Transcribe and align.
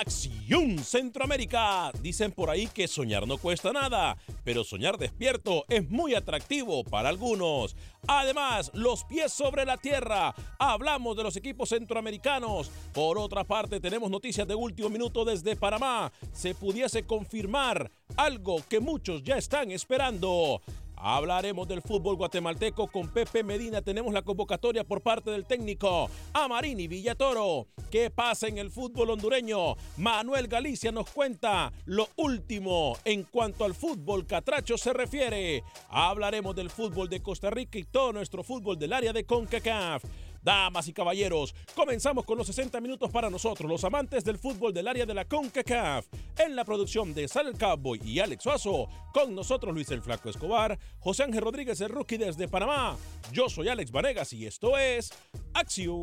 Acción 0.00 0.78
Centroamérica 0.78 1.90
dicen 2.00 2.30
por 2.30 2.50
ahí 2.50 2.68
que 2.68 2.86
soñar 2.86 3.26
no 3.26 3.36
cuesta 3.36 3.72
nada, 3.72 4.16
pero 4.44 4.62
soñar 4.62 4.96
despierto 4.96 5.64
es 5.68 5.90
muy 5.90 6.14
atractivo 6.14 6.84
para 6.84 7.08
algunos. 7.08 7.74
Además, 8.06 8.70
los 8.74 9.02
pies 9.04 9.32
sobre 9.32 9.64
la 9.64 9.76
tierra. 9.76 10.34
Hablamos 10.60 11.16
de 11.16 11.24
los 11.24 11.36
equipos 11.36 11.70
centroamericanos. 11.70 12.70
Por 12.94 13.18
otra 13.18 13.42
parte, 13.42 13.80
tenemos 13.80 14.08
noticias 14.08 14.46
de 14.46 14.54
último 14.54 14.88
minuto 14.88 15.24
desde 15.24 15.56
Panamá. 15.56 16.12
Se 16.32 16.54
pudiese 16.54 17.02
confirmar 17.02 17.90
algo 18.16 18.62
que 18.68 18.78
muchos 18.78 19.24
ya 19.24 19.36
están 19.36 19.72
esperando. 19.72 20.62
Hablaremos 21.00 21.68
del 21.68 21.80
fútbol 21.80 22.16
guatemalteco 22.16 22.88
con 22.88 23.08
Pepe 23.08 23.44
Medina. 23.44 23.82
Tenemos 23.82 24.12
la 24.12 24.22
convocatoria 24.22 24.84
por 24.84 25.00
parte 25.00 25.30
del 25.30 25.46
técnico 25.46 26.10
Amarini 26.32 26.88
Villatoro. 26.88 27.68
¿Qué 27.90 28.10
pasa 28.10 28.48
en 28.48 28.58
el 28.58 28.70
fútbol 28.70 29.10
hondureño? 29.10 29.76
Manuel 29.96 30.48
Galicia 30.48 30.90
nos 30.90 31.08
cuenta 31.10 31.72
lo 31.86 32.08
último 32.16 32.96
en 33.04 33.22
cuanto 33.22 33.64
al 33.64 33.74
fútbol 33.74 34.26
catracho 34.26 34.76
se 34.76 34.92
refiere. 34.92 35.62
Hablaremos 35.88 36.56
del 36.56 36.70
fútbol 36.70 37.08
de 37.08 37.22
Costa 37.22 37.50
Rica 37.50 37.78
y 37.78 37.84
todo 37.84 38.12
nuestro 38.12 38.42
fútbol 38.42 38.78
del 38.78 38.92
área 38.92 39.12
de 39.12 39.24
CONCACAF. 39.24 40.02
Damas 40.48 40.88
y 40.88 40.94
caballeros, 40.94 41.54
comenzamos 41.74 42.24
con 42.24 42.38
los 42.38 42.46
60 42.46 42.80
minutos 42.80 43.10
para 43.10 43.28
nosotros, 43.28 43.70
los 43.70 43.84
amantes 43.84 44.24
del 44.24 44.38
fútbol 44.38 44.72
del 44.72 44.88
área 44.88 45.04
de 45.04 45.12
la 45.12 45.26
CONCACAF. 45.26 46.06
En 46.38 46.56
la 46.56 46.64
producción 46.64 47.12
de 47.12 47.28
Sal 47.28 47.48
el 47.48 47.58
Cowboy 47.58 48.00
y 48.02 48.20
Alex 48.20 48.44
Suazo, 48.44 48.88
con 49.12 49.34
nosotros 49.34 49.74
Luis 49.74 49.90
el 49.90 50.00
Flaco 50.00 50.30
Escobar, 50.30 50.78
José 51.00 51.24
Ángel 51.24 51.42
Rodríguez 51.42 51.78
el 51.82 51.90
Rookie 51.90 52.16
desde 52.16 52.48
Panamá. 52.48 52.96
Yo 53.30 53.50
soy 53.50 53.68
Alex 53.68 53.90
Vanegas 53.90 54.32
y 54.32 54.46
esto 54.46 54.78
es 54.78 55.12
Acción 55.52 56.02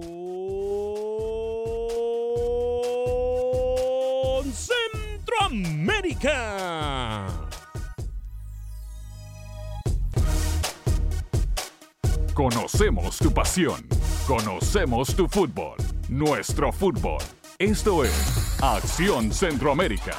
Centroamérica. 4.53 7.25
Conocemos 12.35 13.17
tu 13.17 13.33
pasión. 13.33 13.87
Conocemos 14.27 15.15
tu 15.15 15.27
fútbol. 15.27 15.77
Nuestro 16.09 16.71
fútbol. 16.71 17.21
Esto 17.59 18.03
es 18.03 18.57
Acción 18.59 19.31
Centroamérica. 19.31 20.15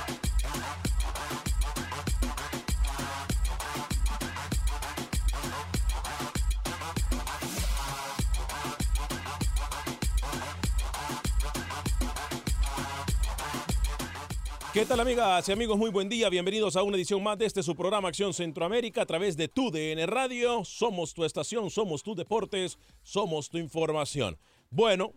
¿Qué 14.76 14.84
tal 14.84 15.00
amigas 15.00 15.48
y 15.48 15.52
amigos? 15.52 15.78
Muy 15.78 15.88
buen 15.88 16.06
día. 16.06 16.28
Bienvenidos 16.28 16.76
a 16.76 16.82
una 16.82 16.98
edición 16.98 17.22
más 17.22 17.38
de 17.38 17.46
este 17.46 17.62
su 17.62 17.74
programa 17.74 18.08
Acción 18.08 18.34
Centroamérica 18.34 19.00
a 19.00 19.06
través 19.06 19.34
de 19.34 19.48
tu 19.48 19.70
DN 19.70 20.04
Radio. 20.04 20.66
Somos 20.66 21.14
tu 21.14 21.24
estación, 21.24 21.70
somos 21.70 22.02
tu 22.02 22.14
deportes, 22.14 22.78
somos 23.02 23.48
tu 23.48 23.56
información. 23.56 24.36
Bueno, 24.68 25.14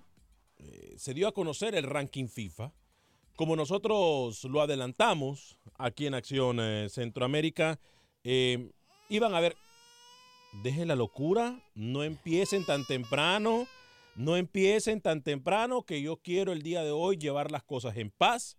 eh, 0.60 0.94
se 0.96 1.14
dio 1.14 1.28
a 1.28 1.34
conocer 1.34 1.76
el 1.76 1.84
ranking 1.84 2.30
FIFA. 2.30 2.72
Como 3.36 3.58
nosotros 3.58 4.46
lo 4.46 4.62
adelantamos 4.62 5.58
aquí 5.78 6.08
en 6.08 6.14
Acción 6.14 6.60
eh, 6.62 6.88
Centroamérica, 6.90 7.82
eh, 8.24 8.72
iban 9.10 9.36
a 9.36 9.42
ver, 9.42 9.58
dejen 10.64 10.88
la 10.88 10.96
locura, 10.96 11.62
no 11.76 12.06
empiecen 12.06 12.66
tan 12.66 12.88
temprano, 12.88 13.68
no 14.16 14.38
empiecen 14.38 15.02
tan 15.02 15.22
temprano 15.22 15.84
que 15.84 16.02
yo 16.02 16.16
quiero 16.16 16.54
el 16.54 16.62
día 16.62 16.82
de 16.82 16.92
hoy 16.92 17.18
llevar 17.18 17.52
las 17.52 17.64
cosas 17.64 17.98
en 17.98 18.10
paz. 18.10 18.56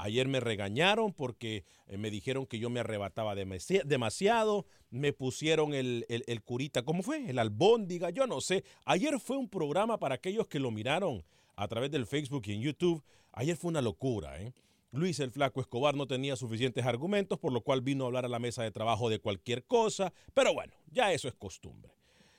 Ayer 0.00 0.28
me 0.28 0.38
regañaron 0.38 1.12
porque 1.12 1.64
eh, 1.88 1.96
me 1.98 2.10
dijeron 2.10 2.46
que 2.46 2.60
yo 2.60 2.70
me 2.70 2.78
arrebataba 2.80 3.34
demasi- 3.34 3.82
demasiado, 3.82 4.64
me 4.90 5.12
pusieron 5.12 5.74
el, 5.74 6.06
el- 6.08 6.22
el 6.28 6.40
curita, 6.42 6.82
¿cómo 6.84 7.02
fue? 7.02 7.28
El 7.28 7.38
albóndiga, 7.40 8.10
yo 8.10 8.26
no 8.28 8.40
sé. 8.40 8.62
Ayer 8.84 9.18
fue 9.18 9.36
un 9.36 9.48
programa 9.48 9.98
para 9.98 10.14
aquellos 10.14 10.46
que 10.46 10.60
lo 10.60 10.70
miraron 10.70 11.24
a 11.56 11.66
través 11.66 11.90
del 11.90 12.06
Facebook 12.06 12.44
y 12.46 12.52
en 12.52 12.60
YouTube. 12.62 13.02
Ayer 13.32 13.56
fue 13.56 13.70
una 13.70 13.82
locura, 13.82 14.40
¿eh? 14.40 14.54
Luis 14.92 15.18
el 15.20 15.30
Flaco 15.32 15.60
Escobar 15.60 15.96
no 15.96 16.06
tenía 16.06 16.36
suficientes 16.36 16.86
argumentos, 16.86 17.38
por 17.38 17.52
lo 17.52 17.60
cual 17.60 17.82
vino 17.82 18.04
a 18.04 18.06
hablar 18.06 18.24
a 18.24 18.28
la 18.28 18.38
mesa 18.38 18.62
de 18.62 18.70
trabajo 18.70 19.10
de 19.10 19.18
cualquier 19.18 19.64
cosa, 19.64 20.12
pero 20.32 20.54
bueno, 20.54 20.72
ya 20.92 21.12
eso 21.12 21.26
es 21.28 21.34
costumbre. 21.34 21.92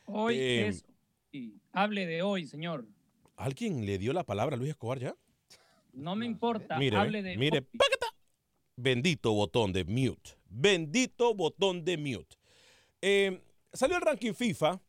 Hoy 0.06 0.36
Eh, 0.40 0.68
es. 0.70 0.86
hable 1.74 2.06
de 2.08 2.22
hoy, 2.24 2.48
señor. 2.48 2.86
¿Alguien 3.36 3.86
le 3.86 3.98
dio 4.00 4.14
la 4.14 4.24
palabra 4.24 4.56
a 4.56 4.58
Luis 4.58 4.72
Escobar 4.72 4.98
ya? 5.00 5.16
No 5.94 6.16
me 6.16 6.26
importa. 6.26 6.78
Mire, 6.78 6.98
hable 6.98 7.22
de 7.22 7.38
mire, 7.38 7.68
bendito 8.76 9.34
botón 9.34 9.74
de 9.74 9.84
mute. 9.86 10.32
Bendito 10.50 11.34
botón 11.34 11.84
de 11.84 11.98
mute. 11.98 12.38
Eh, 13.02 13.42
salió 13.74 13.98
el 13.98 14.02
ranking 14.02 14.34
FIFA. 14.34 14.82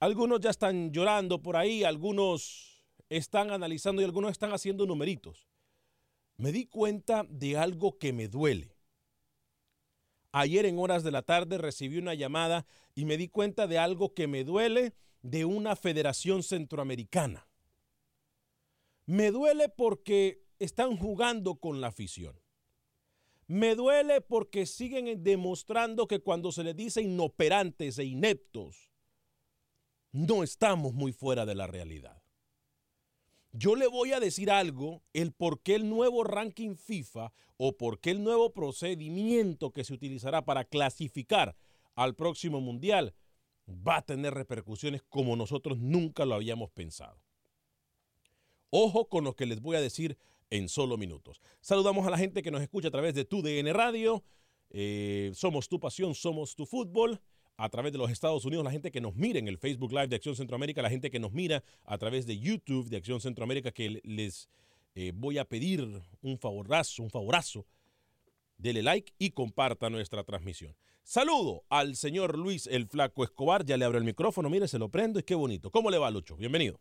Algunos 0.00 0.40
ya 0.40 0.50
están 0.50 0.92
llorando 0.92 1.42
por 1.42 1.56
ahí, 1.56 1.84
algunos 1.84 2.86
están 3.10 3.50
analizando 3.50 4.00
y 4.00 4.04
algunos 4.04 4.30
están 4.30 4.52
haciendo 4.52 4.86
numeritos. 4.86 5.46
Me 6.36 6.52
di 6.52 6.66
cuenta 6.66 7.26
de 7.28 7.58
algo 7.58 7.98
que 7.98 8.14
me 8.14 8.28
duele. 8.28 8.74
Ayer 10.32 10.64
en 10.64 10.78
horas 10.78 11.02
de 11.02 11.10
la 11.10 11.22
tarde 11.22 11.58
recibí 11.58 11.98
una 11.98 12.14
llamada 12.14 12.64
y 12.94 13.04
me 13.04 13.16
di 13.16 13.28
cuenta 13.28 13.66
de 13.66 13.78
algo 13.78 14.14
que 14.14 14.26
me 14.26 14.44
duele 14.44 14.94
de 15.22 15.44
una 15.44 15.76
federación 15.76 16.42
centroamericana. 16.42 17.49
Me 19.10 19.32
duele 19.32 19.68
porque 19.68 20.40
están 20.60 20.96
jugando 20.96 21.56
con 21.56 21.80
la 21.80 21.88
afición. 21.88 22.40
Me 23.48 23.74
duele 23.74 24.20
porque 24.20 24.66
siguen 24.66 25.24
demostrando 25.24 26.06
que 26.06 26.20
cuando 26.20 26.52
se 26.52 26.62
les 26.62 26.76
dice 26.76 27.02
inoperantes 27.02 27.98
e 27.98 28.04
ineptos, 28.04 28.88
no 30.12 30.44
estamos 30.44 30.94
muy 30.94 31.12
fuera 31.12 31.44
de 31.44 31.56
la 31.56 31.66
realidad. 31.66 32.22
Yo 33.50 33.74
le 33.74 33.88
voy 33.88 34.12
a 34.12 34.20
decir 34.20 34.48
algo, 34.48 35.02
el 35.12 35.32
por 35.32 35.60
qué 35.60 35.74
el 35.74 35.88
nuevo 35.88 36.22
ranking 36.22 36.76
FIFA 36.76 37.32
o 37.56 37.76
por 37.76 37.98
qué 37.98 38.12
el 38.12 38.22
nuevo 38.22 38.52
procedimiento 38.52 39.72
que 39.72 39.82
se 39.82 39.92
utilizará 39.92 40.44
para 40.44 40.64
clasificar 40.64 41.56
al 41.96 42.14
próximo 42.14 42.60
mundial 42.60 43.16
va 43.66 43.96
a 43.96 44.06
tener 44.06 44.34
repercusiones 44.34 45.02
como 45.02 45.34
nosotros 45.34 45.78
nunca 45.80 46.24
lo 46.24 46.36
habíamos 46.36 46.70
pensado. 46.70 47.20
Ojo 48.70 49.08
con 49.08 49.24
lo 49.24 49.34
que 49.34 49.46
les 49.46 49.60
voy 49.60 49.76
a 49.76 49.80
decir 49.80 50.16
en 50.48 50.68
solo 50.68 50.96
minutos. 50.96 51.40
Saludamos 51.60 52.06
a 52.06 52.10
la 52.10 52.18
gente 52.18 52.42
que 52.42 52.50
nos 52.50 52.62
escucha 52.62 52.88
a 52.88 52.90
través 52.90 53.14
de 53.14 53.24
tu 53.24 53.42
DN 53.42 53.72
Radio. 53.72 54.22
Eh, 54.70 55.32
somos 55.34 55.68
tu 55.68 55.80
pasión, 55.80 56.14
somos 56.14 56.54
tu 56.54 56.66
fútbol. 56.66 57.20
A 57.56 57.68
través 57.68 57.92
de 57.92 57.98
los 57.98 58.10
Estados 58.10 58.46
Unidos, 58.46 58.64
la 58.64 58.70
gente 58.70 58.90
que 58.90 59.02
nos 59.02 59.14
mira 59.16 59.38
en 59.38 59.46
el 59.46 59.58
Facebook 59.58 59.92
Live 59.92 60.08
de 60.08 60.16
Acción 60.16 60.34
Centroamérica, 60.34 60.80
la 60.80 60.88
gente 60.88 61.10
que 61.10 61.18
nos 61.18 61.32
mira 61.32 61.62
a 61.84 61.98
través 61.98 62.24
de 62.26 62.38
YouTube 62.38 62.88
de 62.88 62.96
Acción 62.96 63.20
Centroamérica, 63.20 63.70
que 63.70 64.00
les 64.02 64.48
eh, 64.94 65.12
voy 65.14 65.36
a 65.36 65.44
pedir 65.44 65.86
un 66.22 66.38
favorazo, 66.38 67.02
un 67.02 67.10
favorazo. 67.10 67.66
Dele 68.56 68.82
like 68.82 69.12
y 69.18 69.30
comparta 69.30 69.90
nuestra 69.90 70.24
transmisión. 70.24 70.74
Saludo 71.02 71.64
al 71.68 71.96
señor 71.96 72.38
Luis 72.38 72.66
el 72.66 72.86
Flaco 72.86 73.24
Escobar. 73.24 73.64
Ya 73.64 73.76
le 73.76 73.84
abro 73.84 73.98
el 73.98 74.04
micrófono, 74.04 74.48
mire, 74.48 74.66
se 74.66 74.78
lo 74.78 74.88
prendo 74.88 75.18
y 75.18 75.22
qué 75.22 75.34
bonito. 75.34 75.70
¿Cómo 75.70 75.90
le 75.90 75.98
va, 75.98 76.10
Lucho? 76.10 76.36
Bienvenido. 76.36 76.80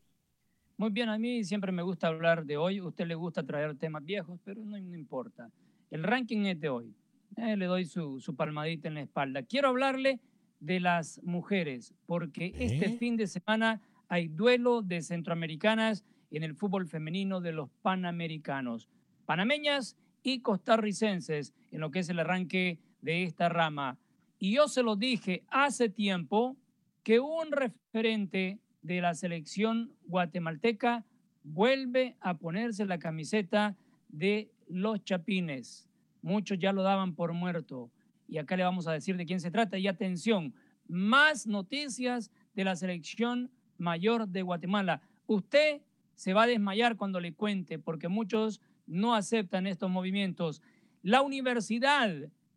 Muy 0.79 0.91
bien, 0.91 1.09
a 1.09 1.17
mí 1.17 1.43
siempre 1.43 1.73
me 1.73 1.81
gusta 1.81 2.07
hablar 2.07 2.45
de 2.45 2.55
hoy. 2.55 2.77
A 2.77 2.85
usted 2.85 3.05
le 3.05 3.13
gusta 3.13 3.43
traer 3.43 3.75
temas 3.75 4.01
viejos, 4.05 4.39
pero 4.45 4.63
no, 4.63 4.79
no 4.79 4.95
importa. 4.95 5.51
El 5.91 6.03
ranking 6.03 6.45
es 6.45 6.57
de 6.57 6.69
hoy. 6.69 6.95
Eh, 7.35 7.57
le 7.57 7.65
doy 7.65 7.83
su, 7.83 8.21
su, 8.21 8.33
palmadita 8.33 8.87
en 8.87 8.93
la 8.93 9.01
espalda. 9.01 9.43
Quiero 9.43 9.67
hablarle 9.67 10.21
de 10.61 10.79
las 10.79 11.21
mujeres, 11.21 11.93
porque 12.05 12.45
¿Eh? 12.45 12.53
este 12.59 12.97
fin 12.97 13.17
de 13.17 13.27
semana 13.27 13.81
hay 14.07 14.29
duelo 14.29 14.81
de 14.81 15.01
centroamericanas 15.01 16.05
en 16.31 16.43
el 16.43 16.55
fútbol 16.55 16.87
femenino 16.87 17.41
de 17.41 17.51
los 17.51 17.69
panamericanos. 17.81 18.87
Panameñas 19.25 19.97
y 20.23 20.39
costarricenses 20.39 21.53
en 21.71 21.81
lo 21.81 21.91
que 21.91 21.99
es 21.99 22.07
el 22.07 22.19
arranque 22.19 22.79
de 23.01 23.23
esta 23.23 23.49
rama. 23.49 23.97
Y 24.39 24.55
yo 24.55 24.69
se 24.69 24.81
lo 24.81 24.95
dije 24.95 25.43
hace 25.49 25.89
tiempo 25.89 26.55
que 27.03 27.19
un 27.19 27.51
referente 27.51 28.59
de 28.81 29.01
la 29.01 29.13
selección 29.13 29.93
guatemalteca 30.05 31.05
vuelve 31.43 32.15
a 32.21 32.37
ponerse 32.37 32.85
la 32.85 32.99
camiseta 32.99 33.75
de 34.07 34.51
los 34.67 35.03
chapines. 35.03 35.87
Muchos 36.21 36.59
ya 36.59 36.73
lo 36.73 36.83
daban 36.83 37.15
por 37.15 37.33
muerto. 37.33 37.91
Y 38.27 38.37
acá 38.37 38.55
le 38.55 38.63
vamos 38.63 38.87
a 38.87 38.93
decir 38.93 39.17
de 39.17 39.25
quién 39.25 39.39
se 39.39 39.51
trata. 39.51 39.77
Y 39.77 39.87
atención, 39.87 40.53
más 40.87 41.47
noticias 41.47 42.31
de 42.55 42.63
la 42.63 42.75
selección 42.75 43.51
mayor 43.77 44.27
de 44.27 44.41
Guatemala. 44.41 45.01
Usted 45.27 45.81
se 46.15 46.33
va 46.33 46.43
a 46.43 46.47
desmayar 46.47 46.97
cuando 46.97 47.19
le 47.19 47.33
cuente, 47.33 47.79
porque 47.79 48.09
muchos 48.09 48.61
no 48.85 49.15
aceptan 49.15 49.67
estos 49.67 49.89
movimientos. 49.89 50.61
La 51.01 51.21
universidad 51.21 52.09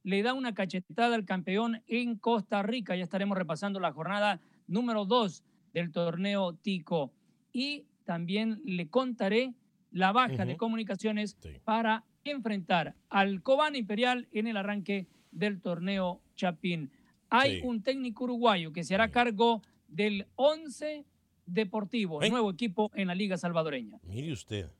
le 0.03 0.23
da 0.23 0.35
una 0.35 0.55
cachetada 0.55 1.15
al 1.15 1.25
campeón 1.25 1.83
en 1.87 2.17
Costa 2.17 2.63
Rica. 2.63 2.97
Ya 2.97 3.05
estaremos 3.05 3.39
repasando 3.39 3.79
la 3.79 3.93
jornada 3.93 4.41
número 4.67 5.05
dos 5.05 5.45
del 5.73 5.93
torneo 5.93 6.55
Tico. 6.55 7.13
Y 7.53 7.85
también 8.05 8.61
le 8.65 8.89
contaré 8.89 9.55
la 9.91 10.13
baja 10.13 10.35
uh 10.35 10.37
-huh. 10.39 10.47
de 10.47 10.57
comunicaciones 10.57 11.37
sí. 11.41 11.51
para 11.65 12.05
enfrentar 12.25 12.95
al 13.09 13.43
Cobán 13.43 13.77
Imperial 13.77 14.29
en 14.33 14.47
el 14.47 14.57
arranque 14.57 15.07
del 15.31 15.61
torneo 15.61 16.21
Chapín. 16.37 16.91
Hay 17.29 17.61
sí. 17.61 17.61
un 17.65 17.83
técnico 17.83 18.25
uruguayo 18.25 18.73
que 18.73 18.85
se 18.85 18.95
hará 18.95 19.11
cargo 19.11 19.63
del 19.89 20.27
11 20.37 21.05
Deportivo, 21.45 22.23
¿Eh? 22.23 22.31
nuevo 22.31 22.51
equipo 22.51 22.91
en 22.95 23.09
la 23.09 23.15
Liga 23.17 23.37
Salvadoreña. 23.37 23.99
Mire 24.05 24.33
usted, 24.33 24.71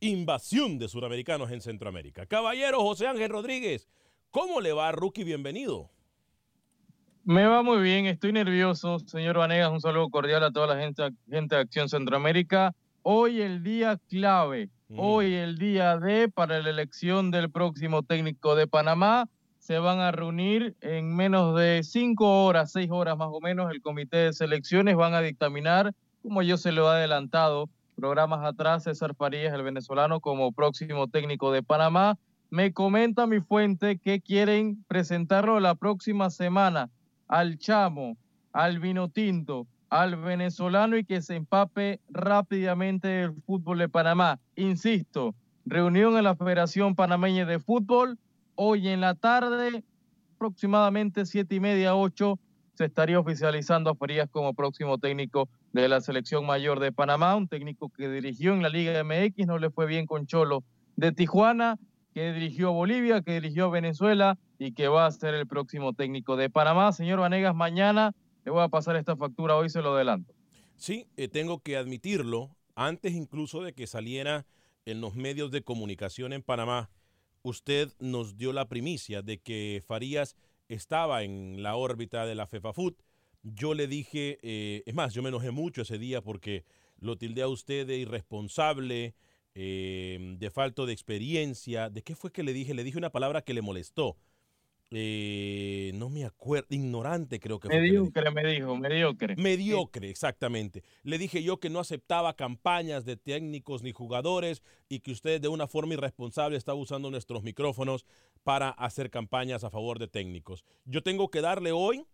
invasión 0.00 0.78
de 0.78 0.88
suramericanos 0.88 1.50
en 1.50 1.60
Centroamérica. 1.60 2.26
Caballero 2.26 2.80
José 2.80 3.08
Ángel 3.08 3.30
Rodríguez, 3.30 3.88
¿cómo 4.30 4.60
le 4.60 4.72
va, 4.72 4.92
Rookie? 4.92 5.24
Bienvenido. 5.24 5.90
Me 7.26 7.46
va 7.46 7.62
muy 7.62 7.80
bien, 7.80 8.04
estoy 8.04 8.34
nervioso. 8.34 8.98
Señor 8.98 9.38
Vanegas, 9.38 9.70
un 9.70 9.80
saludo 9.80 10.10
cordial 10.10 10.44
a 10.44 10.50
toda 10.50 10.66
la 10.66 10.76
gente, 10.76 11.08
gente 11.26 11.54
de 11.54 11.62
Acción 11.62 11.88
Centroamérica. 11.88 12.74
Hoy 13.00 13.40
el 13.40 13.62
día 13.62 13.98
clave, 14.10 14.68
mm. 14.90 14.98
hoy 14.98 15.32
el 15.32 15.56
día 15.56 15.96
de 15.96 16.28
para 16.28 16.60
la 16.60 16.68
elección 16.68 17.30
del 17.30 17.50
próximo 17.50 18.02
técnico 18.02 18.54
de 18.54 18.66
Panamá. 18.66 19.26
Se 19.58 19.78
van 19.78 20.00
a 20.00 20.12
reunir 20.12 20.76
en 20.82 21.16
menos 21.16 21.56
de 21.56 21.82
cinco 21.82 22.44
horas, 22.44 22.72
seis 22.72 22.90
horas 22.90 23.16
más 23.16 23.28
o 23.32 23.40
menos, 23.40 23.70
el 23.70 23.80
comité 23.80 24.18
de 24.18 24.32
selecciones. 24.34 24.94
Van 24.94 25.14
a 25.14 25.22
dictaminar, 25.22 25.94
como 26.22 26.42
yo 26.42 26.58
se 26.58 26.72
lo 26.72 26.92
he 26.92 26.96
adelantado, 26.96 27.70
programas 27.96 28.44
atrás, 28.44 28.82
César 28.82 29.14
Farías, 29.14 29.54
el 29.54 29.62
venezolano, 29.62 30.20
como 30.20 30.52
próximo 30.52 31.06
técnico 31.06 31.52
de 31.52 31.62
Panamá. 31.62 32.18
Me 32.50 32.74
comenta 32.74 33.26
mi 33.26 33.40
fuente 33.40 33.98
que 33.98 34.20
quieren 34.20 34.84
presentarlo 34.88 35.58
la 35.58 35.74
próxima 35.74 36.28
semana 36.28 36.90
al 37.28 37.58
chamo, 37.58 38.16
al 38.52 38.78
vino 38.78 39.08
tinto, 39.08 39.66
al 39.90 40.16
venezolano 40.16 40.96
y 40.96 41.04
que 41.04 41.22
se 41.22 41.36
empape 41.36 42.00
rápidamente 42.10 43.22
el 43.22 43.34
fútbol 43.46 43.78
de 43.78 43.88
Panamá. 43.88 44.40
Insisto, 44.56 45.34
reunión 45.64 46.16
en 46.16 46.24
la 46.24 46.36
Federación 46.36 46.94
Panameña 46.94 47.46
de 47.46 47.60
Fútbol. 47.60 48.18
Hoy 48.56 48.88
en 48.88 49.00
la 49.00 49.14
tarde, 49.14 49.84
aproximadamente 50.36 51.26
siete 51.26 51.56
y 51.56 51.60
media, 51.60 51.94
ocho, 51.94 52.38
se 52.74 52.86
estaría 52.86 53.20
oficializando 53.20 53.90
a 53.90 53.94
Farías 53.94 54.28
como 54.30 54.52
próximo 54.52 54.98
técnico 54.98 55.48
de 55.72 55.88
la 55.88 56.00
selección 56.00 56.44
mayor 56.44 56.80
de 56.80 56.92
Panamá, 56.92 57.36
un 57.36 57.48
técnico 57.48 57.88
que 57.88 58.08
dirigió 58.08 58.52
en 58.52 58.62
la 58.62 58.68
Liga 58.68 59.02
MX, 59.02 59.46
no 59.46 59.58
le 59.58 59.70
fue 59.70 59.86
bien 59.86 60.06
con 60.06 60.26
Cholo 60.26 60.64
de 60.96 61.12
Tijuana, 61.12 61.78
que 62.14 62.32
dirigió 62.32 62.68
a 62.68 62.72
Bolivia, 62.72 63.22
que 63.22 63.34
dirigió 63.34 63.66
a 63.66 63.70
Venezuela 63.70 64.38
y 64.58 64.72
que 64.72 64.88
va 64.88 65.06
a 65.06 65.10
ser 65.10 65.34
el 65.34 65.46
próximo 65.46 65.92
técnico 65.92 66.36
de 66.36 66.50
Panamá. 66.50 66.92
Señor 66.92 67.20
Vanegas, 67.20 67.54
mañana 67.54 68.14
le 68.44 68.50
voy 68.50 68.62
a 68.62 68.68
pasar 68.68 68.96
esta 68.96 69.16
factura, 69.16 69.56
hoy 69.56 69.70
se 69.70 69.82
lo 69.82 69.94
adelanto. 69.94 70.34
Sí, 70.76 71.06
eh, 71.16 71.28
tengo 71.28 71.60
que 71.60 71.76
admitirlo, 71.76 72.56
antes 72.74 73.12
incluso 73.12 73.62
de 73.62 73.72
que 73.72 73.86
saliera 73.86 74.46
en 74.86 75.00
los 75.00 75.14
medios 75.14 75.50
de 75.50 75.62
comunicación 75.62 76.32
en 76.32 76.42
Panamá, 76.42 76.90
usted 77.42 77.90
nos 78.00 78.36
dio 78.36 78.52
la 78.52 78.68
primicia 78.68 79.22
de 79.22 79.38
que 79.38 79.82
Farías 79.86 80.36
estaba 80.68 81.22
en 81.22 81.62
la 81.62 81.76
órbita 81.76 82.26
de 82.26 82.34
la 82.34 82.46
FEFAFUT. 82.46 82.98
Yo 83.42 83.74
le 83.74 83.86
dije, 83.86 84.38
eh, 84.42 84.82
es 84.86 84.94
más, 84.94 85.14
yo 85.14 85.22
me 85.22 85.28
enojé 85.28 85.50
mucho 85.50 85.82
ese 85.82 85.98
día 85.98 86.22
porque 86.22 86.64
lo 86.98 87.16
tildé 87.16 87.42
a 87.42 87.48
usted 87.48 87.86
de 87.86 87.98
irresponsable, 87.98 89.14
eh, 89.54 90.36
de 90.38 90.50
falto 90.50 90.86
de 90.86 90.92
experiencia. 90.92 91.90
¿De 91.90 92.02
qué 92.02 92.14
fue 92.14 92.32
que 92.32 92.42
le 92.42 92.52
dije? 92.52 92.74
Le 92.74 92.84
dije 92.84 92.98
una 92.98 93.10
palabra 93.10 93.42
que 93.42 93.54
le 93.54 93.62
molestó. 93.62 94.16
Eh, 94.90 95.92
no 95.94 96.08
me 96.08 96.24
acuerdo, 96.24 96.66
ignorante 96.70 97.40
creo 97.40 97.58
que 97.58 97.68
mediocre, 97.68 98.30
fue. 98.30 98.42
Me 98.42 98.52
dijo, 98.52 98.76
mediocre. 98.76 99.34
Mediocre, 99.36 100.08
exactamente. 100.08 100.84
Le 101.02 101.18
dije 101.18 101.42
yo 101.42 101.58
que 101.58 101.70
no 101.70 101.80
aceptaba 101.80 102.36
campañas 102.36 103.04
de 103.04 103.16
técnicos 103.16 103.82
ni 103.82 103.92
jugadores 103.92 104.62
y 104.88 105.00
que 105.00 105.10
usted 105.10 105.40
de 105.40 105.48
una 105.48 105.66
forma 105.66 105.94
irresponsable 105.94 106.56
estaba 106.56 106.78
usando 106.78 107.10
nuestros 107.10 107.42
micrófonos 107.42 108.04
para 108.44 108.70
hacer 108.70 109.10
campañas 109.10 109.64
a 109.64 109.70
favor 109.70 109.98
de 109.98 110.06
técnicos. 110.06 110.64
Yo 110.84 111.02
tengo 111.02 111.28
que 111.28 111.40
darle 111.40 111.72
hoy, 111.72 112.04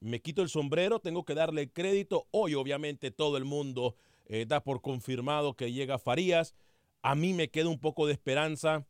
me 0.00 0.20
quito 0.20 0.42
el 0.42 0.48
sombrero, 0.48 1.00
tengo 1.00 1.24
que 1.24 1.34
darle 1.34 1.70
crédito. 1.70 2.26
Hoy 2.30 2.54
obviamente 2.54 3.10
todo 3.10 3.36
el 3.36 3.44
mundo 3.44 3.96
eh, 4.26 4.46
da 4.46 4.62
por 4.62 4.80
confirmado 4.80 5.54
que 5.54 5.72
llega 5.72 5.98
Farías. 5.98 6.54
A 7.02 7.14
mí 7.14 7.32
me 7.32 7.48
queda 7.48 7.68
un 7.68 7.78
poco 7.78 8.06
de 8.06 8.12
esperanza 8.12 8.86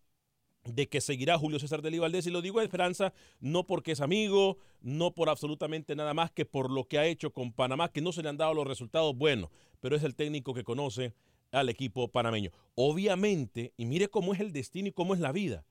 de 0.74 0.88
que 0.88 1.00
seguirá 1.00 1.38
Julio 1.38 1.58
César 1.58 1.82
de 1.82 1.98
Valdés 1.98 2.26
y 2.26 2.30
lo 2.30 2.42
digo 2.42 2.58
de 2.58 2.66
esperanza 2.66 3.12
no 3.40 3.66
porque 3.66 3.92
es 3.92 4.00
amigo, 4.00 4.58
no 4.80 5.14
por 5.14 5.28
absolutamente 5.28 5.96
nada 5.96 6.14
más 6.14 6.30
que 6.30 6.44
por 6.44 6.70
lo 6.70 6.84
que 6.84 6.98
ha 6.98 7.06
hecho 7.06 7.32
con 7.32 7.52
Panamá, 7.52 7.90
que 7.90 8.00
no 8.00 8.12
se 8.12 8.22
le 8.22 8.28
han 8.28 8.36
dado 8.36 8.54
los 8.54 8.66
resultados 8.66 9.16
buenos, 9.16 9.50
pero 9.80 9.96
es 9.96 10.02
el 10.02 10.14
técnico 10.14 10.54
que 10.54 10.64
conoce 10.64 11.14
al 11.52 11.68
equipo 11.68 12.08
panameño. 12.08 12.50
Obviamente, 12.74 13.72
y 13.76 13.86
mire 13.86 14.08
cómo 14.08 14.34
es 14.34 14.40
el 14.40 14.52
destino 14.52 14.88
y 14.88 14.92
cómo 14.92 15.14
es 15.14 15.20
la 15.20 15.32
vida, 15.32 15.64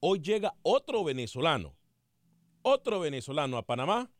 Hoy 0.00 0.20
llega 0.20 0.54
otro 0.62 1.02
venezolano, 1.04 1.74
otro 2.62 3.00
venezolano 3.00 3.56
a 3.56 3.66
Panamá 3.66 4.10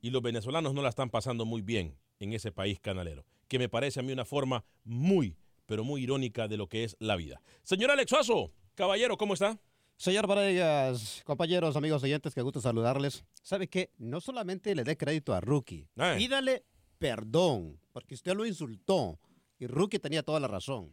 y 0.00 0.10
los 0.10 0.20
venezolanos 0.20 0.74
no 0.74 0.82
la 0.82 0.88
están 0.88 1.10
pasando 1.10 1.44
muy 1.44 1.62
bien 1.62 1.96
en 2.18 2.32
ese 2.32 2.50
país 2.50 2.80
canalero, 2.80 3.24
que 3.46 3.60
me 3.60 3.68
parece 3.68 4.00
a 4.00 4.02
mí 4.02 4.12
una 4.12 4.24
forma 4.24 4.64
muy, 4.82 5.36
pero 5.66 5.84
muy 5.84 6.02
irónica 6.02 6.48
de 6.48 6.56
lo 6.56 6.68
que 6.68 6.82
es 6.82 6.96
la 6.98 7.14
vida. 7.14 7.40
Señor 7.62 7.92
Alex 7.92 8.10
Suazo, 8.10 8.52
caballero, 8.74 9.16
¿cómo 9.16 9.34
está? 9.34 9.58
Señor 9.96 10.26
Varegas, 10.26 11.22
compañeros, 11.24 11.76
amigos 11.76 12.02
oyentes, 12.02 12.34
que 12.34 12.42
gusto 12.42 12.60
saludarles. 12.60 13.24
¿Sabe 13.42 13.68
qué? 13.68 13.90
No 13.98 14.20
solamente 14.20 14.74
le 14.74 14.82
dé 14.84 14.96
crédito 14.96 15.32
a 15.34 15.40
Rookie, 15.40 15.86
Eh. 15.96 16.14
pídale 16.18 16.64
perdón, 16.98 17.78
porque 17.92 18.14
usted 18.14 18.34
lo 18.34 18.46
insultó 18.46 19.18
y 19.58 19.66
Rookie 19.66 19.98
tenía 19.98 20.22
toda 20.22 20.40
la 20.40 20.48
razón. 20.48 20.90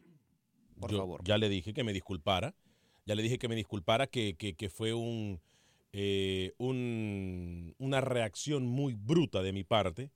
Por 0.79 0.91
Yo 0.91 0.97
favor. 0.97 1.21
Ya 1.23 1.37
le 1.37 1.49
dije 1.49 1.73
que 1.73 1.83
me 1.83 1.93
disculpara. 1.93 2.53
Ya 3.05 3.15
le 3.15 3.23
dije 3.23 3.39
que 3.39 3.47
me 3.47 3.55
disculpara, 3.55 4.07
que, 4.07 4.35
que- 4.35 4.55
que 4.55 4.69
fue 4.69 4.93
un, 4.93 5.39
eh, 5.93 6.53
un- 6.57 7.73
una 7.79 8.01
reacción 8.01 8.65
muy 8.65 8.93
bruta 8.93 9.41
de 9.41 9.53
mi 9.53 9.63
parte, 9.63 10.11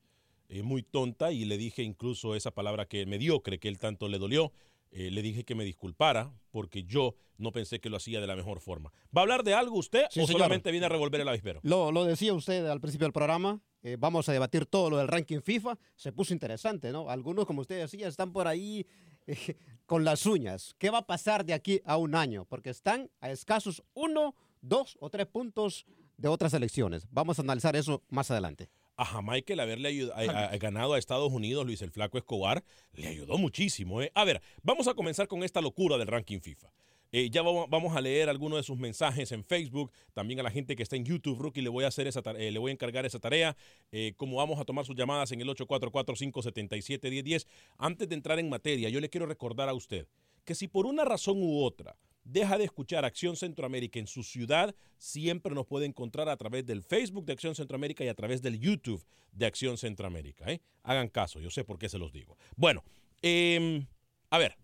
eh, 0.50 0.62
muy 0.62 0.84
tonta, 0.84 1.32
y 1.32 1.46
le 1.46 1.58
dije 1.58 1.82
incluso 1.82 2.36
esa 2.36 2.52
palabra 2.52 2.86
que 2.86 3.06
mediocre, 3.08 3.58
que 3.60 3.68
él 3.68 3.80
tanto 3.80 4.08
le 4.08 4.20
dolió. 4.20 4.52
Eh, 4.98 5.12
le 5.12 5.22
dije 5.22 5.44
que 5.44 5.56
me 5.56 5.66
disculpara 5.66 6.32
porque 6.52 6.84
yo 6.84 7.16
no 7.38 7.52
pensé 7.52 7.82
que 7.82 7.90
lo 7.90 7.98
hacía 7.98 8.22
de 8.22 8.28
la 8.28 8.36
mejor 8.38 8.62
forma. 8.62 8.92
¿Va 9.16 9.20
a 9.20 9.24
hablar 9.24 9.44
de 9.44 9.54
algo 9.54 9.78
usted 9.78 10.06
Sí, 10.10 10.22
o 10.22 10.26
señor. 10.26 10.40
solamente 10.42 10.72
viene 10.72 10.86
a 10.86 10.90
revolver 10.90 11.20
el 11.20 11.28
avispero? 11.28 11.60
Lo, 11.64 11.92
lo 11.92 12.06
decía 12.06 12.34
usted 12.34 12.66
al 12.66 12.80
principio 12.80 13.06
del 13.06 13.12
programa. 13.12 13.60
eh, 13.84 13.98
vamos 14.00 14.30
a 14.30 14.34
debatir 14.34 14.66
todo 14.66 14.90
lo 14.90 14.98
del 14.98 15.08
ranking 15.10 15.42
FIFA. 15.42 15.78
Se 15.96 16.12
puso 16.14 16.34
interesante, 16.34 16.92
¿no? 16.94 17.10
Algunos, 17.10 17.46
como 17.46 17.60
usted 17.62 17.80
decía, 17.82 18.08
están 18.08 18.32
por 18.32 18.48
ahí 18.48 18.86
eh, 19.28 19.58
con 19.86 20.06
las 20.06 20.26
uñas. 20.26 20.74
¿Qué 20.80 20.90
va 20.90 21.00
a 21.00 21.06
pasar 21.06 21.44
de 21.46 21.54
aquí 21.54 21.82
a 21.84 21.98
un 21.98 22.16
año? 22.16 22.46
Porque 22.46 22.70
están 22.70 23.12
a 23.20 23.30
escasos 23.32 23.84
uno, 23.94 24.34
dos 24.62 24.98
o 25.02 25.10
tres 25.10 25.28
puntos 25.28 25.86
de 26.18 26.30
otras 26.30 26.54
elecciones. 26.54 27.06
Vamos 27.12 27.38
a 27.38 27.42
analizar 27.42 27.76
eso 27.76 28.02
más 28.10 28.32
adelante. 28.32 28.70
A 28.98 29.06
Jamaica 29.06 29.54
el 29.54 29.60
haberle 29.60 29.90
ayud- 29.90 30.12
a- 30.14 30.50
a- 30.52 30.58
ganado 30.58 30.94
a 30.94 31.00
Estados 31.00 31.32
Unidos, 31.32 31.66
Luis 31.66 31.82
el 31.82 31.92
Flaco 31.92 32.18
Escobar, 32.18 32.64
le 32.94 33.08
ayudó 33.08 33.38
muchísimo. 33.38 34.02
¿eh? 34.02 34.12
A 34.16 34.24
ver, 34.26 34.42
vamos 34.64 34.88
a 34.88 34.94
comenzar 34.94 35.28
con 35.28 35.44
esta 35.44 35.62
locura 35.62 35.98
del 35.98 36.08
ranking 36.08 36.40
FIFA. 36.40 36.72
Eh, 37.12 37.30
ya 37.30 37.42
vamos, 37.44 37.68
vamos 37.70 37.96
a 37.96 38.02
leer 38.02 38.28
algunos 38.30 38.58
de 38.58 38.64
sus 38.64 38.78
mensajes 38.78 39.32
en 39.32 39.44
Facebook, 39.46 39.92
también 40.14 40.40
a 40.42 40.44
la 40.44 40.52
gente 40.52 40.76
que 40.76 40.84
está 40.84 40.98
en 40.98 41.06
YouTube, 41.06 41.40
Rookie, 41.40 41.62
le 41.62 41.70
voy 41.70 41.86
a 41.86 41.88
hacer 41.88 42.08
esa 42.08 42.22
eh, 42.38 42.52
le 42.52 42.60
voy 42.60 42.72
a 42.72 42.74
encargar 42.74 43.06
esa 43.06 43.20
tarea. 43.20 43.56
Eh, 43.92 44.14
como 44.18 44.38
vamos 44.38 44.60
a 44.60 44.66
tomar 44.66 44.86
sus 44.86 44.96
llamadas 44.98 45.32
en 45.32 45.40
el 45.40 45.48
844-577-1010. 45.50 47.48
Antes 47.78 48.10
de 48.10 48.16
entrar 48.16 48.40
en 48.40 48.50
materia, 48.50 48.90
yo 48.90 49.00
le 49.00 49.10
quiero 49.10 49.26
recordar 49.28 49.70
a 49.70 49.74
usted 49.74 50.08
que 50.46 50.56
si 50.56 50.68
por 50.68 50.86
una 50.86 51.04
razón 51.06 51.42
u 51.42 51.60
otra 51.64 51.98
deja 52.24 52.58
de 52.58 52.64
escuchar 52.64 53.06
Acción 53.06 53.36
Centroamérica 53.36 54.00
en 54.00 54.08
su 54.08 54.24
ciudad, 54.24 54.74
siempre 54.98 55.54
nos 55.54 55.68
puede 55.68 55.86
encontrar 55.86 56.28
a 56.30 56.38
través 56.38 56.66
del 56.66 56.82
Facebook 56.82 57.26
de 57.26 57.34
Acción 57.34 57.54
Centroamérica 57.54 58.04
y 58.04 58.08
a 58.08 58.16
través 58.16 58.42
del 58.42 58.60
YouTube 58.60 59.04
de 59.32 59.46
Acción 59.46 59.78
Centroamérica. 59.78 60.46
¿eh? 60.52 60.62
Hagan 60.84 61.10
caso, 61.10 61.40
yo 61.40 61.50
sé 61.52 61.64
por 61.64 61.78
qué 61.78 61.88
se 61.90 62.00
los 62.00 62.12
digo. 62.12 62.36
Bueno, 62.56 62.84
em, 63.22 63.86
a 64.32 64.38
ver, 64.40 64.58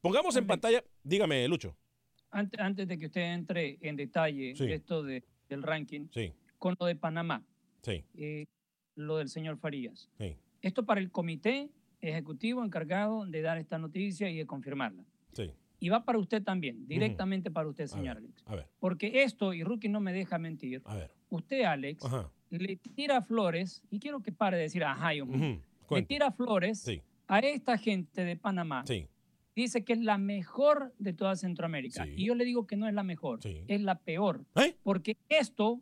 pongamos 0.00 0.34
en 0.36 0.46
pantalla, 0.46 0.82
dígame, 1.04 1.46
Lucho. 1.46 1.76
Antes, 2.30 2.58
antes 2.58 2.88
de 2.88 2.98
que 2.98 3.06
usted 3.06 3.20
entre 3.32 3.78
en 3.80 3.94
detalle 3.96 4.56
Sí. 4.56 4.66
de 4.66 4.74
esto 4.74 5.02
de- 5.04 5.22
del 5.48 5.62
ranking, 5.62 6.08
Sí, 6.12 6.32
con 6.58 6.74
lo 6.80 6.86
de 6.86 6.96
Panamá, 6.96 7.44
sí, 7.82 8.04
eh, 8.16 8.46
lo 8.96 9.18
del 9.18 9.28
señor 9.28 9.56
Farías. 9.58 10.08
sí, 10.18 10.36
Esto 10.62 10.84
para 10.84 11.00
el 11.00 11.10
comité 11.12 11.68
ejecutivo 12.00 12.64
encargado 12.64 13.24
de 13.26 13.40
dar 13.42 13.58
esta 13.58 13.78
noticia 13.78 14.28
y 14.30 14.36
de 14.38 14.46
confirmarla. 14.46 15.04
Sí. 15.34 15.52
Y 15.80 15.88
va 15.90 16.04
para 16.04 16.18
usted 16.18 16.42
también, 16.42 16.86
directamente 16.86 17.50
para 17.50 17.68
usted, 17.68 17.84
A 17.84 17.88
señor 17.88 18.16
ver, 18.16 18.24
Alex. 18.24 18.42
a 18.46 18.54
ver, 18.54 18.68
Porque 18.78 19.22
esto, 19.22 19.52
y 19.52 19.62
Rookie 19.64 19.88
no 19.88 20.00
me 20.00 20.12
deja 20.12 20.38
mentir, 20.38 20.80
a 20.84 20.94
ver. 20.94 21.14
usted, 21.28 21.64
Alex, 21.64 22.04
Ajá. 22.04 22.30
le 22.50 22.76
tira 22.76 23.20
flores, 23.20 23.82
y 23.90 23.98
quiero 23.98 24.22
que 24.22 24.32
pare 24.32 24.56
de 24.56 24.62
decir, 24.64 24.82
ajá, 24.84 25.10
Dios 25.10 25.26
mío", 25.28 25.56
ujú, 25.88 25.94
le 25.96 26.02
tira 26.02 26.30
flores 26.32 26.78
Sí, 26.80 27.02
a 27.26 27.40
esta 27.40 27.76
gente 27.76 28.24
de 28.24 28.36
Panamá. 28.36 28.84
sí, 28.86 29.08
Dice 29.56 29.84
que 29.84 29.92
es 29.92 30.00
la 30.00 30.18
mejor 30.18 30.92
de 30.98 31.12
toda 31.12 31.36
Centroamérica. 31.36 32.04
Sí. 32.04 32.14
Y 32.16 32.26
yo 32.26 32.34
le 32.34 32.44
digo 32.44 32.66
que 32.66 32.74
no 32.76 32.88
es 32.88 32.94
la 32.94 33.04
mejor, 33.04 33.38
es 33.44 33.80
la 33.82 34.00
peor. 34.00 34.44
¿Eh? 34.56 34.76
Porque 34.82 35.16
esto, 35.28 35.80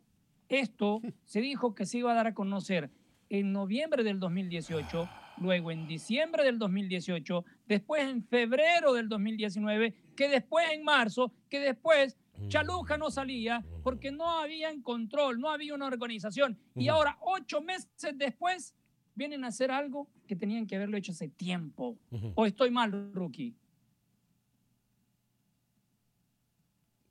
esto 0.49 1.01
se 1.25 1.41
dijo 1.41 1.73
que 1.73 1.85
se 1.87 1.97
iba 1.99 2.11
a 2.11 2.15
dar 2.15 2.27
a 2.27 2.33
conocer 2.35 2.91
en 3.29 3.51
noviembre 3.51 4.03
del 4.03 4.19
2018, 4.19 5.09
luego 5.37 5.71
en 5.71 5.87
diciembre 5.87 6.43
del 6.43 6.59
2018, 6.59 7.45
después 7.67 8.03
en 8.03 8.23
febrero 8.23 8.93
del 8.93 9.09
2019, 9.09 9.93
que 10.15 10.29
después 10.29 10.65
en 10.71 10.83
marzo, 10.83 11.31
que 11.49 11.59
después 11.59 12.17
Chaluja 12.47 12.97
no 12.97 13.11
salía 13.11 13.63
porque 13.83 14.11
no 14.11 14.29
había 14.39 14.69
control, 14.81 15.39
no 15.39 15.49
había 15.49 15.73
una 15.75 15.87
organización. 15.87 16.57
Y 16.75 16.87
ahora, 16.87 17.17
ocho 17.21 17.61
meses 17.61 17.89
después, 18.15 18.75
vienen 19.15 19.43
a 19.43 19.47
hacer 19.47 19.71
algo 19.71 20.07
que 20.27 20.35
tenían 20.35 20.65
que 20.65 20.75
haberlo 20.75 20.97
hecho 20.97 21.11
hace 21.11 21.29
tiempo. 21.29 21.97
¿O 22.35 22.45
estoy 22.45 22.71
mal, 22.71 23.13
Rookie? 23.13 23.55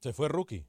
Se 0.00 0.12
fue 0.12 0.29
Rookie. 0.29 0.64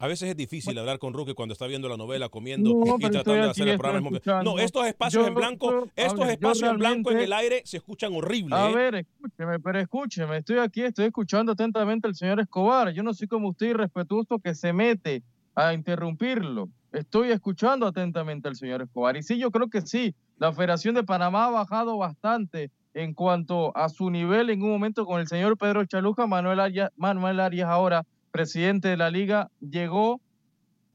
A 0.00 0.06
veces 0.06 0.28
es 0.30 0.36
difícil 0.36 0.78
hablar 0.78 1.00
con 1.00 1.12
Rookie 1.12 1.34
cuando 1.34 1.54
está 1.54 1.66
viendo 1.66 1.88
la 1.88 1.96
novela, 1.96 2.28
comiendo 2.28 2.70
No, 2.70 2.96
y 2.98 3.00
tratando 3.00 3.32
de 3.34 3.50
hacer 3.50 3.66
el 3.66 3.78
programa. 3.78 4.10
No, 4.44 4.56
estos 4.60 4.86
espacios 4.86 5.24
Yo- 5.24 5.28
en 5.28 5.34
blanco, 5.34 5.70
yo- 5.72 5.86
estos 5.96 6.20
ver, 6.20 6.30
espacios 6.30 6.70
en 6.70 6.78
blanco 6.78 7.10
en 7.10 7.18
el 7.18 7.32
aire 7.32 7.62
se 7.64 7.78
escuchan 7.78 8.14
horrible. 8.14 8.54
A 8.54 8.70
¿eh? 8.70 8.74
ver, 8.76 8.94
escúcheme, 8.94 9.58
pero 9.58 9.80
escúcheme, 9.80 10.36
estoy 10.36 10.58
aquí, 10.58 10.82
estoy 10.82 11.06
escuchando 11.06 11.50
atentamente 11.50 12.06
al 12.06 12.14
señor 12.14 12.38
Escobar. 12.38 12.92
Yo 12.92 13.02
no 13.02 13.12
soy 13.12 13.26
como 13.26 13.48
usted 13.48 13.70
irrespetuoso 13.70 14.38
que 14.38 14.54
se 14.54 14.72
mete 14.72 15.24
a 15.56 15.74
interrumpirlo. 15.74 16.68
Estoy 16.92 17.32
escuchando 17.32 17.84
atentamente 17.84 18.46
al 18.46 18.54
señor 18.54 18.82
Escobar. 18.82 19.16
Y 19.16 19.24
sí, 19.24 19.36
yo 19.36 19.50
creo 19.50 19.68
que 19.68 19.80
sí, 19.80 20.14
la 20.38 20.52
Federación 20.52 20.94
de 20.94 21.02
Panamá 21.02 21.46
ha 21.46 21.50
bajado 21.50 21.98
bastante 21.98 22.70
en 22.94 23.14
cuanto 23.14 23.76
a 23.76 23.88
su 23.88 24.10
nivel 24.10 24.50
en 24.50 24.62
un 24.62 24.70
momento 24.70 25.04
con 25.06 25.20
el 25.20 25.26
señor 25.26 25.58
Pedro 25.58 25.84
Chaluja. 25.86 26.28
Manuel 26.28 26.60
Arias, 26.60 26.92
Manuel 26.96 27.40
Arias 27.40 27.68
ahora 27.68 28.04
presidente 28.38 28.86
de 28.86 28.96
la 28.96 29.10
liga, 29.10 29.50
llegó 29.58 30.20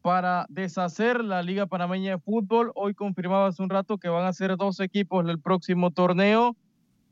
para 0.02 0.46
deshacer 0.48 1.22
la 1.22 1.44
Liga 1.44 1.66
Panameña 1.66 2.12
de 2.12 2.18
Fútbol. 2.20 2.72
Hoy 2.74 2.94
confirmaba 2.94 3.48
hace 3.48 3.62
un 3.62 3.70
rato 3.70 3.98
que 3.98 4.08
van 4.08 4.26
a 4.26 4.32
ser 4.32 4.56
dos 4.56 4.80
equipos 4.80 5.28
el 5.28 5.42
próximo 5.42 5.92
torneo. 5.92 6.56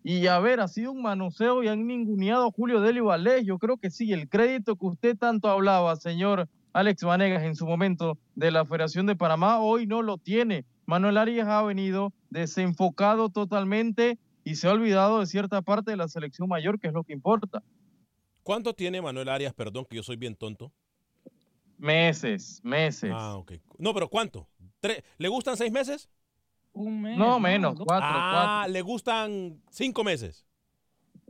Y 0.06 0.28
a 0.28 0.40
ver, 0.40 0.62
ha 0.62 0.70
sido 0.70 0.94
un 0.94 1.02
manoseo 1.02 1.64
y 1.64 1.68
han 1.68 1.86
ninguneado 1.86 2.48
a 2.48 2.52
Julio 2.52 2.80
Deli 2.80 3.02
Valdés. 3.02 3.46
Yo 3.46 3.60
creo 3.60 3.76
que 3.76 3.92
sí, 3.92 4.14
el 4.14 4.30
crédito 4.30 4.78
que 4.78 4.86
usted 4.86 5.18
tanto 5.18 5.50
hablaba, 5.50 5.98
señor 5.98 6.48
Alex 6.72 7.04
Vanegas, 7.04 7.44
en 7.44 7.58
su 7.58 7.66
momento 7.66 8.18
de 8.36 8.52
la 8.52 8.64
Federación 8.64 9.08
de 9.08 9.18
Panamá, 9.18 9.60
hoy 9.60 9.86
no 9.86 10.02
lo 10.02 10.18
tiene. 10.18 10.64
Manuel 10.86 11.18
Arias 11.18 11.50
ha 11.50 11.62
venido 11.62 12.14
desenfocado 12.30 13.28
totalmente 13.28 14.18
y 14.46 14.56
se 14.56 14.70
ha 14.70 14.72
olvidado 14.72 15.20
de 15.20 15.26
cierta 15.26 15.62
parte 15.62 15.92
de 15.92 15.98
la 15.98 16.08
selección 16.08 16.48
mayor, 16.48 16.80
que 16.80 16.88
es 16.88 16.94
lo 16.94 17.04
que 17.04 17.12
importa. 17.12 17.62
¿Cuánto 18.44 18.74
tiene 18.74 19.02
Manuel 19.02 19.30
Arias? 19.30 19.54
Perdón, 19.54 19.86
que 19.86 19.96
yo 19.96 20.04
soy 20.04 20.16
bien 20.16 20.36
tonto. 20.36 20.72
Meses, 21.78 22.62
meses. 22.64 23.12
Ah, 23.14 23.38
ok. 23.38 23.54
No, 23.78 23.94
pero 23.94 24.08
¿cuánto? 24.08 24.48
¿Tres? 24.80 25.04
¿Le 25.18 25.28
gustan 25.28 25.58
seis 25.58 25.72
meses? 25.72 26.10
Un 26.74 27.02
mes. 27.02 27.18
No, 27.18 27.40
menos, 27.40 27.76
cuatro, 27.78 28.10
ah, 28.10 28.62
cuatro. 28.62 28.74
le 28.74 28.82
gustan 28.82 29.62
cinco 29.70 30.04
meses. 30.04 30.46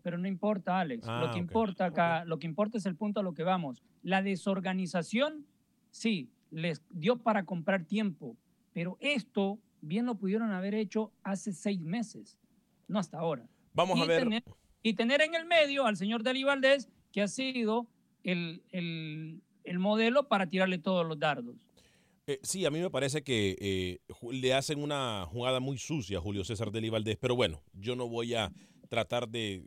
Pero 0.03 0.17
no 0.17 0.27
importa, 0.27 0.79
Alex. 0.79 1.07
Ah, 1.07 1.21
lo 1.21 1.31
que 1.31 1.39
ok, 1.39 1.47
importa 1.47 1.85
acá, 1.85 2.25
lo 2.25 2.39
que 2.39 2.47
importa 2.47 2.77
es 2.77 2.85
el 2.85 2.95
punto 2.95 3.19
a 3.19 3.23
lo 3.23 3.33
que 3.33 3.43
vamos. 3.43 3.81
La 4.03 4.21
desorganización, 4.21 5.45
sí, 5.91 6.29
les 6.49 6.81
dio 6.89 7.17
para 7.17 7.45
comprar 7.45 7.85
tiempo, 7.85 8.35
pero 8.73 8.97
esto 8.99 9.59
bien 9.81 10.05
lo 10.05 10.15
pudieron 10.15 10.51
haber 10.51 10.75
hecho 10.75 11.11
hace 11.23 11.53
seis 11.53 11.79
meses, 11.81 12.37
no 12.87 12.99
hasta 12.99 13.19
ahora. 13.19 13.47
Vamos 13.73 13.97
y 13.99 14.01
a 14.01 14.05
ver. 14.05 14.23
Tener, 14.23 14.43
y 14.83 14.93
tener 14.93 15.21
en 15.21 15.35
el 15.35 15.45
medio 15.45 15.85
al 15.85 15.97
señor 15.97 16.23
Deli 16.23 16.43
Valdés, 16.43 16.89
que 17.11 17.21
ha 17.21 17.27
sido 17.27 17.87
el, 18.23 18.63
el- 18.71 19.41
el 19.63 19.79
modelo 19.79 20.27
para 20.27 20.47
tirarle 20.47 20.79
todos 20.79 21.05
los 21.05 21.19
dardos. 21.19 21.55
Eh, 22.27 22.39
sí, 22.43 22.65
a 22.65 22.71
mí 22.71 22.79
me 22.79 22.89
parece 22.89 23.23
que 23.23 23.55
eh, 23.59 23.99
le 24.31 24.53
hacen 24.53 24.81
una 24.81 25.25
jugada 25.27 25.59
muy 25.59 25.77
sucia 25.77 26.17
a 26.17 26.21
Julio 26.21 26.43
César 26.43 26.71
Deli 26.71 26.89
Valdés, 26.89 27.17
pero 27.19 27.35
bueno, 27.35 27.61
yo 27.73 27.95
no 27.95 28.07
voy 28.07 28.33
a 28.33 28.51
tratar 28.89 29.27
de, 29.29 29.63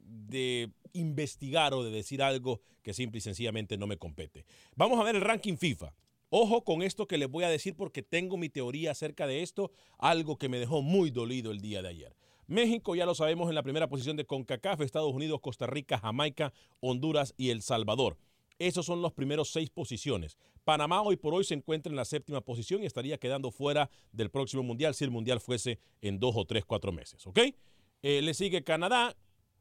de 0.00 0.70
investigar 0.92 1.74
o 1.74 1.82
de 1.84 1.90
decir 1.90 2.22
algo 2.22 2.60
que 2.82 2.92
simple 2.94 3.18
y 3.18 3.20
sencillamente 3.20 3.76
no 3.76 3.86
me 3.86 3.96
compete. 3.96 4.44
Vamos 4.76 4.98
a 5.00 5.04
ver 5.04 5.14
el 5.16 5.22
ranking 5.22 5.56
FIFA. 5.56 5.94
Ojo 6.30 6.64
con 6.64 6.82
esto 6.82 7.06
que 7.06 7.18
les 7.18 7.28
voy 7.28 7.44
a 7.44 7.48
decir 7.50 7.76
porque 7.76 8.02
tengo 8.02 8.36
mi 8.36 8.48
teoría 8.48 8.92
acerca 8.92 9.26
de 9.26 9.42
esto, 9.42 9.70
algo 9.98 10.38
que 10.38 10.48
me 10.48 10.58
dejó 10.58 10.82
muy 10.82 11.10
dolido 11.10 11.50
el 11.52 11.60
día 11.60 11.82
de 11.82 11.88
ayer. 11.88 12.16
México, 12.46 12.94
ya 12.94 13.06
lo 13.06 13.14
sabemos, 13.14 13.48
en 13.48 13.54
la 13.54 13.62
primera 13.62 13.88
posición 13.88 14.16
de 14.16 14.24
CONCACAF, 14.24 14.80
Estados 14.80 15.12
Unidos, 15.12 15.40
Costa 15.40 15.66
Rica, 15.66 15.98
Jamaica, 15.98 16.52
Honduras 16.80 17.34
y 17.36 17.50
El 17.50 17.62
Salvador. 17.62 18.18
Esos 18.58 18.86
son 18.86 19.02
los 19.02 19.12
primeros 19.12 19.50
seis 19.50 19.70
posiciones. 19.70 20.36
Panamá 20.64 21.02
hoy 21.02 21.16
por 21.16 21.34
hoy 21.34 21.44
se 21.44 21.54
encuentra 21.54 21.90
en 21.90 21.96
la 21.96 22.04
séptima 22.04 22.40
posición 22.40 22.82
y 22.82 22.86
estaría 22.86 23.18
quedando 23.18 23.50
fuera 23.50 23.90
del 24.12 24.30
próximo 24.30 24.62
mundial 24.62 24.94
si 24.94 25.04
el 25.04 25.10
mundial 25.10 25.40
fuese 25.40 25.78
en 26.00 26.20
dos 26.20 26.36
o 26.36 26.44
tres, 26.44 26.64
cuatro 26.64 26.92
meses. 26.92 27.26
¿Ok? 27.26 27.38
Eh, 28.02 28.22
le 28.22 28.34
sigue 28.34 28.62
Canadá, 28.62 29.16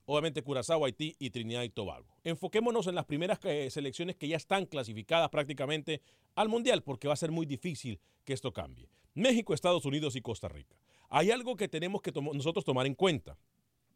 obviamente 0.06 0.44
Curazao, 0.44 0.86
Haití 0.86 1.16
y 1.18 1.32
Trinidad 1.32 1.64
y 1.64 1.70
Tobago. 1.70 2.08
Enfoquémonos 2.24 2.88
en 2.88 2.96
las 2.96 3.06
primeras 3.06 3.40
eh, 3.44 3.70
selecciones 3.72 4.16
que 4.16 4.28
ya 4.28 4.38
están 4.38 4.66
clasificadas 4.66 5.30
prácticamente 5.30 6.02
al 6.36 6.50
Mundial, 6.50 6.84
porque 6.84 7.08
va 7.08 7.14
a 7.14 7.18
ser 7.18 7.32
muy 7.32 7.46
difícil 7.46 8.00
que 8.24 8.34
esto 8.34 8.54
cambie. 8.54 8.90
México, 9.14 9.54
Estados 9.54 9.86
Unidos 9.86 10.16
y 10.16 10.22
Costa 10.22 10.48
Rica. 10.48 10.76
Hay 11.12 11.30
algo 11.30 11.56
que 11.56 11.68
tenemos 11.68 12.02
que 12.02 12.12
nosotros 12.12 12.66
tomar 12.66 12.88
en 12.88 12.96
cuenta. 12.96 13.38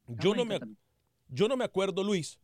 Yo 0.07 0.35
no, 0.35 0.45
me, 0.45 0.59
yo 1.29 1.47
no 1.47 1.57
me 1.57 1.63
acuerdo, 1.63 2.03
Luis 2.03 2.39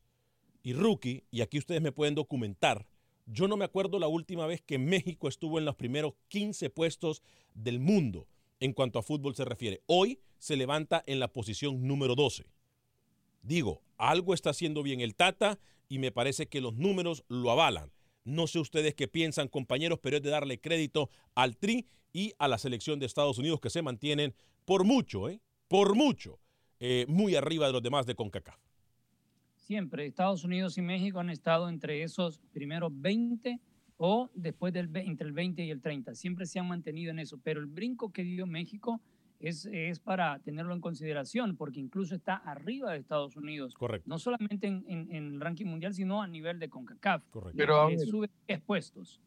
y 0.63 0.73
Rookie, 0.73 1.23
y 1.29 1.41
aquí 1.41 1.57
ustedes 1.57 1.81
me 1.81 1.91
pueden 1.91 2.15
documentar, 2.15 2.87
yo 3.25 3.47
no 3.47 3.57
me 3.57 3.65
acuerdo 3.65 3.99
la 3.99 4.07
última 4.07 4.47
vez 4.47 4.61
que 4.61 4.77
México 4.77 5.27
estuvo 5.27 5.59
en 5.59 5.65
los 5.65 5.75
primeros 5.75 6.13
15 6.29 6.69
puestos 6.69 7.21
del 7.53 7.79
mundo 7.79 8.27
en 8.59 8.73
cuanto 8.73 8.97
a 8.97 9.03
fútbol 9.03 9.35
se 9.35 9.45
refiere. 9.45 9.81
Hoy 9.87 10.19
se 10.37 10.55
levanta 10.55 11.03
en 11.05 11.19
la 11.19 11.27
posición 11.31 11.85
número 11.87 12.15
12. 12.15 12.45
Digo, 13.43 13.81
algo 13.97 14.33
está 14.33 14.51
haciendo 14.51 14.83
bien 14.83 15.01
el 15.01 15.15
Tata 15.15 15.59
y 15.89 15.99
me 15.99 16.11
parece 16.11 16.47
que 16.47 16.61
los 16.61 16.75
números 16.75 17.23
lo 17.27 17.51
avalan. 17.51 17.91
No 18.23 18.47
sé 18.47 18.59
ustedes 18.59 18.93
qué 18.93 19.07
piensan, 19.07 19.47
compañeros, 19.47 19.99
pero 20.01 20.17
es 20.17 20.23
de 20.23 20.29
darle 20.29 20.59
crédito 20.59 21.09
al 21.35 21.57
Tri 21.57 21.87
y 22.13 22.33
a 22.37 22.47
la 22.47 22.57
selección 22.57 22.99
de 22.99 23.05
Estados 23.05 23.37
Unidos 23.37 23.59
que 23.59 23.69
se 23.69 23.81
mantienen 23.81 24.33
por 24.65 24.83
mucho, 24.83 25.29
¿eh? 25.29 25.41
Por 25.67 25.95
mucho, 25.95 26.39
eh, 26.79 27.05
muy 27.07 27.35
arriba 27.35 27.67
de 27.67 27.73
los 27.73 27.81
demás 27.81 28.05
de 28.05 28.15
CONCACAF. 28.15 28.59
Siempre, 29.55 30.05
Estados 30.05 30.43
Unidos 30.43 30.77
y 30.77 30.81
México 30.81 31.19
han 31.19 31.29
estado 31.29 31.69
entre 31.69 32.03
esos 32.03 32.39
primeros 32.51 32.91
20 32.93 33.59
o 33.97 34.29
después 34.33 34.73
del 34.73 34.89
entre 34.95 35.27
el 35.27 35.33
20 35.33 35.63
y 35.63 35.69
el 35.69 35.81
30. 35.81 36.15
Siempre 36.15 36.45
se 36.45 36.59
han 36.59 36.67
mantenido 36.67 37.11
en 37.11 37.19
eso, 37.19 37.39
pero 37.41 37.59
el 37.59 37.67
brinco 37.67 38.11
que 38.11 38.23
dio 38.23 38.45
México 38.45 38.99
es, 39.41 39.67
es, 39.71 39.99
para 39.99 40.39
tenerlo 40.39 40.73
en 40.73 40.81
consideración, 40.81 41.57
porque 41.57 41.79
incluso 41.79 42.15
está 42.15 42.35
arriba 42.35 42.91
de 42.91 42.99
Estados 42.99 43.35
Unidos. 43.35 43.73
Correcto. 43.73 44.07
No 44.07 44.19
solamente 44.19 44.67
en, 44.67 44.83
en, 44.87 45.11
en 45.11 45.33
el 45.33 45.41
ranking 45.41 45.65
mundial, 45.65 45.93
sino 45.93 46.21
a 46.21 46.27
nivel 46.27 46.59
de 46.59 46.69
CONCACAF. 46.69 47.23
Correcto. 47.31 47.57
Pero 47.57 47.89
eh, 47.89 47.99
sube 47.99 48.29
expuestos. 48.47 49.19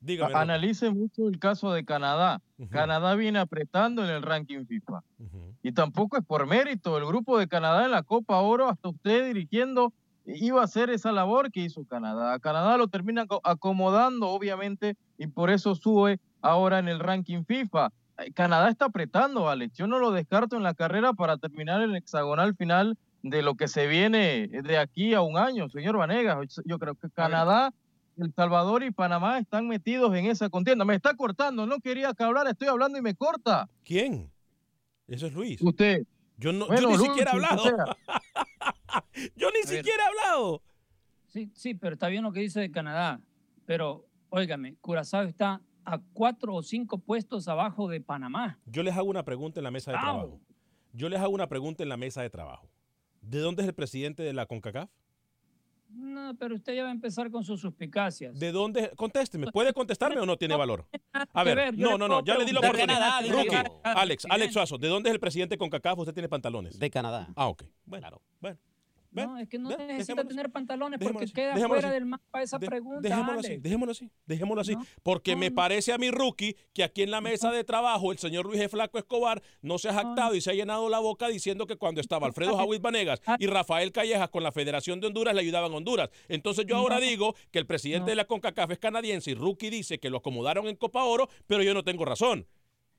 Dígame. 0.00 0.34
Analice 0.34 0.90
mucho 0.90 1.28
el 1.28 1.38
caso 1.38 1.72
de 1.72 1.84
Canadá. 1.84 2.40
Uh 2.58 2.64
-huh. 2.64 2.68
Canadá 2.68 3.14
viene 3.14 3.38
apretando 3.38 4.04
en 4.04 4.10
el 4.10 4.22
ranking 4.22 4.66
FIFA. 4.66 5.02
Uh 5.18 5.24
-huh. 5.24 5.54
Y 5.62 5.72
tampoco 5.72 6.16
es 6.18 6.24
por 6.24 6.46
mérito. 6.46 6.98
El 6.98 7.06
grupo 7.06 7.38
de 7.38 7.48
Canadá 7.48 7.84
en 7.84 7.90
la 7.90 8.02
Copa 8.02 8.40
Oro, 8.40 8.68
hasta 8.68 8.88
usted 8.88 9.26
dirigiendo, 9.26 9.92
iba 10.26 10.60
a 10.60 10.64
hacer 10.64 10.90
esa 10.90 11.12
labor 11.12 11.50
que 11.50 11.60
hizo 11.60 11.84
Canadá. 11.84 12.38
Canadá 12.38 12.76
lo 12.76 12.88
termina 12.88 13.24
acomodando, 13.42 14.28
obviamente, 14.28 14.96
y 15.18 15.26
por 15.28 15.50
eso 15.50 15.74
sube 15.74 16.20
ahora 16.40 16.78
en 16.78 16.88
el 16.88 17.00
ranking 17.00 17.44
FIFA. 17.44 17.90
Canadá 18.34 18.70
está 18.70 18.86
apretando, 18.86 19.48
Alex. 19.48 19.76
Yo 19.76 19.86
no 19.86 19.98
lo 19.98 20.10
descarto 20.10 20.56
en 20.56 20.62
la 20.62 20.74
carrera 20.74 21.12
para 21.12 21.36
terminar 21.36 21.82
el 21.82 21.94
hexagonal 21.96 22.54
final 22.54 22.96
de 23.22 23.42
lo 23.42 23.56
que 23.56 23.68
se 23.68 23.86
viene 23.86 24.48
de 24.48 24.78
aquí 24.78 25.14
a 25.14 25.20
un 25.20 25.36
año, 25.36 25.68
señor 25.68 25.96
Vanegas. 25.96 26.60
Yo 26.64 26.78
creo 26.78 26.94
que 26.94 27.10
Canadá, 27.10 27.74
El 28.16 28.32
Salvador 28.32 28.82
y 28.84 28.90
Panamá 28.90 29.38
están 29.38 29.68
metidos 29.68 30.14
en 30.16 30.26
esa 30.26 30.48
contienda. 30.48 30.84
Me 30.84 30.94
está 30.94 31.14
cortando, 31.14 31.66
no 31.66 31.78
quería 31.80 32.14
que 32.14 32.24
hablara, 32.24 32.50
estoy 32.50 32.68
hablando 32.68 32.98
y 32.98 33.02
me 33.02 33.14
corta. 33.14 33.68
¿Quién? 33.84 34.30
Eso 35.08 35.26
es 35.26 35.34
Luis. 35.34 35.60
Usted. 35.60 36.04
Yo, 36.38 36.52
no, 36.52 36.66
bueno, 36.66 36.82
yo 36.82 36.88
ni 36.90 36.96
Luis, 36.96 37.08
siquiera 37.08 37.30
he 37.30 37.34
hablado. 37.34 37.62
O 37.62 37.64
sea. 37.64 37.96
yo 39.36 39.48
ni 39.50 39.62
siquiera 39.62 40.04
he 40.04 40.06
hablado. 40.06 40.62
Sí, 41.28 41.50
sí, 41.54 41.74
pero 41.74 41.94
está 41.94 42.08
bien 42.08 42.22
lo 42.22 42.32
que 42.32 42.40
dice 42.40 42.60
de 42.60 42.70
Canadá. 42.70 43.20
Pero, 43.66 44.06
óigame, 44.30 44.76
Curazao 44.80 45.24
está 45.24 45.60
a 45.86 45.98
cuatro 46.12 46.54
o 46.54 46.62
cinco 46.62 46.98
puestos 46.98 47.48
abajo 47.48 47.88
de 47.88 48.00
Panamá. 48.00 48.58
Yo 48.66 48.82
les 48.82 48.94
hago 48.96 49.08
una 49.08 49.24
pregunta 49.24 49.60
en 49.60 49.64
la 49.64 49.70
mesa 49.70 49.92
de 49.92 49.98
trabajo. 49.98 50.40
Yo 50.92 51.08
les 51.08 51.20
hago 51.20 51.32
una 51.32 51.48
pregunta 51.48 51.82
en 51.82 51.88
la 51.88 51.96
mesa 51.96 52.22
de 52.22 52.30
trabajo. 52.30 52.68
¿De 53.22 53.38
dónde 53.38 53.62
es 53.62 53.68
el 53.68 53.74
presidente 53.74 54.22
de 54.22 54.32
la 54.32 54.46
CONCACAF? 54.46 54.90
No, 55.88 56.34
pero 56.36 56.56
usted 56.56 56.74
ya 56.74 56.82
va 56.82 56.88
a 56.88 56.92
empezar 56.92 57.30
con 57.30 57.44
sus 57.44 57.60
suspicacias. 57.60 58.38
¿De 58.38 58.50
dónde? 58.50 58.90
Contésteme. 58.96 59.46
¿Puede 59.52 59.72
contestarme 59.72 60.20
o 60.20 60.26
no 60.26 60.36
tiene 60.36 60.56
valor? 60.56 60.86
A 61.32 61.44
ver, 61.44 61.76
no, 61.78 61.96
no, 61.96 62.08
no. 62.08 62.24
Ya 62.24 62.36
le 62.36 62.44
di 62.44 62.52
la 62.52 62.60
oportunidad. 62.60 63.26
Rookie, 63.28 63.56
Alex, 63.84 64.26
Alex 64.28 64.52
Suazo, 64.52 64.78
¿de 64.78 64.88
dónde 64.88 65.10
es 65.10 65.14
el 65.14 65.20
presidente 65.20 65.54
de 65.54 65.58
CONCACAF? 65.58 66.00
Usted 66.00 66.12
tiene 66.12 66.28
pantalones. 66.28 66.78
De 66.78 66.90
Canadá. 66.90 67.28
Ah, 67.36 67.48
ok. 67.48 67.62
Bueno, 67.84 68.08
claro. 68.40 68.58
No, 69.24 69.38
es 69.38 69.48
que 69.48 69.58
no 69.58 69.68
necesita 69.70 69.96
dejémoslo 69.96 70.28
tener 70.28 70.50
pantalones 70.50 71.00
porque 71.00 71.26
queda 71.26 71.54
dejémoslo 71.54 71.68
fuera 71.68 71.88
así. 71.88 71.94
del 71.94 72.06
mapa 72.06 72.42
esa 72.42 72.58
de, 72.58 72.66
pregunta. 72.66 73.00
Dejémoslo 73.00 73.32
Alex. 73.32 73.46
así, 73.46 73.56
dejémoslo 73.58 73.92
así, 73.92 74.10
dejémoslo 74.26 74.60
así. 74.60 74.74
No, 74.74 74.86
porque 75.02 75.32
no, 75.32 75.38
me 75.38 75.50
parece 75.50 75.92
a 75.92 75.98
mi 75.98 76.10
rookie 76.10 76.56
que 76.72 76.84
aquí 76.84 77.02
en 77.02 77.10
la 77.10 77.20
mesa 77.20 77.50
de 77.50 77.64
trabajo 77.64 78.12
el 78.12 78.18
señor 78.18 78.46
Luis 78.46 78.60
G. 78.60 78.68
Flaco 78.68 78.98
Escobar 78.98 79.42
no 79.62 79.78
se 79.78 79.88
ha 79.88 79.94
jactado 79.94 80.34
y 80.34 80.40
se 80.40 80.50
ha 80.50 80.54
llenado 80.54 80.88
la 80.88 80.98
boca 80.98 81.28
diciendo 81.28 81.66
que 81.66 81.76
cuando 81.76 82.00
estaba 82.00 82.26
Alfredo 82.26 82.56
Jawid 82.56 82.80
Vanegas 82.80 83.20
y 83.38 83.46
Rafael 83.46 83.92
Callejas 83.92 84.28
con 84.30 84.42
la 84.42 84.52
Federación 84.52 85.00
de 85.00 85.06
Honduras 85.06 85.34
le 85.34 85.40
ayudaban 85.40 85.72
a 85.72 85.76
Honduras. 85.76 86.10
Entonces 86.28 86.66
yo 86.66 86.76
ahora 86.76 87.00
digo 87.00 87.34
que 87.50 87.58
el 87.58 87.66
presidente 87.66 88.10
de 88.10 88.16
la 88.16 88.26
CONCACAF 88.26 88.72
es 88.72 88.78
canadiense 88.78 89.30
y 89.30 89.34
rookie 89.34 89.70
dice 89.70 89.98
que 89.98 90.10
lo 90.10 90.18
acomodaron 90.18 90.66
en 90.66 90.76
Copa 90.76 91.04
Oro, 91.04 91.28
pero 91.46 91.62
yo 91.62 91.74
no 91.74 91.82
tengo 91.82 92.04
razón. 92.04 92.46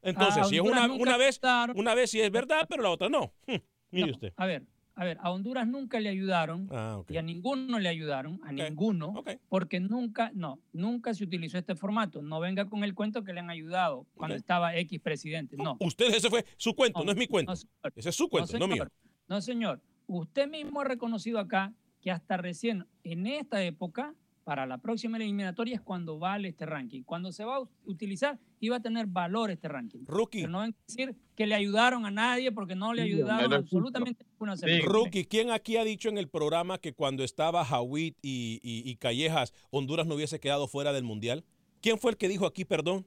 Entonces, 0.01 0.43
A 0.43 0.45
si 0.45 0.55
es 0.55 0.61
una, 0.61 0.85
una 0.91 1.17
vez, 1.17 1.39
una 1.75 1.95
vez 1.95 2.11
sí 2.11 2.21
es 2.21 2.31
verdad, 2.31 2.65
pero 2.69 2.83
la 2.83 2.89
otra 2.89 3.09
no. 3.09 3.33
Hm, 3.47 3.55
mire 3.91 4.11
usted. 4.11 4.33
A 4.37 4.45
ver, 4.45 4.63
a 4.97 5.05
ver, 5.05 5.17
a 5.21 5.29
Honduras 5.29 5.67
nunca 5.67 5.99
le 5.99 6.09
ayudaron 6.09 6.67
Ah, 6.71 7.03
y 7.07 7.17
a 7.17 7.21
ninguno 7.21 7.77
le 7.77 7.87
ayudaron, 7.87 8.41
a 8.43 8.47
Ok, 8.47 8.53
ninguno, 8.53 9.23
porque 9.47 9.79
nunca, 9.79 10.31
no, 10.33 10.59
nunca 10.73 11.13
se 11.13 11.23
utilizó 11.23 11.59
este 11.59 11.75
formato. 11.75 12.23
No 12.23 12.39
venga 12.39 12.67
con 12.67 12.83
el 12.83 12.95
cuento 12.95 13.23
que 13.23 13.31
le 13.31 13.39
han 13.41 13.51
ayudado 13.51 14.07
cuando 14.15 14.35
estaba 14.35 14.75
X 14.75 14.99
presidente. 14.99 15.55
No. 15.55 15.77
Usted, 15.79 16.07
ese 16.15 16.29
fue 16.31 16.45
su 16.57 16.75
cuento, 16.75 17.03
no, 17.03 17.11
es 17.11 17.17
mi 17.17 17.27
cuento. 17.27 17.53
No. 17.53 17.89
Ese 17.95 18.09
es 18.09 18.15
su 18.15 18.27
cuento, 18.27 18.57
no, 18.57 18.67
mío. 18.67 18.75
señor. 18.75 18.91
No, 19.27 19.41
señor. 19.41 19.81
Usted 20.07 20.49
mismo 20.49 20.81
ha 20.81 20.85
reconocido 20.85 21.37
acá 21.37 21.73
que 22.01 22.09
hasta 22.09 22.37
recién 22.37 22.87
en 23.03 23.27
esta 23.27 23.63
época, 23.63 24.15
para 24.47 24.65
la 24.65 24.77
próxima 24.77 25.17
eliminatoria, 25.17 25.75
es 25.75 25.81
cuando 25.81 26.19
vale 26.19 26.47
este 26.47 26.65
ranking. 26.65 27.03
Cuando 27.03 27.33
se 27.33 27.43
va 27.43 27.57
a 27.57 27.63
utilizar, 27.85 28.39
iba 28.61 28.77
a 28.77 28.79
tener 28.79 29.05
valor 29.05 29.51
este 29.51 29.67
ranking. 29.67 30.05
Rookie. 30.05 30.39
Pero 30.39 30.51
no 30.53 30.59
van 30.59 30.69
a 30.71 30.75
decir 30.87 31.17
que 31.35 31.45
le 31.45 31.53
ayudaron 31.53 32.05
a 32.05 32.11
nadie 32.11 32.53
porque 32.53 32.73
no 32.73 32.93
le 32.93 33.03
Sí, 33.03 33.09
ayudaron 33.11 33.49
lo 33.51 33.57
absolutamente 33.57 34.23
a 34.23 34.25
ninguna 34.31 34.55
Sí. 34.55 34.79
Rookie, 34.79 35.25
¿quién 35.25 35.51
aquí 35.51 35.75
ha 35.75 35.83
dicho 35.83 36.07
en 36.07 36.17
el 36.17 36.29
programa 36.29 36.77
que 36.77 36.93
cuando 36.93 37.25
estaba 37.25 37.65
Jawit 37.65 38.15
y, 38.21 38.61
y- 38.63 38.89
y 38.89 38.95
Callejas, 38.95 39.51
Honduras 39.69 40.07
no 40.07 40.15
hubiese 40.15 40.39
quedado 40.39 40.69
fuera 40.69 40.93
del 40.93 41.03
Mundial? 41.03 41.43
¿Quién 41.81 41.97
fue 41.97 42.11
el 42.11 42.17
que 42.17 42.29
dijo 42.29 42.45
aquí, 42.45 42.63
perdón? 42.63 43.05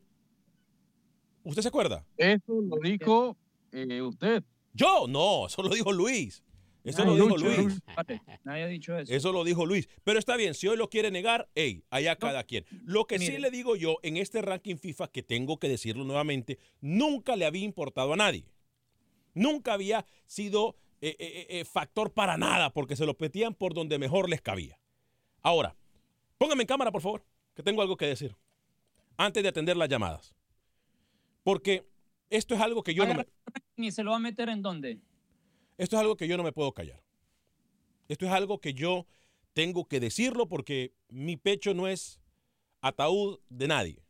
¿Usted 1.42 1.62
se 1.62 1.68
acuerda? 1.68 2.04
Eso 2.18 2.60
lo 2.60 2.76
dijo 2.82 3.34
eh, 3.72 4.02
usted. 4.02 4.44
Yo, 4.74 5.06
no, 5.08 5.46
eso 5.46 5.62
lo 5.62 5.70
dijo 5.70 5.90
Luis. 5.90 6.44
Eso 6.84 7.04
Nadie 7.04 7.18
lo 7.18 7.24
dijo 7.24 7.36
Luis. 7.36 7.82
Nadie 8.44 8.62
ha 8.62 8.66
dicho 8.66 8.96
eso. 8.96 9.12
Eso 9.12 9.32
lo 9.32 9.44
dijo 9.44 9.66
Luis. 9.66 9.88
Pero 10.04 10.18
está 10.18 10.36
bien, 10.36 10.54
si 10.54 10.66
hoy 10.68 10.76
lo 10.76 10.88
quiere 10.88 11.10
negar, 11.10 11.48
hey, 11.54 11.84
allá 11.90 12.16
cada 12.16 12.44
quien. 12.44 12.64
Lo 12.84 13.06
que 13.06 13.18
sí 13.18 13.38
le 13.38 13.50
digo 13.50 13.76
yo, 13.76 13.98
en 14.02 14.16
este 14.16 14.42
ranking 14.42 14.76
FIFA, 14.76 15.08
que 15.08 15.22
tengo 15.22 15.58
que 15.58 15.68
decirlo 15.68 16.04
nuevamente, 16.04 16.58
nunca 16.80 17.36
le 17.36 17.44
había 17.44 17.64
importado 17.64 18.12
a 18.12 18.16
nadie. 18.16 18.44
Nunca 19.34 19.74
había 19.74 20.06
sido 20.26 20.76
eh, 21.00 21.16
eh, 21.18 21.46
eh, 21.48 21.64
factor 21.64 22.12
para 22.12 22.36
nada, 22.36 22.72
porque 22.72 22.96
se 22.96 23.06
lo 23.06 23.16
petían 23.16 23.54
por 23.54 23.74
donde 23.74 23.98
mejor 23.98 24.28
les 24.28 24.40
cabía. 24.40 24.78
Ahora, 25.42 25.76
póngame 26.38 26.62
en 26.62 26.66
cámara, 26.66 26.90
por 26.90 27.02
favor, 27.02 27.24
que 27.54 27.62
tengo 27.62 27.82
algo 27.82 27.96
que 27.96 28.06
decir. 28.06 28.36
Antes 29.16 29.42
de 29.42 29.48
atender 29.50 29.76
las 29.76 29.88
llamadas. 29.88 30.34
Porque 31.42 31.86
esto 32.30 32.54
es 32.54 32.60
algo 32.60 32.82
que 32.82 32.94
yo 32.94 33.06
no 33.06 33.14
me, 33.14 33.26
¿Y 33.76 33.90
se 33.92 34.02
lo 34.02 34.10
va 34.10 34.16
a 34.16 34.20
meter 34.20 34.48
en 34.48 34.62
dónde? 34.62 35.00
Esto 35.80 35.96
es 35.96 36.00
algo 36.00 36.16
que 36.16 36.28
yo 36.28 36.36
no 36.36 36.42
me 36.42 36.52
puedo 36.52 36.72
callar. 36.72 37.02
Esto 38.06 38.26
es 38.26 38.32
algo 38.32 38.60
que 38.60 38.74
yo 38.74 39.06
tengo 39.54 39.88
que 39.88 39.98
decirlo 39.98 40.46
porque 40.46 40.92
mi 41.08 41.38
pecho 41.38 41.72
no 41.72 41.88
es 41.88 42.20
ataúd 42.82 43.40
de 43.48 43.66
nadie. 43.66 44.04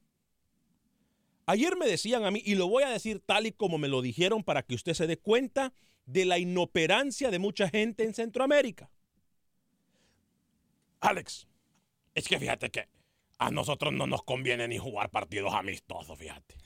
Ayer 1.46 1.76
me 1.76 1.86
decían 1.86 2.24
a 2.24 2.32
mí, 2.32 2.42
y 2.44 2.56
lo 2.56 2.66
voy 2.66 2.82
a 2.82 2.88
decir 2.88 3.20
tal 3.20 3.46
y 3.46 3.52
como 3.52 3.78
me 3.78 3.86
lo 3.86 4.02
dijeron 4.02 4.42
para 4.42 4.64
que 4.64 4.74
usted 4.74 4.94
se 4.94 5.06
dé 5.06 5.16
cuenta 5.16 5.72
de 6.06 6.24
la 6.24 6.38
inoperancia 6.38 7.30
de 7.30 7.38
mucha 7.38 7.68
gente 7.68 8.02
en 8.02 8.14
Centroamérica. 8.14 8.90
Alex, 10.98 11.46
es 12.16 12.26
que 12.26 12.40
fíjate 12.40 12.70
que 12.70 12.88
a 13.38 13.52
nosotros 13.52 13.92
no 13.92 14.08
nos 14.08 14.24
conviene 14.24 14.66
ni 14.66 14.78
jugar 14.78 15.10
partidos 15.10 15.54
amistosos, 15.54 16.18
fíjate. 16.18 16.56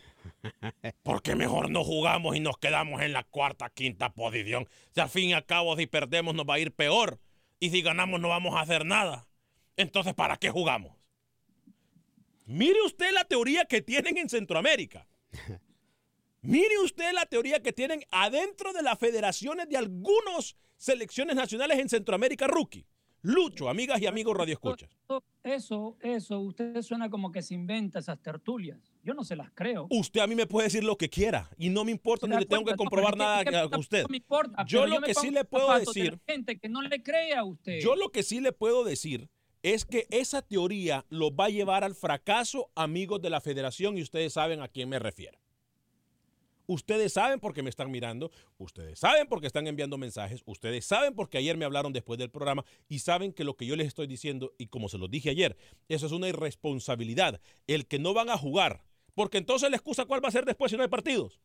Porque 1.03 1.35
mejor 1.35 1.71
no 1.71 1.85
jugamos 1.85 2.37
y 2.37 2.41
nos 2.41 2.59
quedamos 2.59 3.03
en 3.03 3.13
la 3.13 3.25
cuarta, 3.25 3.71
quinta 3.71 4.13
posición. 4.13 4.69
Si 4.95 5.01
al 5.01 5.09
fin 5.09 5.31
y 5.31 5.33
al 5.33 5.47
cabo 5.47 5.77
si 5.77 5.87
perdemos 5.87 6.35
nos 6.35 6.47
va 6.47 6.55
a 6.55 6.59
ir 6.59 6.73
peor. 6.73 7.21
Y 7.61 7.71
si 7.71 7.83
ganamos 7.83 8.21
no 8.21 8.29
vamos 8.29 8.55
a 8.55 8.61
hacer 8.61 8.85
nada. 8.85 9.27
Entonces, 9.77 10.15
¿para 10.15 10.37
qué 10.37 10.51
jugamos? 10.51 10.93
Mire 12.47 12.81
usted 12.83 13.13
la 13.13 13.25
teoría 13.25 13.65
que 13.65 13.81
tienen 13.81 14.19
en 14.19 14.29
Centroamérica. 14.29 15.07
Mire 16.43 16.79
usted 16.85 17.13
la 17.13 17.25
teoría 17.25 17.63
que 17.63 17.73
tienen 17.73 18.05
adentro 18.11 18.75
de 18.75 18.83
las 18.83 18.99
federaciones 18.99 19.69
de 19.69 19.79
algunas 19.79 20.57
selecciones 20.77 21.37
nacionales 21.37 21.79
en 21.79 21.89
Centroamérica, 21.89 22.47
rookie. 22.47 22.87
Lucho, 23.25 23.71
amigas 23.71 23.99
y 24.03 24.07
amigos 24.07 24.37
Radio 24.37 24.53
Escuchas. 24.53 24.91
Eso, 25.43 25.97
eso, 26.03 26.41
usted 26.41 26.83
suena 26.83 27.09
como 27.09 27.33
que 27.33 27.41
se 27.41 27.55
inventa 27.55 27.99
esas 27.99 28.21
tertulias. 28.21 28.79
Yo 29.03 29.15
no 29.15 29.25
se 29.25 29.35
las 29.35 29.51
creo. 29.55 29.87
Usted 29.89 30.21
a 30.21 30.27
mí 30.27 30.35
me 30.35 30.47
puede 30.47 30.67
decir 30.67 30.85
lo 30.85 30.99
que 30.99 31.09
quiera 31.09 31.49
y 31.57 31.71
no 31.71 31.87
me 31.87 31.91
importa, 31.91 32.27
ni 32.27 32.37
le 32.37 32.45
tengo 32.45 32.67
que 32.67 32.77
comprobar 32.77 33.17
nada 33.17 33.43
a 33.63 33.79
usted. 33.79 34.03
No 34.03 34.09
me 34.09 34.19
importa, 34.19 34.63
yo 34.67 34.87
lo 34.87 35.01
que 35.01 35.15
sí 35.15 35.31
le 35.31 35.43
puedo 35.47 35.73
decir. 35.79 36.21
gente 36.27 36.59
que 36.59 36.69
no 36.69 36.83
le 36.83 37.03
cree 37.03 37.35
a 37.35 37.45
usted. 37.45 37.81
Yo 37.81 37.97
lo 37.97 38.11
que 38.11 38.23
sí 38.23 38.41
le 38.41 38.53
puedo 38.53 38.85
decir 38.85 39.31
es 39.63 39.87
que 39.87 40.07
esa 40.11 40.43
teoría 40.43 41.07
lo 41.09 41.35
va 41.35 41.47
a 41.47 41.49
llevar 41.49 41.83
al 41.83 41.95
fracaso, 41.95 42.69
amigos 42.75 43.23
de 43.23 43.31
la 43.31 43.41
federación, 43.41 43.97
y 43.97 44.03
ustedes 44.03 44.35
saben 44.35 44.61
a 44.61 44.69
quién 44.69 44.91
me 44.91 44.99
refiero. 44.99 45.39
Ustedes 46.67 47.13
saben 47.13 47.41
por 47.41 47.53
qué 47.53 47.63
me 47.63 47.71
están 47.71 47.91
mirando, 47.91 48.31
ustedes 48.59 48.99
saben 48.99 49.27
por 49.27 49.41
qué 49.41 49.47
están 49.47 49.67
enviando 49.67 49.99
mensajes, 49.99 50.43
ustedes 50.47 50.85
saben 50.85 51.15
porque 51.15 51.39
ayer 51.39 51.57
me 51.57 51.65
hablaron 51.65 51.93
después 51.93 52.19
del 52.19 52.31
programa 52.31 52.65
y 52.89 53.01
saben 53.01 53.33
que 53.33 53.45
lo 53.45 53.57
que 53.57 53.67
yo 53.67 53.77
les 53.77 53.87
estoy 53.87 54.07
diciendo, 54.07 54.53
y 54.59 54.67
como 54.69 54.89
se 54.89 54.99
los 54.99 55.11
dije 55.11 55.31
ayer, 55.31 55.57
eso 55.89 56.07
es 56.07 56.13
una 56.13 56.29
irresponsabilidad. 56.29 57.41
El 57.67 57.87
que 57.87 57.99
no 57.99 58.15
van 58.15 58.31
a 58.31 58.39
jugar, 58.39 58.83
porque 59.15 59.39
entonces 59.39 59.71
la 59.71 59.77
excusa 59.77 60.07
cuál 60.07 60.25
va 60.25 60.29
a 60.29 60.33
ser 60.33 60.45
después 60.45 60.71
si 60.71 60.77
no 60.77 60.83
hay 60.83 60.89
partidos. 60.89 61.39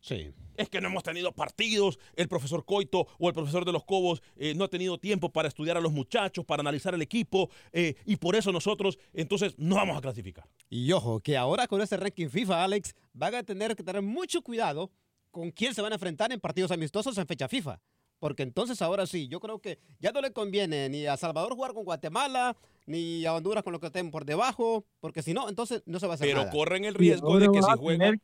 Sí. 0.00 0.32
Es 0.56 0.68
que 0.68 0.80
no 0.80 0.88
hemos 0.88 1.04
tenido 1.04 1.32
partidos, 1.32 1.98
el 2.16 2.28
profesor 2.28 2.64
Coito 2.64 3.06
o 3.18 3.28
el 3.28 3.34
profesor 3.34 3.64
de 3.64 3.72
los 3.72 3.84
Cobos 3.84 4.22
eh, 4.36 4.54
no 4.54 4.64
ha 4.64 4.68
tenido 4.68 4.98
tiempo 4.98 5.30
para 5.30 5.46
estudiar 5.48 5.76
a 5.76 5.80
los 5.80 5.92
muchachos, 5.92 6.44
para 6.44 6.60
analizar 6.60 6.94
el 6.94 7.02
equipo, 7.02 7.48
eh, 7.72 7.94
y 8.04 8.16
por 8.16 8.34
eso 8.34 8.50
nosotros 8.50 8.98
entonces 9.12 9.54
no 9.56 9.76
vamos 9.76 9.96
a 9.96 10.00
clasificar. 10.00 10.48
Y 10.68 10.90
ojo, 10.92 11.20
que 11.20 11.36
ahora 11.36 11.68
con 11.68 11.80
este 11.80 11.96
ranking 11.96 12.28
FIFA, 12.28 12.64
Alex, 12.64 12.94
van 13.12 13.36
a 13.36 13.42
tener 13.44 13.76
que 13.76 13.84
tener 13.84 14.02
mucho 14.02 14.42
cuidado 14.42 14.90
con 15.30 15.50
quién 15.52 15.74
se 15.74 15.82
van 15.82 15.92
a 15.92 15.96
enfrentar 15.96 16.32
en 16.32 16.40
partidos 16.40 16.72
amistosos 16.72 17.16
en 17.18 17.26
fecha 17.26 17.48
FIFA. 17.48 17.80
Porque 18.18 18.42
entonces 18.42 18.82
ahora 18.82 19.06
sí, 19.06 19.28
yo 19.28 19.38
creo 19.38 19.60
que 19.60 19.78
ya 20.00 20.10
no 20.10 20.20
le 20.20 20.32
conviene 20.32 20.88
ni 20.88 21.06
a 21.06 21.16
Salvador 21.16 21.54
jugar 21.54 21.72
con 21.72 21.84
Guatemala, 21.84 22.56
ni 22.86 23.24
a 23.24 23.34
Honduras 23.34 23.62
con 23.62 23.72
lo 23.72 23.78
que 23.78 23.86
estén 23.86 24.10
por 24.10 24.24
debajo, 24.24 24.84
porque 24.98 25.22
si 25.22 25.34
no, 25.34 25.48
entonces 25.48 25.84
no 25.86 26.00
se 26.00 26.06
va 26.08 26.14
a 26.14 26.16
hacer 26.16 26.26
Pero 26.26 26.40
nada. 26.40 26.50
corren 26.50 26.84
el 26.84 26.94
riesgo 26.94 27.38
de 27.38 27.48
que 27.48 27.62
si 27.62 27.78
juegan 27.78 28.20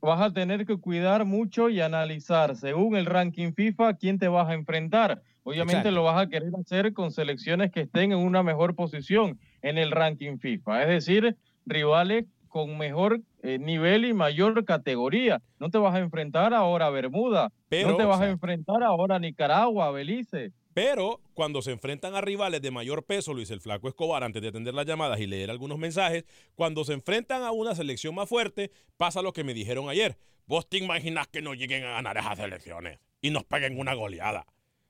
vas 0.00 0.20
a 0.20 0.32
tener 0.32 0.66
que 0.66 0.76
cuidar 0.76 1.24
mucho 1.24 1.68
y 1.68 1.80
analizar 1.80 2.56
según 2.56 2.96
el 2.96 3.06
ranking 3.06 3.52
FIFA 3.52 3.94
quién 3.94 4.18
te 4.18 4.28
vas 4.28 4.48
a 4.48 4.54
enfrentar. 4.54 5.22
Obviamente 5.42 5.74
Exacto. 5.78 5.94
lo 5.94 6.02
vas 6.04 6.20
a 6.22 6.28
querer 6.28 6.50
hacer 6.60 6.92
con 6.92 7.10
selecciones 7.12 7.70
que 7.70 7.80
estén 7.82 8.12
en 8.12 8.18
una 8.18 8.42
mejor 8.42 8.74
posición 8.74 9.38
en 9.62 9.78
el 9.78 9.90
ranking 9.92 10.38
FIFA, 10.38 10.82
es 10.82 10.88
decir, 10.88 11.36
rivales 11.64 12.24
con 12.48 12.78
mejor 12.78 13.20
eh, 13.42 13.58
nivel 13.58 14.04
y 14.04 14.14
mayor 14.14 14.64
categoría. 14.64 15.40
No 15.58 15.70
te 15.70 15.78
vas 15.78 15.94
a 15.94 15.98
enfrentar 15.98 16.54
ahora 16.54 16.86
a 16.86 16.90
Bermuda, 16.90 17.50
Pero, 17.68 17.90
no 17.90 17.96
te 17.96 18.04
vas 18.04 18.16
o 18.16 18.20
sea- 18.20 18.28
a 18.28 18.30
enfrentar 18.32 18.82
ahora 18.82 19.16
a 19.16 19.18
Nicaragua, 19.18 19.86
a 19.86 19.90
Belice. 19.90 20.52
Pero 20.76 21.22
cuando 21.32 21.62
se 21.62 21.70
enfrentan 21.70 22.14
a 22.16 22.20
rivales 22.20 22.60
de 22.60 22.70
mayor 22.70 23.06
peso, 23.06 23.32
Luis 23.32 23.50
el 23.50 23.62
Flaco 23.62 23.88
Escobar, 23.88 24.22
antes 24.22 24.42
de 24.42 24.48
atender 24.48 24.74
las 24.74 24.84
llamadas 24.84 25.18
y 25.20 25.26
leer 25.26 25.50
algunos 25.50 25.78
mensajes, 25.78 26.26
cuando 26.54 26.84
se 26.84 26.92
enfrentan 26.92 27.44
a 27.44 27.50
una 27.50 27.74
selección 27.74 28.14
más 28.14 28.28
fuerte, 28.28 28.70
pasa 28.98 29.22
lo 29.22 29.32
que 29.32 29.42
me 29.42 29.54
dijeron 29.54 29.88
ayer. 29.88 30.18
¿Vos 30.44 30.68
te 30.68 30.76
imaginas 30.76 31.28
que 31.28 31.40
no 31.40 31.54
lleguen 31.54 31.84
a 31.84 31.92
ganar 31.92 32.18
esas 32.18 32.40
elecciones 32.40 32.98
y 33.22 33.30
nos 33.30 33.44
peguen 33.44 33.80
una 33.80 33.94
goleada? 33.94 34.44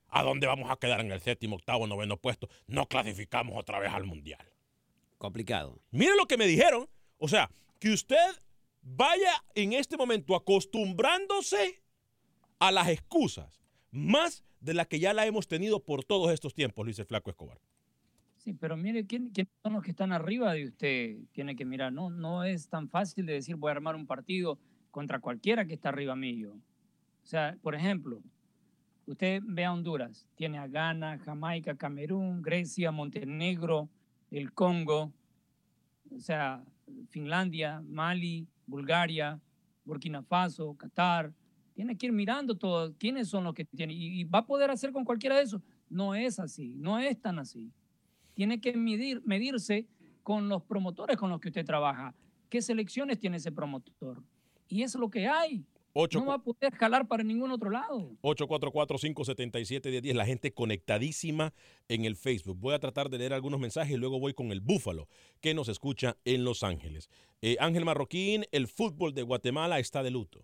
¿A 0.09 0.23
dónde 0.23 0.45
vamos 0.45 0.69
a 0.69 0.75
quedar 0.75 0.99
en 0.99 1.09
el 1.09 1.21
séptimo, 1.21 1.55
octavo, 1.55 1.87
noveno 1.87 2.17
puesto? 2.17 2.49
No 2.67 2.87
clasificamos 2.87 3.57
otra 3.57 3.79
vez 3.79 3.93
al 3.93 4.03
Mundial. 4.03 4.45
Complicado. 5.17 5.79
Mire 5.91 6.17
lo 6.17 6.25
que 6.25 6.35
me 6.35 6.47
dijeron. 6.47 6.89
O 7.17 7.29
sea, 7.29 7.49
que 7.79 7.91
usted 7.91 8.41
vaya 8.81 9.41
en 9.55 9.71
este 9.71 9.95
momento 9.95 10.35
acostumbrándose 10.35 11.81
a 12.59 12.73
las 12.73 12.89
excusas, 12.89 13.61
más 13.89 14.43
de 14.59 14.73
las 14.73 14.87
que 14.87 14.99
ya 14.99 15.13
la 15.13 15.25
hemos 15.25 15.47
tenido 15.47 15.83
por 15.83 16.03
todos 16.03 16.31
estos 16.31 16.53
tiempos, 16.53 16.85
Luis 16.85 17.01
Flaco 17.05 17.29
Escobar. 17.29 17.59
Sí, 18.37 18.53
pero 18.53 18.77
mire, 18.77 19.05
¿quién, 19.05 19.29
quiénes 19.29 19.51
son 19.63 19.73
los 19.73 19.83
que 19.83 19.91
están 19.91 20.11
arriba 20.11 20.53
de 20.53 20.65
usted? 20.65 21.17
Tiene 21.33 21.55
que 21.55 21.65
mirar, 21.65 21.91
no, 21.91 22.09
no 22.09 22.43
es 22.43 22.69
tan 22.69 22.87
fácil 22.89 23.25
de 23.25 23.33
decir 23.33 23.55
voy 23.55 23.69
a 23.69 23.73
armar 23.73 23.95
un 23.95 24.07
partido 24.07 24.59
contra 24.91 25.19
cualquiera 25.19 25.65
que 25.65 25.73
está 25.73 25.89
arriba 25.89 26.15
mío. 26.15 26.53
O 27.23 27.25
sea, 27.27 27.57
por 27.61 27.75
ejemplo, 27.75 28.21
usted 29.05 29.41
ve 29.45 29.65
a 29.65 29.73
Honduras, 29.73 30.27
tiene 30.35 30.59
a 30.59 30.67
Ghana, 30.67 31.19
Jamaica, 31.19 31.75
Camerún, 31.75 32.41
Grecia, 32.41 32.91
Montenegro, 32.91 33.89
el 34.31 34.53
Congo, 34.53 35.11
o 36.15 36.19
sea, 36.19 36.63
Finlandia, 37.09 37.81
Mali, 37.85 38.47
Bulgaria, 38.65 39.39
Burkina 39.85 40.23
Faso, 40.23 40.75
Qatar. 40.75 41.33
Tiene 41.77 41.95
que 41.95 42.07
ir 42.07 42.11
mirando 42.11 42.57
todo, 42.57 42.91
quiénes 42.97 43.27
son 43.27 43.43
los 43.43 43.53
que 43.53 43.63
tiene. 43.63 43.93
Y, 43.93 44.21
y 44.21 44.23
va 44.23 44.39
a 44.39 44.45
poder 44.47 44.71
hacer 44.71 44.91
con 44.91 45.05
cualquiera 45.05 45.35
de 45.35 45.43
esos. 45.43 45.61
No 45.87 46.15
es 46.15 46.39
así, 46.39 46.73
no 46.75 46.97
es 46.97 47.21
tan 47.21 47.37
así. 47.37 47.71
Tiene 48.33 48.59
que 48.59 48.75
medir, 48.75 49.21
medirse 49.25 49.87
con 50.23 50.49
los 50.49 50.63
promotores 50.63 51.17
con 51.17 51.29
los 51.29 51.39
que 51.39 51.49
usted 51.49 51.63
trabaja. 51.63 52.15
¿Qué 52.49 52.63
selecciones 52.63 53.19
tiene 53.19 53.37
ese 53.37 53.51
promotor? 53.51 54.23
Y 54.67 54.81
es 54.81 54.95
lo 54.95 55.07
que 55.11 55.27
hay. 55.27 55.67
No 56.13 56.25
va 56.25 56.33
a 56.33 56.39
poder 56.39 56.73
jalar 56.73 57.07
para 57.07 57.23
ningún 57.23 57.51
otro 57.51 57.69
lado. 57.69 58.17
844-577-1010. 58.23 60.13
La 60.15 60.25
gente 60.25 60.51
conectadísima 60.51 61.53
en 61.87 62.05
el 62.05 62.15
Facebook. 62.15 62.57
Voy 62.59 62.73
a 62.73 62.79
tratar 62.79 63.11
de 63.11 63.19
leer 63.19 63.33
algunos 63.33 63.59
mensajes 63.59 63.93
y 63.93 63.97
luego 63.97 64.19
voy 64.19 64.33
con 64.33 64.51
el 64.51 64.61
Búfalo, 64.61 65.07
que 65.41 65.53
nos 65.53 65.69
escucha 65.69 66.17
en 66.25 66.43
Los 66.43 66.63
Ángeles. 66.63 67.07
Eh, 67.43 67.57
Ángel 67.59 67.85
Marroquín, 67.85 68.45
el 68.51 68.65
fútbol 68.65 69.13
de 69.13 69.21
Guatemala 69.21 69.77
está 69.77 70.01
de 70.01 70.09
luto. 70.09 70.43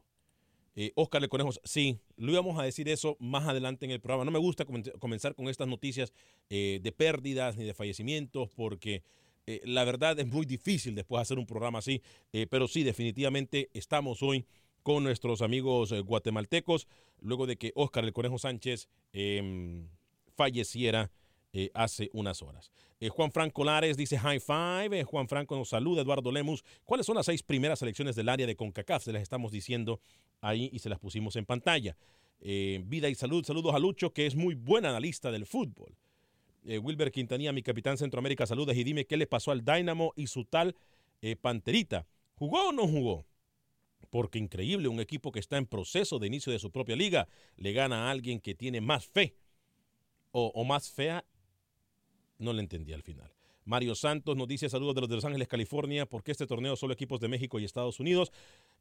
Eh, 0.75 0.91
Oscar 0.95 1.21
Le 1.21 1.29
Conejos, 1.29 1.61
sí, 1.63 1.99
lo 2.17 2.31
íbamos 2.31 2.59
a 2.59 2.63
decir 2.63 2.89
eso 2.89 3.15
más 3.19 3.47
adelante 3.47 3.85
en 3.85 3.91
el 3.91 3.99
programa. 4.01 4.25
No 4.25 4.31
me 4.31 4.39
gusta 4.39 4.65
comen- 4.65 4.91
comenzar 4.99 5.35
con 5.35 5.47
estas 5.47 5.67
noticias 5.67 6.13
eh, 6.49 6.79
de 6.81 6.91
pérdidas 6.91 7.55
ni 7.57 7.63
de 7.63 7.73
fallecimientos 7.73 8.49
porque 8.55 9.03
eh, 9.45 9.61
la 9.65 9.83
verdad 9.83 10.19
es 10.19 10.25
muy 10.27 10.45
difícil 10.45 10.95
después 10.95 11.21
hacer 11.21 11.37
un 11.37 11.45
programa 11.45 11.79
así. 11.79 12.01
Pero 12.49 12.67
sí, 12.67 12.83
definitivamente 12.83 13.69
estamos 13.73 14.23
hoy 14.23 14.45
con 14.81 15.03
nuestros 15.03 15.41
amigos 15.41 15.93
guatemaltecos 16.03 16.87
luego 17.21 17.45
de 17.45 17.57
que 17.57 17.71
Oscar 17.75 18.03
El 18.03 18.13
Conejo 18.13 18.37
Sánchez 18.39 18.89
em, 19.13 19.87
falleciera 20.35 21.11
eh, 21.55 21.69
hace 21.75 22.09
unas 22.13 22.41
horas. 22.41 22.71
Eh, 22.99 23.09
Juan 23.09 23.31
Franco 23.31 23.63
Lares 23.63 23.95
dice 23.95 24.17
high 24.17 24.39
five. 24.39 24.99
Eh, 24.99 25.03
Juan 25.03 25.27
Franco 25.27 25.55
nos 25.55 25.69
saluda. 25.69 26.01
Eduardo 26.01 26.31
Lemus. 26.31 26.63
¿Cuáles 26.83 27.05
son 27.05 27.15
las 27.15 27.27
seis 27.27 27.43
primeras 27.43 27.77
selecciones 27.77 28.15
del 28.15 28.27
área 28.27 28.47
de 28.47 28.55
CONCACAF? 28.55 29.03
Se 29.03 29.13
las 29.13 29.21
estamos 29.21 29.51
diciendo 29.51 30.01
ahí 30.41 30.71
y 30.73 30.79
se 30.79 30.89
las 30.89 30.97
pusimos 30.97 31.35
en 31.35 31.45
pantalla. 31.45 31.95
Vida 32.39 33.07
y 33.07 33.15
salud. 33.15 33.45
Saludos 33.45 33.75
a 33.75 33.79
Lucho, 33.79 34.11
que 34.13 34.25
es 34.25 34.35
muy 34.35 34.55
buen 34.55 34.85
analista 34.85 35.31
del 35.31 35.45
fútbol. 35.45 35.95
Wilber 36.63 37.11
Quintanilla, 37.11 37.53
mi 37.53 37.61
capitán 37.61 37.97
Centroamérica, 37.97 38.45
saludos 38.45 38.75
y 38.75 38.83
dime 38.83 39.05
qué 39.05 39.15
le 39.15 39.27
pasó 39.27 39.51
al 39.51 39.63
Dynamo 39.63 40.11
y 40.15 40.27
su 40.27 40.45
tal 40.45 40.75
Panterita. 41.41 42.07
¿Jugó 42.35 42.69
o 42.69 42.71
no 42.71 42.87
jugó? 42.87 43.25
Porque 44.09 44.39
increíble, 44.39 44.87
un 44.87 44.99
equipo 44.99 45.31
que 45.31 45.39
está 45.39 45.57
en 45.57 45.67
proceso 45.67 46.19
de 46.19 46.27
inicio 46.27 46.51
de 46.51 46.59
su 46.59 46.71
propia 46.71 46.95
liga 46.95 47.27
le 47.55 47.73
gana 47.73 48.07
a 48.07 48.11
alguien 48.11 48.41
que 48.41 48.55
tiene 48.55 48.81
más 48.81 49.05
fe 49.05 49.35
o 50.31 50.63
más 50.65 50.89
fea. 50.89 51.23
No 52.43 52.51
le 52.51 52.59
entendí 52.59 52.91
al 52.91 53.03
final. 53.03 53.31
Mario 53.63 53.95
Santos 53.95 54.35
nos 54.35 54.49
dice 54.49 54.67
saludos 54.67 54.95
de 54.95 55.01
los 55.01 55.09
de 55.09 55.15
Los 55.15 55.23
Ángeles, 55.23 55.47
California, 55.47 56.05
porque 56.05 56.31
este 56.31 56.45
torneo 56.45 56.75
solo 56.75 56.93
equipos 56.93 57.21
de 57.21 57.29
México 57.29 57.57
y 57.57 57.63
Estados 57.63 58.01
Unidos. 58.01 58.33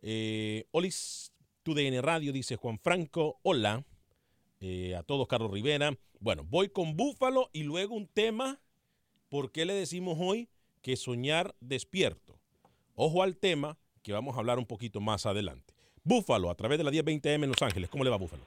Eh, 0.03 0.65
Olis, 0.73 1.33
tu 1.63 1.73
DN 1.73 2.03
Radio, 2.03 2.33
dice 2.33 2.57
Juan 2.57 2.81
Franco, 2.81 3.39
hola. 3.45 3.85
Eh, 4.61 4.97
a 4.97 5.05
todos, 5.05 5.29
Carlos 5.29 5.53
Rivera. 5.53 5.97
Bueno, 6.19 6.45
voy 6.45 6.71
con 6.71 6.97
Búfalo 6.97 7.51
y 7.53 7.63
luego 7.63 7.95
un 7.95 8.09
tema, 8.09 8.61
¿por 9.29 9.53
qué 9.53 9.65
le 9.65 9.75
decimos 9.75 10.19
hoy 10.21 10.49
que 10.83 10.97
soñar 10.97 11.55
despierto? 11.61 12.41
Ojo 12.97 13.23
al 13.23 13.37
tema 13.37 13.79
que 14.03 14.13
vamos 14.13 14.35
a 14.35 14.41
hablar 14.41 14.59
un 14.59 14.67
poquito 14.67 15.01
más 15.01 15.25
adelante. 15.25 15.73
Búfalo, 16.03 16.51
a 16.51 16.57
través 16.57 16.79
de 16.79 16.85
la 16.85 16.91
1020M 16.91 17.45
en 17.45 17.49
Los 17.49 17.63
Ángeles. 17.63 17.89
¿Cómo 17.89 18.03
le 18.03 18.11
va, 18.11 18.17
Búfalo? 18.17 18.43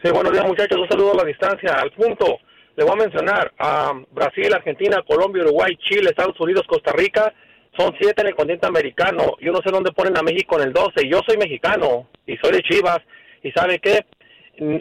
Sí, 0.00 0.10
buenos 0.12 0.32
días 0.32 0.46
muchachos, 0.46 0.78
un 0.78 0.88
saludo 0.88 1.12
a 1.12 1.16
la 1.16 1.24
distancia. 1.24 1.74
Al 1.74 1.90
punto, 1.92 2.38
le 2.76 2.84
voy 2.84 2.92
a 2.92 3.04
mencionar 3.04 3.52
a 3.58 3.92
Brasil, 4.10 4.52
Argentina, 4.54 5.02
Colombia, 5.06 5.42
Uruguay, 5.42 5.76
Chile, 5.88 6.10
Estados 6.10 6.38
Unidos, 6.40 6.64
Costa 6.66 6.92
Rica. 6.92 7.32
Son 7.76 7.94
siete 8.00 8.22
en 8.22 8.28
el 8.28 8.34
continente 8.34 8.66
americano. 8.66 9.36
Yo 9.40 9.52
no 9.52 9.60
sé 9.64 9.70
dónde 9.70 9.92
ponen 9.92 10.16
a 10.16 10.22
México 10.22 10.58
en 10.58 10.68
el 10.68 10.72
12. 10.72 11.08
Yo 11.08 11.20
soy 11.26 11.36
mexicano 11.36 12.08
y 12.26 12.36
soy 12.36 12.52
de 12.52 12.62
Chivas. 12.62 12.98
¿Y 13.42 13.50
sabe 13.52 13.78
qué? 13.78 14.04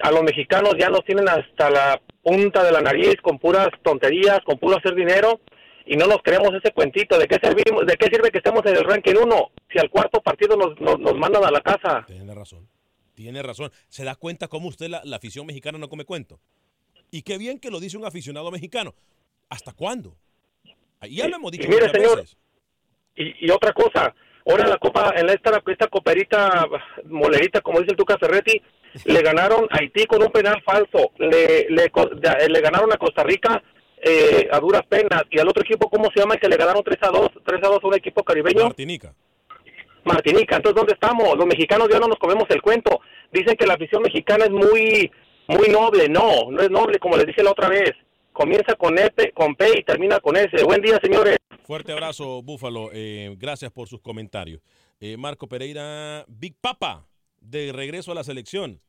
A 0.03 0.11
los 0.11 0.23
mexicanos 0.23 0.75
ya 0.77 0.89
nos 0.89 1.03
tienen 1.05 1.27
hasta 1.27 1.69
la 1.69 2.01
punta 2.21 2.63
de 2.63 2.71
la 2.71 2.81
nariz 2.81 3.15
con 3.21 3.39
puras 3.39 3.69
tonterías, 3.83 4.39
con 4.45 4.57
puro 4.57 4.77
hacer 4.77 4.95
dinero. 4.95 5.41
Y 5.85 5.97
no 5.97 6.05
nos 6.05 6.19
creemos 6.23 6.53
ese 6.53 6.73
cuentito. 6.73 7.17
¿De 7.17 7.27
qué, 7.27 7.37
servimos, 7.41 7.85
¿De 7.85 7.95
qué 7.95 8.05
sirve 8.05 8.29
que 8.31 8.37
estemos 8.37 8.65
en 8.65 8.77
el 8.77 8.83
ranking 8.83 9.15
1 9.21 9.51
si 9.71 9.79
al 9.79 9.89
cuarto 9.89 10.21
partido 10.21 10.55
nos, 10.55 10.79
nos, 10.79 10.99
nos 10.99 11.17
mandan 11.17 11.43
a 11.43 11.51
la 11.51 11.61
casa? 11.61 12.05
Tiene 12.07 12.33
razón. 12.33 12.69
Tiene 13.15 13.41
razón. 13.41 13.71
¿Se 13.89 14.05
da 14.05 14.15
cuenta 14.15 14.47
cómo 14.47 14.69
usted, 14.69 14.87
la, 14.87 15.01
la 15.03 15.17
afición 15.17 15.45
mexicana, 15.45 15.77
no 15.77 15.89
come 15.89 16.05
cuento? 16.05 16.39
Y 17.11 17.21
qué 17.23 17.37
bien 17.37 17.59
que 17.59 17.69
lo 17.69 17.79
dice 17.79 17.97
un 17.97 18.05
aficionado 18.05 18.49
mexicano. 18.51 18.95
¿Hasta 19.49 19.73
cuándo? 19.73 20.15
Ya 21.09 21.27
lo 21.27 21.35
hemos 21.35 21.51
dicho 21.51 21.65
y 21.65 21.67
mire, 21.67 21.87
muchas 21.87 22.01
señor, 22.01 22.17
veces. 22.17 22.37
Y, 23.15 23.45
y 23.47 23.51
otra 23.51 23.73
cosa, 23.73 24.15
ahora 24.45 24.67
la 24.67 24.77
copa, 24.77 25.13
en 25.17 25.29
esta, 25.29 25.61
esta 25.67 25.87
coperita 25.87 26.65
molerita, 27.05 27.61
como 27.61 27.79
dice 27.79 27.91
el 27.91 27.97
Tuca 27.97 28.17
Ferretti, 28.17 28.61
le 29.05 29.21
ganaron 29.21 29.67
a 29.71 29.79
Haití 29.79 30.05
con 30.05 30.21
un 30.21 30.31
penal 30.31 30.61
falso, 30.63 31.11
le, 31.17 31.67
le, 31.69 31.91
le 32.49 32.61
ganaron 32.61 32.93
a 32.93 32.97
Costa 32.97 33.23
Rica 33.23 33.61
eh, 34.01 34.47
a 34.51 34.59
duras 34.59 34.81
penas. 34.87 35.23
Y 35.29 35.39
al 35.39 35.47
otro 35.47 35.63
equipo, 35.63 35.89
¿cómo 35.89 36.09
se 36.13 36.19
llama? 36.19 36.37
Que 36.37 36.49
le 36.49 36.57
ganaron 36.57 36.83
3 36.83 36.97
a 37.01 37.09
2, 37.09 37.29
3 37.45 37.63
a 37.63 37.67
2 37.67 37.79
a 37.83 37.87
un 37.87 37.95
equipo 37.95 38.23
caribeño. 38.23 38.63
Martinica. 38.63 39.13
Martinica. 40.03 40.55
Entonces, 40.55 40.75
¿dónde 40.75 40.93
estamos? 40.93 41.37
Los 41.37 41.45
mexicanos 41.45 41.87
ya 41.91 41.99
no 41.99 42.07
nos 42.07 42.17
comemos 42.17 42.45
el 42.49 42.61
cuento. 42.61 43.01
Dicen 43.31 43.55
que 43.55 43.67
la 43.67 43.75
afición 43.75 44.01
mexicana 44.01 44.45
es 44.45 44.51
muy, 44.51 45.11
muy 45.47 45.69
noble. 45.69 46.07
No, 46.09 46.51
no 46.51 46.61
es 46.61 46.69
noble 46.69 46.99
como 46.99 47.17
les 47.17 47.27
dije 47.27 47.43
la 47.43 47.51
otra 47.51 47.69
vez. 47.69 47.91
Comienza 48.33 48.75
con, 48.75 48.97
F, 48.97 49.31
con 49.33 49.55
P 49.55 49.79
y 49.79 49.83
termina 49.83 50.19
con 50.19 50.37
S. 50.37 50.63
Buen 50.63 50.81
día, 50.81 50.99
señores. 51.03 51.37
Fuerte 51.63 51.91
abrazo, 51.91 52.41
Búfalo. 52.41 52.89
Eh, 52.93 53.35
gracias 53.37 53.71
por 53.71 53.87
sus 53.87 54.01
comentarios. 54.01 54.61
Eh, 54.99 55.17
Marco 55.17 55.47
Pereira, 55.47 56.25
Big 56.27 56.55
Papa, 56.59 57.07
de 57.39 57.71
regreso 57.73 58.11
a 58.11 58.15
la 58.15 58.23
selección 58.23 58.79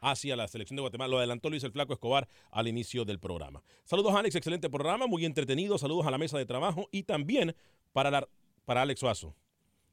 hacia 0.00 0.36
la 0.36 0.46
selección 0.48 0.76
de 0.76 0.82
Guatemala. 0.82 1.10
Lo 1.10 1.18
adelantó 1.18 1.50
Luis 1.50 1.64
el 1.64 1.72
Flaco 1.72 1.94
Escobar 1.94 2.28
al 2.50 2.68
inicio 2.68 3.04
del 3.04 3.18
programa. 3.18 3.62
Saludos, 3.84 4.14
Alex. 4.14 4.34
Excelente 4.34 4.68
programa, 4.68 5.06
muy 5.06 5.24
entretenido. 5.24 5.78
Saludos 5.78 6.06
a 6.06 6.10
la 6.10 6.18
mesa 6.18 6.38
de 6.38 6.46
trabajo 6.46 6.88
y 6.92 7.04
también 7.04 7.54
para, 7.92 8.28
para 8.64 8.82
Alex 8.82 9.00
Suazo. 9.00 9.34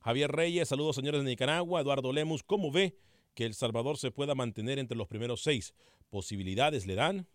Javier 0.01 0.32
Reyes, 0.32 0.67
saludos, 0.69 0.95
señores 0.95 1.23
de 1.23 1.29
Nicaragua. 1.29 1.82
Eduardo 1.82 2.12
Lemus, 2.12 2.43
¿cómo 2.43 2.71
ve 2.71 2.95
que 3.39 3.45
El 3.45 3.54
Salvador 3.54 3.97
se 3.97 4.12
pueda 4.12 4.36
mantener 4.36 4.80
entre 4.80 4.97
los 4.97 5.08
primeros 5.08 5.41
seis? 5.41 5.73
¿Posibilidades 6.10 6.86
le 6.86 6.95
dan? 6.95 7.25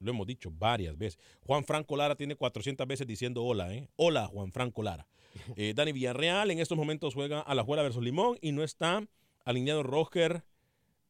Lo 0.00 0.10
hemos 0.10 0.26
dicho 0.26 0.50
varias 0.50 0.98
veces. 0.98 1.20
Juan 1.42 1.64
Franco 1.64 1.96
Lara 1.96 2.16
tiene 2.16 2.34
400 2.34 2.84
veces 2.88 3.06
diciendo 3.06 3.44
hola, 3.44 3.72
¿eh? 3.72 3.88
Hola, 3.94 4.26
Juan 4.26 4.50
Franco 4.50 4.82
Lara. 4.82 5.06
Eh, 5.56 5.72
Dani 5.74 5.92
Villarreal 5.92 6.50
en 6.52 6.60
estos 6.60 6.78
momentos 6.78 7.14
juega 7.14 7.40
a 7.40 7.54
la 7.56 7.64
Juela 7.64 7.82
versus 7.82 8.02
Limón 8.02 8.38
y 8.40 8.52
no 8.52 8.62
está 8.62 9.04
alineado 9.44 9.82
Roger 9.82 10.44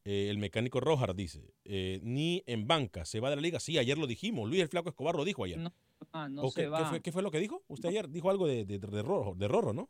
eh, 0.03 0.29
el 0.29 0.39
mecánico 0.39 0.79
Rojar 0.79 1.15
dice, 1.15 1.53
eh, 1.63 1.99
ni 2.03 2.43
en 2.47 2.67
banca, 2.67 3.05
se 3.05 3.19
va 3.19 3.29
de 3.29 3.35
la 3.35 3.41
liga. 3.43 3.59
Sí, 3.59 3.77
ayer 3.77 3.97
lo 3.97 4.07
dijimos, 4.07 4.49
Luis 4.49 4.61
el 4.61 4.67
Flaco 4.67 4.89
Escobar 4.89 5.15
lo 5.15 5.25
dijo 5.25 5.43
ayer. 5.43 5.59
No, 5.59 5.73
ah, 6.11 6.27
no 6.27 6.49
se 6.49 6.67
va. 6.67 6.99
¿qué 7.01 7.11
fue, 7.11 7.21
lo 7.21 7.31
que 7.31 7.39
dijo? 7.39 7.63
Usted 7.67 7.89
ayer 7.89 8.09
dijo 8.09 8.29
algo 8.29 8.47
de, 8.47 8.65
de, 8.65 8.77
de, 8.77 9.01
Rorro, 9.03 9.35
de 9.35 9.47
Rorro, 9.47 9.73
¿no? 9.73 9.89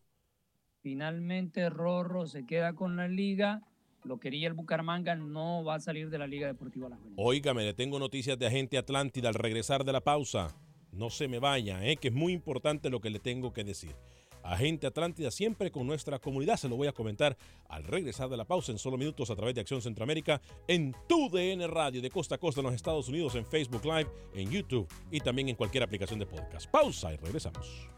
Finalmente 0.81 1.69
Rorro 1.69 2.25
se 2.27 2.45
queda 2.45 2.73
con 2.73 2.95
la 2.97 3.07
liga. 3.07 3.61
Lo 4.05 4.19
quería 4.19 4.47
el 4.47 4.53
Bucaramanga, 4.53 5.15
no 5.15 5.63
va 5.63 5.75
a 5.75 5.79
salir 5.79 6.09
de 6.09 6.17
la 6.17 6.27
Liga 6.27 6.47
Deportiva 6.47 6.89
La 6.89 6.99
Óigame, 7.15 7.63
le 7.63 7.73
tengo 7.73 7.97
noticias 7.97 8.37
de 8.37 8.45
Agente 8.45 8.77
Atlántida 8.77 9.29
al 9.29 9.33
regresar 9.33 9.83
de 9.83 9.91
la 9.91 10.01
pausa. 10.01 10.55
No 10.91 11.09
se 11.09 11.27
me 11.27 11.39
vaya, 11.39 11.83
¿eh? 11.83 11.97
que 11.97 12.09
es 12.09 12.13
muy 12.13 12.31
importante 12.31 12.89
lo 12.89 13.01
que 13.01 13.09
le 13.09 13.19
tengo 13.19 13.51
que 13.51 13.63
decir. 13.63 13.95
Agente 14.43 14.85
Atlántida, 14.85 15.31
siempre 15.31 15.71
con 15.71 15.87
nuestra 15.87 16.19
comunidad. 16.19 16.57
Se 16.57 16.69
lo 16.69 16.77
voy 16.77 16.87
a 16.87 16.93
comentar 16.93 17.35
al 17.67 17.83
regresar 17.83 18.29
de 18.29 18.37
la 18.37 18.45
pausa 18.45 18.71
en 18.71 18.77
solo 18.77 18.95
minutos 18.95 19.29
a 19.31 19.35
través 19.35 19.55
de 19.55 19.61
Acción 19.61 19.81
Centroamérica 19.81 20.39
en 20.67 20.95
tu 21.09 21.29
DN 21.29 21.67
Radio 21.67 22.01
de 22.01 22.11
costa 22.11 22.35
a 22.35 22.37
costa 22.37 22.61
en 22.61 22.67
los 22.67 22.75
Estados 22.75 23.09
Unidos, 23.09 23.33
en 23.35 23.45
Facebook 23.45 23.83
Live, 23.83 24.09
en 24.35 24.51
YouTube 24.51 24.87
y 25.11 25.19
también 25.19 25.49
en 25.49 25.55
cualquier 25.55 25.83
aplicación 25.83 26.19
de 26.19 26.27
podcast. 26.27 26.69
Pausa 26.69 27.11
y 27.11 27.17
regresamos. 27.17 27.89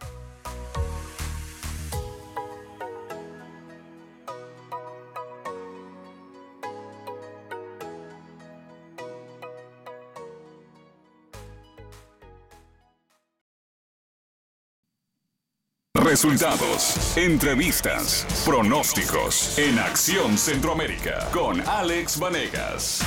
Resultados, 16.07 17.17
entrevistas, 17.17 18.25
pronósticos 18.45 19.59
en 19.59 19.77
Acción 19.77 20.37
Centroamérica 20.37 21.29
con 21.33 21.59
Alex 21.59 22.17
Vanegas. 22.17 23.01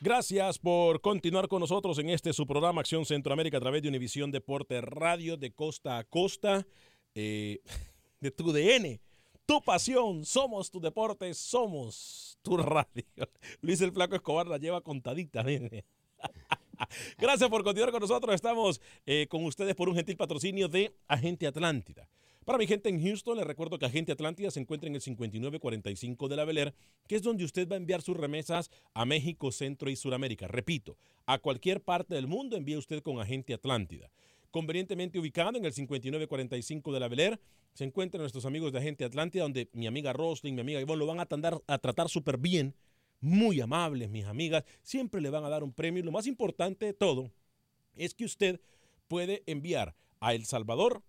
Gracias 0.00 0.58
por 0.58 1.00
continuar 1.00 1.46
con 1.46 1.60
nosotros 1.60 1.96
en 2.00 2.10
este 2.10 2.32
su 2.32 2.44
programa 2.44 2.80
Acción 2.80 3.06
Centroamérica 3.06 3.58
a 3.58 3.60
través 3.60 3.82
de 3.82 3.88
Univisión 3.88 4.32
Deporte 4.32 4.80
Radio 4.80 5.36
de 5.36 5.52
costa 5.52 5.96
a 5.96 6.02
costa 6.02 6.66
eh, 7.14 7.60
de 8.20 8.32
tu 8.32 8.50
DN. 8.50 9.00
Tu 9.46 9.62
pasión, 9.62 10.24
somos 10.24 10.72
tu 10.72 10.80
deporte, 10.80 11.32
somos 11.34 12.36
tu 12.42 12.56
radio. 12.56 13.04
Luis 13.60 13.80
el 13.80 13.92
Flaco 13.92 14.16
Escobar 14.16 14.48
la 14.48 14.58
lleva 14.58 14.80
contadita. 14.80 15.44
Gracias 17.18 17.48
por 17.48 17.64
continuar 17.64 17.90
con 17.90 18.00
nosotros. 18.00 18.34
Estamos 18.34 18.80
eh, 19.06 19.26
con 19.28 19.44
ustedes 19.44 19.74
por 19.74 19.88
un 19.88 19.94
gentil 19.94 20.16
patrocinio 20.16 20.68
de 20.68 20.94
Agente 21.06 21.46
Atlántida. 21.46 22.08
Para 22.44 22.58
mi 22.58 22.66
gente 22.66 22.88
en 22.88 23.02
Houston, 23.02 23.36
les 23.36 23.46
recuerdo 23.46 23.78
que 23.78 23.84
Agente 23.84 24.12
Atlántida 24.12 24.50
se 24.50 24.60
encuentra 24.60 24.88
en 24.88 24.94
el 24.94 25.02
5945 25.02 26.28
de 26.28 26.36
la 26.36 26.46
Bel 26.46 26.72
que 27.06 27.16
es 27.16 27.22
donde 27.22 27.44
usted 27.44 27.68
va 27.68 27.74
a 27.74 27.76
enviar 27.76 28.00
sus 28.00 28.16
remesas 28.16 28.70
a 28.94 29.04
México, 29.04 29.52
Centro 29.52 29.90
y 29.90 29.96
Suramérica. 29.96 30.48
Repito, 30.48 30.96
a 31.26 31.38
cualquier 31.38 31.82
parte 31.82 32.14
del 32.14 32.26
mundo 32.26 32.56
envíe 32.56 32.76
usted 32.76 33.02
con 33.02 33.20
Agente 33.20 33.52
Atlántida. 33.52 34.10
Convenientemente 34.50 35.18
ubicado 35.18 35.58
en 35.58 35.66
el 35.66 35.74
5945 35.74 36.92
de 36.92 37.00
la 37.00 37.08
Bel 37.08 37.38
se 37.74 37.84
encuentran 37.84 38.22
nuestros 38.22 38.46
amigos 38.46 38.72
de 38.72 38.78
Agente 38.78 39.04
Atlántida, 39.04 39.42
donde 39.42 39.68
mi 39.74 39.86
amiga 39.86 40.14
Rosling, 40.14 40.54
mi 40.54 40.62
amiga 40.62 40.80
Ivonne 40.80 41.00
lo 41.00 41.06
van 41.06 41.20
a, 41.20 41.28
a 41.66 41.78
tratar 41.78 42.08
súper 42.08 42.38
bien 42.38 42.74
muy 43.20 43.60
amables, 43.60 44.10
mis 44.10 44.24
amigas, 44.24 44.64
siempre 44.82 45.20
le 45.20 45.30
van 45.30 45.44
a 45.44 45.48
dar 45.48 45.64
un 45.64 45.72
premio. 45.72 46.00
Y 46.00 46.04
lo 46.04 46.12
más 46.12 46.26
importante 46.26 46.86
de 46.86 46.94
todo 46.94 47.32
es 47.94 48.14
que 48.14 48.24
usted 48.24 48.60
puede 49.08 49.42
enviar 49.46 49.94
a 50.20 50.34
El 50.34 50.44
Salvador 50.44 51.02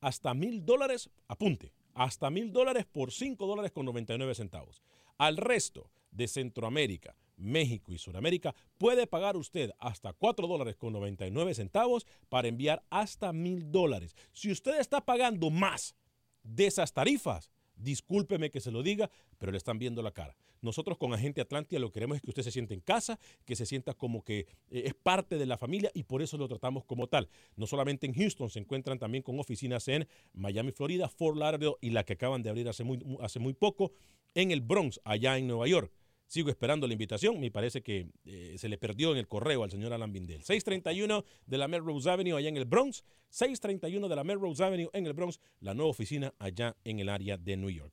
hasta 0.00 0.34
mil 0.34 0.64
dólares, 0.64 1.10
apunte, 1.28 1.72
hasta 1.94 2.30
mil 2.30 2.52
dólares 2.52 2.84
por 2.86 3.12
cinco 3.12 3.46
dólares 3.46 3.72
con 3.72 3.86
99 3.86 4.34
centavos. 4.34 4.82
Al 5.18 5.36
resto 5.36 5.90
de 6.10 6.28
Centroamérica, 6.28 7.16
México 7.36 7.92
y 7.92 7.98
Sudamérica, 7.98 8.54
puede 8.78 9.06
pagar 9.06 9.36
usted 9.36 9.70
hasta 9.78 10.12
4 10.12 10.46
dólares 10.46 10.76
con 10.76 10.92
99 10.92 11.54
centavos 11.54 12.06
para 12.28 12.48
enviar 12.48 12.82
hasta 12.90 13.32
mil 13.32 13.70
dólares. 13.70 14.14
Si 14.32 14.50
usted 14.50 14.78
está 14.78 15.04
pagando 15.04 15.50
más 15.50 15.94
de 16.42 16.66
esas 16.66 16.92
tarifas, 16.92 17.50
discúlpeme 17.76 18.50
que 18.50 18.60
se 18.60 18.70
lo 18.70 18.82
diga, 18.82 19.10
pero 19.38 19.52
le 19.52 19.58
están 19.58 19.78
viendo 19.78 20.02
la 20.02 20.12
cara. 20.12 20.36
Nosotros 20.62 20.98
con 20.98 21.12
Agente 21.12 21.40
Atlántida 21.40 21.78
lo 21.78 21.88
que 21.88 21.94
queremos 21.94 22.16
es 22.16 22.22
que 22.22 22.30
usted 22.30 22.42
se 22.42 22.50
siente 22.50 22.74
en 22.74 22.80
casa, 22.80 23.18
que 23.44 23.56
se 23.56 23.66
sienta 23.66 23.94
como 23.94 24.24
que 24.24 24.40
eh, 24.70 24.82
es 24.86 24.94
parte 24.94 25.38
de 25.38 25.46
la 25.46 25.58
familia 25.58 25.90
y 25.94 26.04
por 26.04 26.22
eso 26.22 26.36
lo 26.38 26.48
tratamos 26.48 26.84
como 26.84 27.06
tal. 27.06 27.28
No 27.56 27.66
solamente 27.66 28.06
en 28.06 28.14
Houston, 28.14 28.50
se 28.50 28.58
encuentran 28.58 28.98
también 28.98 29.22
con 29.22 29.38
oficinas 29.38 29.86
en 29.88 30.08
Miami, 30.32 30.72
Florida, 30.72 31.08
Fort 31.08 31.36
Lauderdale 31.36 31.76
y 31.80 31.90
la 31.90 32.04
que 32.04 32.14
acaban 32.14 32.42
de 32.42 32.50
abrir 32.50 32.68
hace 32.68 32.84
muy 32.84 33.52
poco 33.54 33.92
en 34.34 34.50
el 34.50 34.60
Bronx, 34.60 35.00
allá 35.04 35.38
en 35.38 35.46
Nueva 35.46 35.66
York. 35.66 35.92
Sigo 36.26 36.50
esperando 36.50 36.86
la 36.86 36.92
invitación. 36.92 37.38
Me 37.40 37.50
parece 37.50 37.82
que 37.82 38.08
eh, 38.24 38.56
se 38.58 38.68
le 38.68 38.78
perdió 38.78 39.12
en 39.12 39.18
el 39.18 39.28
correo 39.28 39.62
al 39.62 39.70
señor 39.70 39.92
Alan 39.92 40.12
Bindel. 40.12 40.42
631 40.42 41.24
de 41.46 41.58
la 41.58 41.68
Melrose 41.68 42.10
Avenue 42.10 42.36
allá 42.36 42.48
en 42.48 42.56
el 42.56 42.64
Bronx. 42.64 43.04
631 43.30 44.08
de 44.08 44.16
la 44.16 44.24
Melrose 44.24 44.64
Avenue 44.64 44.90
en 44.92 45.06
el 45.06 45.12
Bronx. 45.12 45.40
La 45.60 45.74
nueva 45.74 45.90
oficina 45.90 46.34
allá 46.38 46.76
en 46.84 46.98
el 46.98 47.08
área 47.08 47.36
de 47.36 47.56
New 47.56 47.70
York. 47.70 47.92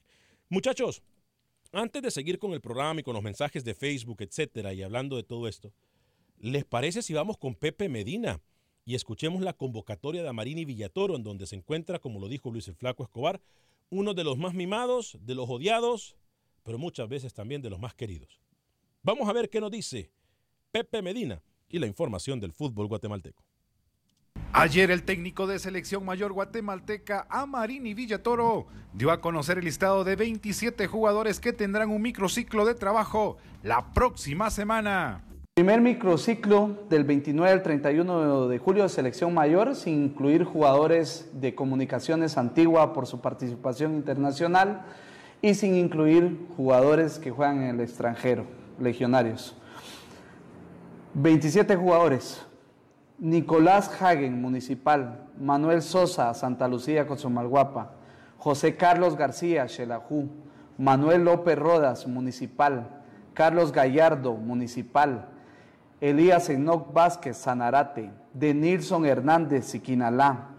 Muchachos, 0.49 1.03
antes 1.71 2.01
de 2.01 2.11
seguir 2.11 2.39
con 2.39 2.53
el 2.53 2.61
programa 2.61 2.99
y 2.99 3.03
con 3.03 3.13
los 3.13 3.23
mensajes 3.23 3.63
de 3.63 3.73
Facebook, 3.73 4.21
etcétera, 4.21 4.73
y 4.73 4.83
hablando 4.83 5.15
de 5.15 5.23
todo 5.23 5.47
esto, 5.47 5.73
¿les 6.39 6.65
parece 6.65 7.01
si 7.01 7.13
vamos 7.13 7.37
con 7.37 7.55
Pepe 7.55 7.89
Medina 7.89 8.41
y 8.85 8.95
escuchemos 8.95 9.41
la 9.41 9.53
convocatoria 9.53 10.21
de 10.21 10.29
Amarini 10.29 10.65
Villatoro, 10.65 11.15
en 11.15 11.23
donde 11.23 11.47
se 11.47 11.55
encuentra, 11.55 11.99
como 11.99 12.19
lo 12.19 12.27
dijo 12.27 12.51
Luis 12.51 12.67
el 12.67 12.75
Flaco 12.75 13.03
Escobar, 13.03 13.41
uno 13.89 14.13
de 14.13 14.23
los 14.23 14.37
más 14.37 14.53
mimados, 14.53 15.17
de 15.21 15.35
los 15.35 15.49
odiados, 15.49 16.15
pero 16.63 16.77
muchas 16.77 17.07
veces 17.07 17.33
también 17.33 17.61
de 17.61 17.69
los 17.69 17.79
más 17.79 17.93
queridos? 17.93 18.39
Vamos 19.01 19.27
a 19.27 19.33
ver 19.33 19.49
qué 19.49 19.59
nos 19.59 19.71
dice 19.71 20.11
Pepe 20.71 21.01
Medina 21.01 21.41
y 21.69 21.79
la 21.79 21.87
información 21.87 22.39
del 22.39 22.53
fútbol 22.53 22.87
guatemalteco. 22.87 23.43
Ayer 24.53 24.91
el 24.91 25.03
técnico 25.03 25.47
de 25.47 25.59
selección 25.59 26.05
mayor 26.05 26.31
guatemalteca, 26.31 27.25
Amarini 27.29 27.93
Villatoro, 27.93 28.67
dio 28.93 29.11
a 29.11 29.19
conocer 29.19 29.57
el 29.57 29.65
listado 29.65 30.03
de 30.03 30.15
27 30.15 30.87
jugadores 30.87 31.39
que 31.39 31.53
tendrán 31.53 31.89
un 31.89 32.01
microciclo 32.01 32.65
de 32.65 32.75
trabajo 32.75 33.37
la 33.63 33.93
próxima 33.93 34.51
semana. 34.51 35.23
Primer 35.55 35.81
microciclo 35.81 36.85
del 36.89 37.03
29 37.03 37.51
al 37.51 37.63
31 37.63 38.47
de 38.47 38.57
julio 38.59 38.83
de 38.83 38.89
selección 38.89 39.33
mayor, 39.33 39.75
sin 39.75 40.03
incluir 40.03 40.43
jugadores 40.43 41.29
de 41.33 41.53
comunicaciones 41.55 42.37
antigua 42.37 42.93
por 42.93 43.05
su 43.05 43.21
participación 43.21 43.95
internacional 43.95 44.85
y 45.43 45.55
sin 45.55 45.75
incluir 45.75 46.47
jugadores 46.55 47.19
que 47.19 47.29
juegan 47.29 47.61
en 47.63 47.75
el 47.75 47.81
extranjero, 47.81 48.45
legionarios. 48.79 49.53
27 51.15 51.75
jugadores, 51.75 52.45
Nicolás 53.19 53.91
Hagen, 54.01 54.41
municipal. 54.41 55.27
Manuel 55.37 55.81
Sosa, 55.81 56.33
Santa 56.33 56.69
Lucía, 56.69 57.05
Cozomalguapa. 57.07 57.91
José 58.37 58.77
Carlos 58.77 59.17
García, 59.17 59.67
Xelajú. 59.67 60.29
Manuel 60.77 61.25
López 61.25 61.59
Rodas, 61.59 62.07
municipal. 62.07 63.03
Carlos 63.33 63.73
Gallardo, 63.73 64.35
municipal. 64.35 65.27
Elías 65.99 66.49
Enoc 66.49 66.93
Vázquez, 66.93 67.35
Sanarate. 67.35 68.11
Denilson 68.33 69.05
Hernández, 69.05 69.65
Siquinalá. 69.65 70.51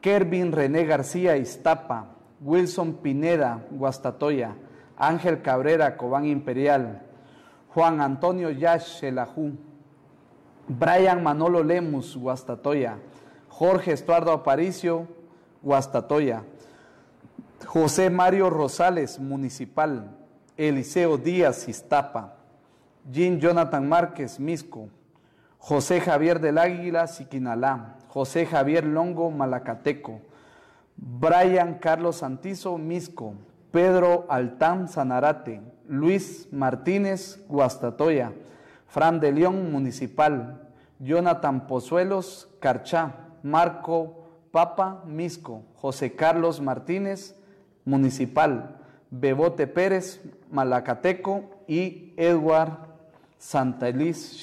Kervin 0.00 0.50
René 0.50 0.84
García, 0.84 1.36
Iztapa. 1.36 2.16
Wilson 2.40 2.94
Pineda, 2.94 3.64
Guastatoya. 3.70 4.56
Ángel 5.00 5.40
Cabrera, 5.40 5.96
Cobán 5.96 6.26
Imperial, 6.26 7.00
Juan 7.74 8.02
Antonio 8.02 8.50
Yash, 8.50 9.02
Elajú, 9.02 9.56
Brian 10.68 11.22
Manolo 11.22 11.64
Lemus, 11.64 12.14
Guastatoya, 12.16 12.98
Jorge 13.48 13.92
Estuardo 13.92 14.30
Aparicio, 14.30 15.08
Guastatoya, 15.62 16.44
José 17.64 18.10
Mario 18.10 18.50
Rosales, 18.50 19.18
Municipal, 19.18 20.18
Eliseo 20.58 21.16
Díaz, 21.16 21.66
Iztapa, 21.66 22.36
Jean 23.10 23.40
Jonathan 23.40 23.88
Márquez, 23.88 24.38
Misco, 24.38 24.90
José 25.58 26.02
Javier 26.02 26.40
del 26.40 26.58
Águila, 26.58 27.06
Siquinalá, 27.06 27.96
José 28.08 28.44
Javier 28.44 28.84
Longo, 28.84 29.30
Malacateco, 29.30 30.20
Brian 31.02 31.78
Carlos 31.78 32.16
Santizo, 32.16 32.76
Misco, 32.76 33.34
Pedro 33.70 34.26
Altán, 34.28 34.86
Sanarate, 34.86 35.62
Luis 35.88 36.48
Martínez, 36.52 37.42
Guastatoya, 37.48 38.32
Fran 38.86 39.18
de 39.18 39.32
León, 39.32 39.72
Municipal, 39.72 40.68
Jonathan 40.98 41.66
Pozuelos, 41.66 42.48
Carchá, 42.60 43.14
Marco 43.42 44.26
Papa, 44.50 45.02
Misco, 45.06 45.62
José 45.76 46.14
Carlos 46.14 46.60
Martínez, 46.60 47.34
Municipal, 47.86 48.76
Bebote 49.10 49.66
Pérez, 49.66 50.20
Malacateco 50.50 51.44
y 51.66 52.12
Edward 52.18 52.72
Santa 53.38 53.88
Elis 53.88 54.36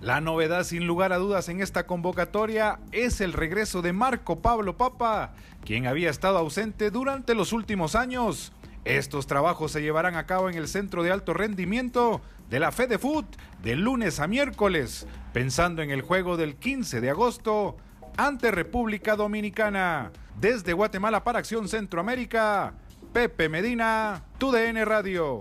La 0.00 0.20
novedad 0.20 0.62
sin 0.62 0.86
lugar 0.86 1.12
a 1.12 1.18
dudas 1.18 1.48
en 1.48 1.60
esta 1.60 1.84
convocatoria 1.86 2.78
es 2.92 3.20
el 3.20 3.32
regreso 3.32 3.82
de 3.82 3.92
Marco 3.92 4.40
Pablo 4.40 4.76
Papa, 4.76 5.34
quien 5.64 5.88
había 5.88 6.08
estado 6.08 6.38
ausente 6.38 6.92
durante 6.92 7.34
los 7.34 7.52
últimos 7.52 7.96
años. 7.96 8.52
Estos 8.84 9.26
trabajos 9.26 9.72
se 9.72 9.82
llevarán 9.82 10.14
a 10.14 10.24
cabo 10.24 10.48
en 10.48 10.56
el 10.56 10.68
Centro 10.68 11.02
de 11.02 11.10
Alto 11.10 11.34
Rendimiento 11.34 12.20
de 12.48 12.60
la 12.60 12.70
Fede 12.70 12.98
Food 12.98 13.24
de 13.60 13.74
lunes 13.74 14.20
a 14.20 14.28
miércoles, 14.28 15.08
pensando 15.32 15.82
en 15.82 15.90
el 15.90 16.02
juego 16.02 16.36
del 16.36 16.54
15 16.54 17.00
de 17.00 17.10
agosto 17.10 17.76
ante 18.16 18.52
República 18.52 19.16
Dominicana. 19.16 20.12
Desde 20.38 20.74
Guatemala 20.74 21.24
para 21.24 21.40
Acción 21.40 21.68
Centroamérica, 21.68 22.72
Pepe 23.12 23.48
Medina, 23.48 24.24
TUDN 24.38 24.86
Radio. 24.86 25.40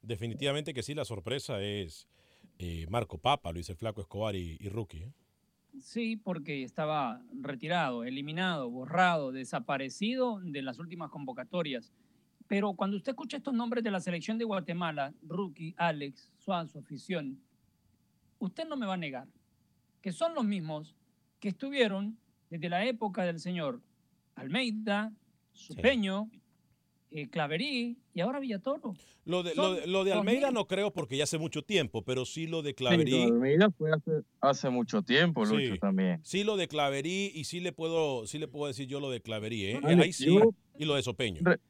Definitivamente 0.00 0.72
que 0.72 0.82
sí, 0.82 0.94
la 0.94 1.04
sorpresa 1.04 1.60
es 1.60 2.08
eh, 2.64 2.86
Marco 2.88 3.18
Papa, 3.18 3.52
Luis 3.52 3.68
el 3.68 3.76
Flaco 3.76 4.00
Escobar 4.00 4.34
y, 4.34 4.56
y 4.58 4.68
Rookie. 4.70 5.02
¿eh? 5.02 5.12
Sí, 5.80 6.16
porque 6.16 6.62
estaba 6.62 7.20
retirado, 7.42 8.04
eliminado, 8.04 8.70
borrado, 8.70 9.32
desaparecido 9.32 10.40
de 10.40 10.62
las 10.62 10.78
últimas 10.78 11.10
convocatorias. 11.10 11.92
Pero 12.46 12.72
cuando 12.72 12.96
usted 12.96 13.12
escucha 13.12 13.36
estos 13.36 13.52
nombres 13.52 13.84
de 13.84 13.90
la 13.90 14.00
selección 14.00 14.38
de 14.38 14.44
Guatemala, 14.44 15.12
Rookie, 15.22 15.74
Alex, 15.76 16.30
Suazo, 16.38 16.78
afición, 16.78 17.38
usted 18.38 18.66
no 18.66 18.76
me 18.76 18.86
va 18.86 18.94
a 18.94 18.98
negar 18.98 19.28
que 20.00 20.12
son 20.12 20.34
los 20.34 20.44
mismos 20.44 20.94
que 21.40 21.48
estuvieron 21.48 22.18
desde 22.48 22.68
la 22.68 22.84
época 22.84 23.24
del 23.24 23.40
señor 23.40 23.82
Almeida, 24.36 25.12
Supeño, 25.52 26.30
eh, 27.14 27.28
Claverí 27.28 27.96
y 28.12 28.20
ahora 28.20 28.40
Villatoro. 28.40 28.94
Lo 29.24 29.42
de, 29.42 29.54
lo 29.54 29.74
de, 29.74 29.86
lo 29.86 30.02
de 30.04 30.10
los 30.10 30.18
Almeida 30.18 30.50
no 30.50 30.66
creo 30.66 30.92
porque 30.92 31.16
ya 31.16 31.24
hace 31.24 31.38
mucho 31.38 31.62
tiempo, 31.62 32.02
pero 32.02 32.24
sí 32.26 32.46
lo 32.48 32.60
de 32.60 32.70
Sí, 32.70 32.74
Claverí. 32.74 33.10
lo 33.12 33.16
de 33.18 33.24
Almeida 33.24 33.70
fue 33.70 33.90
hace, 33.92 34.10
hace 34.40 34.68
mucho 34.68 35.00
tiempo, 35.02 35.44
Lucho, 35.44 35.74
Sí. 35.74 35.78
también. 35.78 36.20
Sí, 36.24 36.44
lo 36.44 36.56
de 36.56 36.66
Claverí 36.68 37.30
y 37.34 37.44
sí 37.44 37.60
le 37.60 37.72
puedo, 37.72 38.26
sí 38.26 38.38
le 38.38 38.48
puedo 38.48 38.66
decir 38.66 38.86
yo 38.88 38.98
lo 39.00 39.10
de 39.10 39.20
Claverí, 39.20 39.64
¿eh? 39.66 39.80
Ahí 39.84 40.12
sí. 40.12 40.26
yo- 40.26 40.50
Y 40.76 40.84
lo 40.86 40.96
de 40.96 41.02
Sopeño. 41.02 41.40
Re- 41.44 41.60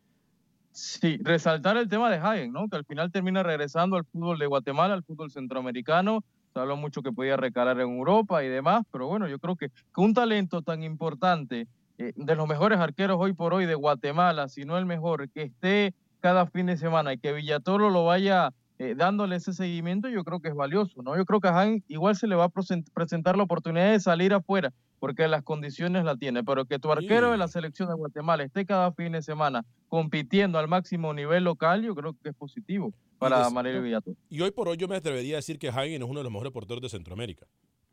Sí, 0.73 1.19
resaltar 1.23 1.77
el 1.77 1.89
tema 1.89 2.11
de 2.11 2.17
Hagen, 2.17 2.51
¿no? 2.53 2.69
Que 2.69 2.77
al 2.77 2.85
final 2.85 3.13
termina 3.13 3.45
regresando 3.45 3.97
al 3.97 4.05
fútbol 4.07 4.39
de 4.41 4.47
Guatemala, 4.47 4.95
al 4.95 5.05
fútbol 5.05 5.31
centroamericano. 5.31 6.25
Se 6.53 6.59
habló 6.59 6.77
mucho 6.77 7.01
que 7.03 7.13
podía 7.13 7.37
recalar 7.37 7.79
en 7.81 7.89
Europa 7.97 8.43
y 8.45 8.49
demás, 8.49 8.83
pero 8.91 9.07
bueno, 9.07 9.29
yo 9.29 9.39
creo 9.39 9.55
que, 9.55 9.69
que 9.69 10.01
un 10.01 10.15
talento 10.15 10.63
tan 10.63 10.83
importante, 10.83 11.69
eh, 11.99 12.13
de 12.17 12.35
los 12.35 12.49
mejores 12.49 12.79
arqueros 12.79 13.17
hoy 13.21 13.33
por 13.33 13.55
hoy 13.55 13.67
de 13.67 13.75
Guatemala, 13.75 14.49
si 14.49 14.65
no 14.65 14.77
el 14.79 14.87
mejor, 14.87 15.29
que 15.31 15.43
esté 15.43 15.95
cada 16.21 16.47
fin 16.47 16.67
de 16.67 16.77
semana 16.77 17.13
y 17.13 17.19
que 17.19 17.33
Villatoro 17.33 17.91
lo 17.91 18.05
vaya 18.05 18.51
eh, 18.79 18.95
dándole 18.97 19.37
ese 19.37 19.53
seguimiento, 19.53 20.09
yo 20.09 20.25
creo 20.25 20.41
que 20.41 20.49
es 20.49 20.55
valioso, 20.55 21.03
¿no? 21.03 21.17
Yo 21.17 21.25
creo 21.25 21.41
que 21.41 21.47
a 21.49 21.61
Hagen 21.61 21.85
igual 21.87 22.17
se 22.17 22.27
le 22.27 22.35
va 22.35 22.45
a 22.45 22.49
presen- 22.49 22.85
presentar 22.93 23.37
la 23.37 23.45
oportunidad 23.45 23.93
de 23.93 24.01
salir 24.01 24.35
afuera, 24.35 24.73
porque 24.99 25.29
las 25.29 25.43
condiciones 25.45 26.05
la 26.05 26.17
tiene, 26.17 26.43
pero 26.43 26.65
que 26.65 26.79
tu 26.81 26.91
arquero 26.91 27.31
de 27.31 27.37
la 27.39 27.47
selección 27.47 27.89
de 27.89 27.95
Guatemala 27.95 28.43
esté 28.43 28.67
cada 28.67 28.91
fin 28.93 29.13
de 29.13 29.23
semana 29.23 29.65
compitiendo 29.89 30.59
al 30.59 30.67
máximo 30.67 31.15
nivel 31.15 31.45
local, 31.45 31.83
yo 31.85 31.95
creo 31.95 32.15
que 32.21 32.31
es 32.31 32.35
positivo 32.35 32.93
para 33.19 33.45
des- 33.45 33.53
Mario 33.53 33.81
Villatoro. 33.81 34.17
Y 34.29 34.41
hoy 34.41 34.51
por 34.51 34.67
hoy 34.69 34.77
yo 34.77 34.89
me 34.89 34.97
atrevería 34.97 35.37
a 35.37 35.39
decir 35.39 35.59
que 35.59 35.69
Hagen 35.69 36.03
es 36.03 36.09
uno 36.09 36.19
de 36.19 36.25
los 36.25 36.33
mejores 36.33 36.53
porteros 36.53 36.83
de 36.83 36.89
Centroamérica. 36.89 37.47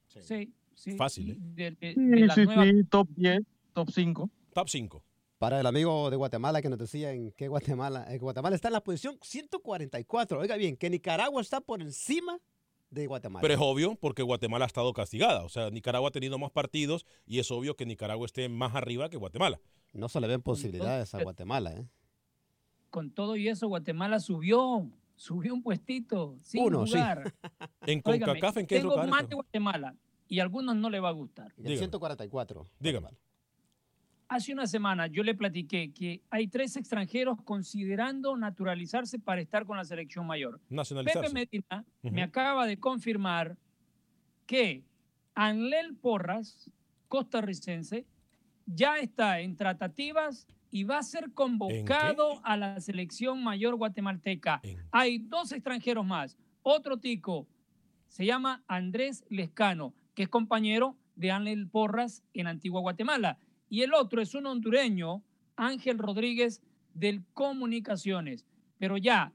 Sí, 0.08 0.52
sí. 0.74 0.92
Fácil, 0.98 1.32
¿eh? 1.32 1.36
De, 1.38 1.72
de- 1.72 1.94
Sí, 1.94 2.00
de 2.02 2.30
sí, 2.34 2.46
sí, 2.48 2.84
top 2.90 3.08
10, 3.16 3.40
top 3.74 3.90
5. 3.90 4.30
Top 4.54 4.70
5. 4.70 5.04
Para 5.38 5.60
el 5.60 5.66
amigo 5.66 6.10
de 6.12 6.18
Guatemala 6.18 6.62
que 6.62 6.70
nos 6.70 6.78
decía 6.78 7.12
en 7.14 7.32
que 7.32 7.48
Guatemala, 7.48 8.06
eh, 8.14 8.20
Guatemala 8.20 8.56
está 8.56 8.68
en 8.68 8.74
la 8.74 8.84
posición 8.84 9.18
144. 9.22 10.40
Oiga 10.40 10.56
bien, 10.56 10.78
que 10.78 10.90
Nicaragua 10.90 11.42
está 11.42 11.62
por 11.62 11.82
encima 11.82 12.40
de 12.92 13.08
Guatemala. 13.08 13.42
Pero 13.42 13.54
es 13.56 13.60
obvio 13.60 13.96
porque 13.96 14.22
Guatemala 14.22 14.66
ha 14.66 14.68
estado 14.68 14.94
castigada. 14.94 15.44
O 15.44 15.50
sea, 15.50 15.72
Nicaragua 15.72 16.10
ha 16.10 16.12
tenido 16.12 16.38
más 16.38 16.52
partidos 16.52 17.06
y 17.26 17.40
es 17.40 17.50
obvio 17.50 17.76
que 17.76 17.86
Nicaragua 17.86 18.26
esté 18.26 18.50
más 18.50 18.76
arriba 18.76 19.10
que 19.10 19.18
Guatemala. 19.18 19.60
No 19.94 20.10
se 20.10 20.22
le 20.22 20.28
ven 20.28 20.42
posibilidades 20.42 21.16
a 21.16 21.24
Guatemala. 21.24 21.74
¿eh? 21.74 21.88
Con 22.92 23.10
todo 23.10 23.36
y 23.36 23.48
eso, 23.48 23.68
Guatemala 23.68 24.20
subió, 24.20 24.88
subió 25.16 25.54
un 25.54 25.64
puestito 25.64 26.38
sin 26.42 26.64
Uno, 26.64 26.86
sí. 26.86 26.98
En 27.88 28.02
CONCACAF, 28.02 28.58
¿en 28.58 28.68
qué 28.68 28.76
tengo 28.76 28.92
lugar 28.92 29.10
más 29.10 29.22
está? 29.22 29.30
de 29.30 29.36
Guatemala 29.36 29.96
y 30.28 30.40
a 30.40 30.44
algunos 30.44 30.76
no 30.76 30.90
le 30.90 31.00
va 31.00 31.10
a 31.10 31.14
gustar. 31.14 31.54
El 31.58 31.78
144. 31.78 32.66
Dígame. 32.80 33.10
Hace 34.32 34.54
una 34.54 34.65
semana 34.65 35.08
yo 35.08 35.24
le 35.24 35.36
platiqué 35.36 35.91
que 35.91 36.22
hay 36.30 36.48
tres 36.48 36.78
extranjeros 36.78 37.41
considerando 37.41 38.38
naturalizarse 38.38 39.20
para 39.20 39.41
estar 39.41 39.65
con 39.65 39.76
la 39.76 39.84
selección 39.84 40.26
mayor. 40.26 40.62
Nacionalizarse. 40.70 41.34
Pepe 41.34 41.34
Medina 41.52 41.86
me 42.02 42.24
acaba 42.24 42.65
de 42.65 42.80
confirmar 42.80 43.58
que 44.46 44.86
Anlel 45.36 45.98
Porras, 45.98 46.72
costarricense, 47.10 48.06
ya 48.65 49.00
está 49.00 49.41
en 49.41 49.58
tratativas 49.58 50.48
y 50.70 50.86
va 50.86 51.00
a 51.00 51.04
ser 51.04 51.34
convocado 51.34 52.39
a 52.46 52.56
la 52.56 52.80
selección 52.80 53.44
mayor 53.44 53.76
guatemalteca. 53.76 54.62
Hay 54.91 55.17
dos 55.17 55.52
extranjeros 55.52 56.06
más. 56.06 56.38
Otro 56.63 56.96
tico 57.00 57.50
se 58.08 58.26
llama 58.26 58.63
Andrés 58.70 59.26
Lescano, 59.28 59.94
que 60.15 60.24
es 60.24 60.30
compañero 60.30 60.96
de 61.17 61.32
Anlel 61.32 61.67
Porras 61.67 62.24
en 62.34 62.48
Antigua 62.48 62.80
Guatemala. 62.80 63.38
Y 63.72 63.84
el 63.84 63.94
otro 63.94 64.22
es 64.22 64.36
un 64.36 64.48
hondureño, 64.48 65.24
Ángel 65.56 65.98
Rodríguez, 65.98 66.62
del 66.94 67.24
Comunicaciones. 67.34 68.46
Pero 68.78 68.98
ya, 68.98 69.32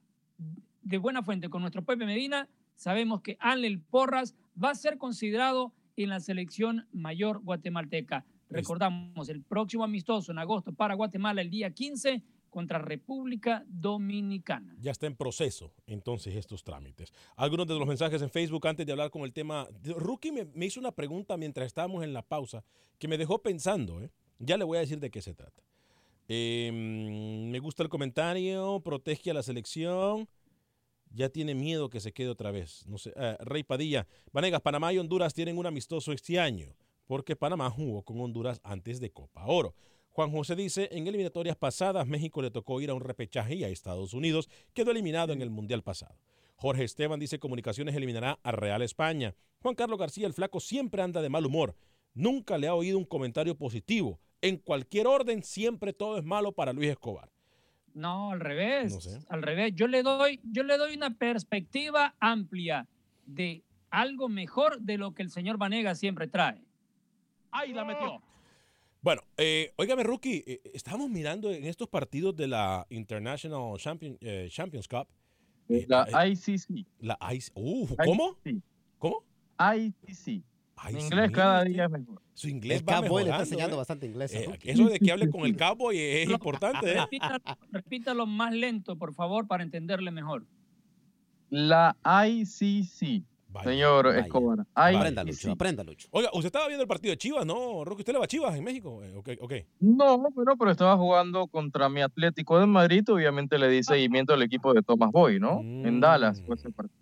de 0.83 0.99
buena 0.99 1.23
fuente, 1.23 1.49
con 1.49 1.63
nuestro 1.63 1.83
Pepe 1.83 2.05
Medina, 2.05 2.47
sabemos 2.75 3.23
que 3.23 3.39
Anlel 3.41 3.81
Porras 3.81 4.37
va 4.63 4.73
a 4.73 4.75
ser 4.75 4.99
considerado 4.99 5.73
en 5.97 6.11
la 6.11 6.21
selección 6.21 6.87
mayor 6.93 7.41
guatemalteca. 7.43 8.27
Recordamos, 8.51 9.31
el 9.31 9.43
próximo 9.43 9.85
amistoso 9.85 10.33
en 10.33 10.39
agosto 10.39 10.71
para 10.75 10.95
Guatemala, 10.95 11.41
el 11.41 11.49
día 11.49 11.71
15, 11.71 12.23
contra 12.51 12.79
República 12.79 13.65
Dominicana. 13.67 14.77
Ya 14.79 14.91
está 14.91 15.07
en 15.07 15.17
proceso 15.17 15.73
entonces 15.87 16.37
estos 16.37 16.63
trámites. 16.63 17.11
Algunos 17.37 17.67
de 17.67 17.79
los 17.79 17.89
mensajes 17.89 18.21
en 18.21 18.29
Facebook 18.29 18.67
antes 18.67 18.85
de 18.85 18.93
hablar 18.93 19.11
con 19.11 19.23
el 19.23 19.33
tema. 19.33 19.67
Rookie 19.83 20.31
me, 20.31 20.45
me 20.45 20.67
hizo 20.67 20.79
una 20.79 20.93
pregunta 20.93 21.39
mientras 21.39 21.67
estábamos 21.67 22.05
en 22.05 22.13
la 22.13 22.21
pausa 22.21 22.63
que 22.99 23.09
me 23.09 23.17
dejó 23.17 23.43
pensando. 23.43 24.03
¿eh? 24.03 24.11
Ya 24.39 24.57
le 24.57 24.65
voy 24.65 24.79
a 24.79 24.81
decir 24.81 25.01
de 25.01 25.11
qué 25.11 25.23
se 25.23 25.35
trata. 25.35 25.63
Eh, 26.29 26.71
me 26.73 27.59
gusta 27.61 27.83
el 27.83 27.89
comentario, 27.89 28.81
protege 28.81 29.31
a 29.31 29.35
la 29.35 29.43
selección. 29.43 30.29
Ya 31.11 31.29
tiene 31.29 31.55
miedo 31.55 31.89
que 31.89 32.01
se 32.01 32.13
quede 32.13 32.29
otra 32.29 32.51
vez. 32.51 32.85
No 32.87 32.99
sé, 32.99 33.13
eh, 33.17 33.37
Rey 33.41 33.63
Padilla. 33.63 34.07
Vanegas, 34.33 34.61
Panamá 34.61 34.93
y 34.93 34.99
Honduras 34.99 35.35
tienen 35.35 35.57
un 35.57 35.67
amistoso 35.67 36.13
este 36.13 36.39
año, 36.39 36.75
porque 37.07 37.37
Panamá 37.37 37.71
jugó 37.71 38.03
con 38.03 38.21
Honduras 38.21 38.61
antes 38.65 39.01
de 39.01 39.11
Copa 39.11 39.47
Oro. 39.47 39.75
Juan 40.11 40.31
José 40.31 40.57
dice, 40.57 40.89
en 40.93 41.07
eliminatorias 41.07 41.57
pasadas 41.57 42.07
México 42.07 42.41
le 42.41 42.51
tocó 42.51 42.81
ir 42.81 42.89
a 42.89 42.95
un 42.95 43.03
repechaje 43.03 43.55
y 43.55 43.65
a 43.65 43.69
Estados 43.69 44.15
Unidos 44.15 44.49
quedó 44.73 44.91
eliminado 44.91 45.35
en 45.35 45.43
el 45.43 45.51
Mundial 45.51 45.83
pasado. 45.83 46.17
Jorge 46.57 46.85
Esteban 46.85 47.21
dice, 47.21 47.39
Comunicaciones 47.39 47.95
eliminará 47.95 48.39
a 48.43 48.51
Real 48.51 48.81
España. 48.81 49.35
Juan 49.61 49.75
Carlos 49.75 49.99
García, 49.99 50.27
el 50.27 50.33
flaco, 50.33 50.59
siempre 50.59 51.03
anda 51.03 51.21
de 51.21 51.29
mal 51.29 51.45
humor. 51.45 51.77
Nunca 52.15 52.57
le 52.57 52.67
ha 52.67 52.75
oído 52.75 52.97
un 52.97 53.05
comentario 53.05 53.57
positivo. 53.59 54.19
En 54.49 54.57
cualquier 54.59 55.07
orden, 55.07 55.43
siempre 55.43 55.93
todo 55.93 56.19
es 56.19 56.25
malo 56.25 56.53
para 56.53 56.73
Luis 56.73 56.91
Escobar. 56.91 57.31
No, 57.95 58.31
al 58.33 58.41
revés. 58.41 58.93
No 58.95 59.01
sé. 59.01 59.19
Al 59.29 59.43
revés. 59.43 59.73
Yo 59.75 59.87
le 59.89 60.03
doy, 60.03 60.39
yo 60.45 60.63
le 60.63 60.77
doy 60.77 60.95
una 60.97 61.11
perspectiva 61.17 62.15
amplia 62.21 62.87
de 63.25 63.63
algo 63.91 64.29
mejor 64.29 64.81
de 64.81 64.99
lo 64.99 65.13
que 65.15 65.23
el 65.23 65.31
señor 65.31 65.57
Vanega 65.57 65.95
siempre 65.95 66.29
trae. 66.29 66.63
¡Ay, 67.51 67.73
la 67.73 67.85
metió! 67.85 68.21
Bueno, 69.01 69.23
eh, 69.37 69.73
óigame, 69.77 70.03
Rookie, 70.03 70.43
eh, 70.47 70.61
estábamos 70.75 71.09
mirando 71.09 71.51
en 71.53 71.65
estos 71.65 71.89
partidos 71.89 72.35
de 72.37 72.49
la 72.49 72.87
International 72.91 73.79
Champion- 73.79 74.19
eh, 74.21 74.49
Champions 74.51 74.89
Cup. 74.89 75.07
eh, 75.69 75.87
La 75.89 76.07
eh, 76.25 76.31
ICC. 76.31 76.85
La 77.01 77.17
IC 77.33 77.51
uh, 77.55 77.97
¿Cómo? 78.05 78.37
ICC. 78.45 78.63
¿Cómo? 78.99 79.23
ICC. 79.59 80.43
Ay, 80.77 80.95
Mi 80.95 81.01
inglés 81.03 81.31
cada 81.31 81.65
día 81.65 81.85
es 81.87 81.91
mejor. 81.91 82.21
Su 82.35 82.49
inglés 82.49 82.81
El 82.81 82.89
va 82.89 83.01
cowboy 83.01 83.25
le 83.25 83.31
está 83.31 83.43
enseñando 83.43 83.77
¿eh? 83.77 83.79
bastante 83.79 84.07
inglés. 84.07 84.35
a 84.35 84.39
Eh, 84.39 84.47
Rookie. 84.47 84.71
eso 84.71 84.89
de 84.89 84.99
que 84.99 85.11
hable 85.13 85.31
con 85.31 85.41
el 85.47 85.57
cowboy 85.57 85.99
es 85.99 86.29
importante, 86.29 86.93
¿eh? 86.93 87.01
Repítalo, 87.01 87.39
repítalo 87.73 88.27
más 88.27 88.53
lento, 88.53 88.97
por 88.97 89.15
favor, 89.15 89.47
para 89.47 89.63
entenderle 89.63 90.11
mejor. 90.11 90.45
La 91.49 91.97
ICC. 92.05 93.25
Vaya, 93.49 93.71
señor 93.71 94.05
vaya. 94.07 94.21
Escobar. 94.21 94.67
Aprenda, 94.75 95.23
ICC. 95.23 95.31
Lucho, 95.33 95.53
aprenda, 95.53 95.83
Lucho. 95.85 96.09
Oiga, 96.11 96.29
usted 96.35 96.47
estaba 96.47 96.67
viendo 96.67 96.83
el 96.83 96.89
partido 96.89 97.13
de 97.13 97.17
Chivas, 97.17 97.47
¿no, 97.47 97.85
Rookie? 97.85 98.03
¿Usted 98.03 98.13
le 98.13 98.19
va 98.19 98.25
a 98.27 98.29
Chivas 98.29 98.55
en 98.55 98.65
México? 98.65 99.03
Eh, 99.03 99.15
ok, 99.17 99.29
ok. 99.41 99.53
No, 99.81 100.19
bueno, 100.19 100.57
pero 100.59 100.71
estaba 100.71 100.97
jugando 100.99 101.47
contra 101.47 101.89
mi 101.89 102.03
Atlético 102.03 102.61
de 102.61 102.67
Madrid. 102.67 103.03
Obviamente 103.09 103.57
le 103.59 103.69
di 103.71 103.83
seguimiento 103.83 104.35
al 104.35 104.43
equipo 104.43 104.75
de 104.75 104.83
Thomas 104.83 105.11
Boy, 105.11 105.41
¿no? 105.41 105.61
En 105.63 106.01
Dallas. 106.01 106.43
fue 106.43 106.57
ese 106.57 106.71
partido. 106.71 107.01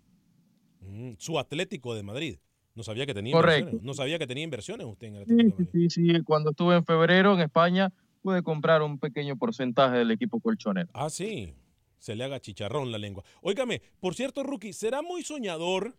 Mm, 0.79 1.15
su 1.17 1.37
Atlético 1.37 1.93
de 1.93 2.03
Madrid. 2.03 2.37
No 2.75 2.83
sabía 2.83 3.05
que 3.05 3.13
tenía 3.13 3.31
Correcto. 3.33 3.59
inversiones. 3.59 3.85
No 3.85 3.93
sabía 3.93 4.19
que 4.19 4.27
tenía 4.27 4.43
inversiones 4.43 4.85
usted 4.85 5.07
en 5.07 5.15
el 5.15 5.21
Atlético 5.23 5.57
Sí, 5.71 5.79
de 5.79 5.89
sí, 5.89 6.07
sí. 6.13 6.21
Cuando 6.23 6.51
estuve 6.51 6.75
en 6.75 6.85
febrero 6.85 7.33
en 7.33 7.39
España, 7.41 7.91
pude 8.21 8.43
comprar 8.43 8.81
un 8.81 8.99
pequeño 8.99 9.37
porcentaje 9.37 9.97
del 9.97 10.11
equipo 10.11 10.39
colchonero. 10.39 10.89
Ah, 10.93 11.09
sí. 11.09 11.53
Se 11.99 12.15
le 12.15 12.23
haga 12.25 12.39
chicharrón 12.39 12.91
la 12.91 12.97
lengua. 12.97 13.23
Óigame, 13.41 13.81
por 13.99 14.13
cierto, 14.13 14.43
Rookie, 14.43 14.73
¿será 14.73 15.01
muy 15.01 15.23
soñador 15.23 15.97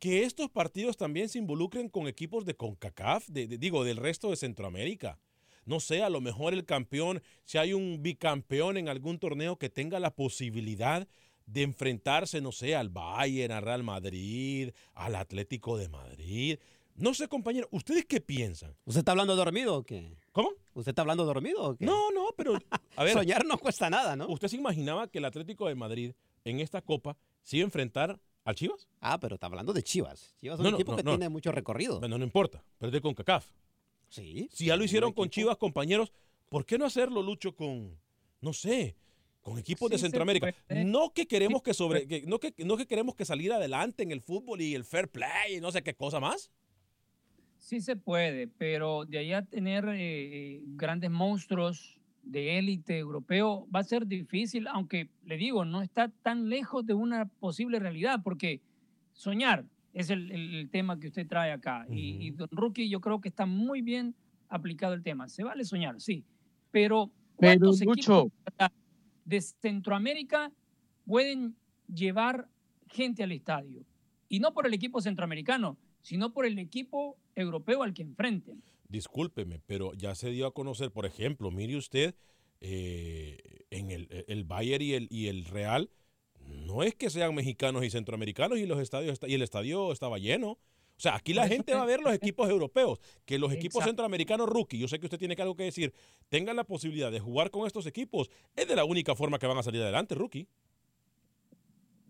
que 0.00 0.24
estos 0.24 0.50
partidos 0.50 0.96
también 0.96 1.28
se 1.28 1.38
involucren 1.38 1.88
con 1.88 2.08
equipos 2.08 2.44
de 2.44 2.54
CONCACAF? 2.54 3.28
De, 3.28 3.46
de- 3.46 3.56
digo, 3.58 3.84
del 3.84 3.96
resto 3.96 4.30
de 4.30 4.36
Centroamérica. 4.36 5.18
No 5.64 5.78
sé, 5.78 6.02
a 6.02 6.10
lo 6.10 6.20
mejor 6.20 6.52
el 6.54 6.64
campeón, 6.64 7.22
si 7.44 7.56
hay 7.56 7.72
un 7.72 8.02
bicampeón 8.02 8.76
en 8.76 8.88
algún 8.88 9.20
torneo 9.20 9.56
que 9.56 9.70
tenga 9.70 10.00
la 10.00 10.12
posibilidad 10.16 11.06
de 11.52 11.62
enfrentarse, 11.62 12.40
no 12.40 12.50
sé, 12.52 12.74
al 12.74 12.88
Bayern, 12.88 13.52
al 13.52 13.62
Real 13.62 13.82
Madrid, 13.82 14.70
al 14.94 15.14
Atlético 15.16 15.76
de 15.76 15.88
Madrid. 15.88 16.58
No 16.94 17.14
sé, 17.14 17.28
compañero, 17.28 17.68
¿ustedes 17.70 18.04
qué 18.06 18.20
piensan? 18.20 18.76
¿Usted 18.84 19.00
está 19.00 19.12
hablando 19.12 19.34
dormido 19.36 19.76
o 19.76 19.82
qué? 19.82 20.16
¿Cómo? 20.32 20.50
¿Usted 20.74 20.90
está 20.90 21.02
hablando 21.02 21.24
dormido 21.24 21.62
o 21.62 21.76
qué? 21.76 21.84
No, 21.84 22.10
no, 22.10 22.28
pero 22.36 22.54
a 22.96 23.04
ver. 23.04 23.12
Soñar 23.14 23.44
no 23.44 23.58
cuesta 23.58 23.90
nada, 23.90 24.16
¿no? 24.16 24.28
¿Usted 24.28 24.48
se 24.48 24.56
imaginaba 24.56 25.08
que 25.08 25.18
el 25.18 25.24
Atlético 25.24 25.68
de 25.68 25.74
Madrid 25.74 26.12
en 26.44 26.60
esta 26.60 26.80
copa 26.82 27.16
se 27.42 27.58
iba 27.58 27.64
a 27.64 27.66
enfrentar 27.68 28.20
al 28.44 28.54
Chivas? 28.54 28.88
Ah, 29.00 29.18
pero 29.20 29.34
está 29.34 29.46
hablando 29.46 29.72
de 29.72 29.82
Chivas. 29.82 30.34
Chivas 30.40 30.58
es 30.58 30.62
No, 30.62 30.68
un 30.68 30.72
no, 30.72 30.76
equipo 30.78 30.92
no, 30.92 30.96
que 30.96 31.02
tiene 31.02 31.28
mucho 31.28 31.52
recorrido. 31.52 31.98
Bueno, 32.00 32.18
no 32.18 32.24
importa, 32.24 32.64
pero 32.78 32.88
es 32.88 32.92
de 32.92 33.00
CONCACAF. 33.00 33.46
Sí. 34.08 34.48
Si 34.52 34.66
ya 34.66 34.76
lo 34.76 34.84
hicieron 34.84 35.12
con 35.12 35.26
equipo. 35.26 35.34
Chivas, 35.34 35.56
compañeros, 35.56 36.12
¿por 36.48 36.66
qué 36.66 36.76
no 36.78 36.84
hacerlo, 36.84 37.22
Lucho, 37.22 37.54
con, 37.56 37.98
no 38.40 38.52
sé, 38.52 38.96
con 39.42 39.58
equipos 39.58 39.90
de 39.90 39.98
Sí 39.98 40.02
Centroamérica? 40.02 40.54
puede. 40.68 40.84
No 40.84 41.12
que 41.12 41.26
queremos 41.26 41.62
que 41.62 41.74
sobre, 41.74 42.06
que- 42.06 42.22
no 42.26 42.38
que 42.38 42.54
no 42.64 42.76
que 42.76 42.86
queremos 42.86 43.14
que 43.14 43.24
salir 43.24 43.52
adelante 43.52 44.02
en 44.02 44.12
el 44.12 44.20
fútbol 44.20 44.60
y 44.60 44.74
el 44.74 44.84
fair 44.84 45.08
play 45.08 45.56
y 45.56 45.60
no 45.60 45.70
sé 45.72 45.82
qué 45.82 45.94
cosa 45.94 46.20
más. 46.20 46.50
Sí 47.58 47.80
se 47.80 47.96
puede, 47.96 48.48
pero 48.48 49.04
de 49.04 49.18
ahí 49.18 49.32
a 49.32 49.42
tener 49.44 49.84
eh, 49.88 49.96
eh, 50.56 50.60
grandes 50.64 51.10
monstruos 51.10 51.98
de 52.24 52.58
élite 52.58 52.98
europeo 52.98 53.66
va 53.74 53.80
a 53.80 53.84
ser 53.84 54.06
difícil, 54.06 54.66
aunque 54.68 55.08
le 55.24 55.36
digo, 55.36 55.64
no 55.64 55.82
está 55.82 56.08
tan 56.22 56.48
lejos 56.48 56.84
de 56.86 56.94
una 56.94 57.26
posible 57.26 57.78
realidad, 57.78 58.20
porque 58.22 58.60
soñar 59.12 59.64
es 59.92 60.10
el, 60.10 60.30
el- 60.32 60.54
el 60.54 60.70
tema 60.70 60.98
que 60.98 61.08
usted 61.08 61.26
trae 61.26 61.52
acá. 61.52 61.86
y, 61.90 62.26
y 62.26 62.30
Don 62.30 62.48
Rookie, 62.50 62.88
yo 62.88 63.00
creo 63.00 63.20
que 63.20 63.28
está 63.28 63.46
muy 63.46 63.80
bien 63.82 64.14
aplicado 64.48 64.94
el 64.94 65.02
tema. 65.02 65.28
Se 65.28 65.42
vale 65.44 65.64
soñar, 65.64 66.00
sí, 66.00 66.24
pero 66.70 67.10
Pero, 67.38 67.60
¿cuántos 67.60 67.80
Lucho, 67.82 68.20
equipos 68.20 68.32
de 69.24 69.40
Centroamérica 69.40 70.52
pueden 71.06 71.56
llevar 71.92 72.48
gente 72.88 73.22
al 73.22 73.32
estadio? 73.32 73.84
Y 74.28 74.40
no 74.40 74.54
por 74.54 74.66
el 74.66 74.74
equipo 74.74 75.00
centroamericano, 75.00 75.76
sino 76.00 76.32
por 76.32 76.46
el 76.46 76.58
equipo 76.58 77.16
europeo 77.34 77.82
al 77.82 77.94
que 77.94 78.02
enfrenten. 78.02 78.62
Discúlpeme, 78.88 79.60
pero 79.66 79.94
ya 79.94 80.14
se 80.14 80.30
dio 80.30 80.46
a 80.46 80.54
conocer, 80.54 80.90
por 80.90 81.06
ejemplo, 81.06 81.50
mire 81.50 81.76
usted, 81.76 82.14
eh, 82.60 83.64
en 83.70 83.90
el, 83.90 84.24
el 84.28 84.44
Bayern 84.44 84.82
y 84.82 84.92
el, 84.92 85.08
y 85.10 85.28
el 85.28 85.44
Real, 85.44 85.90
no 86.46 86.82
es 86.82 86.94
que 86.94 87.10
sean 87.10 87.34
mexicanos 87.34 87.84
y 87.84 87.90
centroamericanos 87.90 88.58
y 88.58 88.66
los 88.66 88.80
estadios 88.80 89.18
y 89.26 89.34
el 89.34 89.42
estadio 89.42 89.92
estaba 89.92 90.18
lleno. 90.18 90.58
O 91.02 91.08
sea, 91.10 91.16
aquí 91.16 91.34
la 91.34 91.48
gente 91.48 91.72
te- 91.72 91.74
va 91.74 91.82
a 91.82 91.84
ver 91.84 91.98
los 92.00 92.14
equipos 92.14 92.48
europeos, 92.48 93.00
que 93.24 93.36
los 93.36 93.50
equipos 93.52 93.74
Exacto. 93.80 93.88
centroamericanos 93.90 94.48
rookie, 94.48 94.78
yo 94.78 94.86
sé 94.86 95.00
que 95.00 95.06
usted 95.06 95.18
tiene 95.18 95.34
algo 95.40 95.56
que 95.56 95.64
decir, 95.64 95.92
tengan 96.28 96.54
la 96.54 96.62
posibilidad 96.62 97.10
de 97.10 97.18
jugar 97.18 97.50
con 97.50 97.66
estos 97.66 97.86
equipos, 97.86 98.30
es 98.54 98.68
de 98.68 98.76
la 98.76 98.84
única 98.84 99.16
forma 99.16 99.40
que 99.40 99.48
van 99.48 99.58
a 99.58 99.64
salir 99.64 99.82
adelante, 99.82 100.14
rookie. 100.14 100.46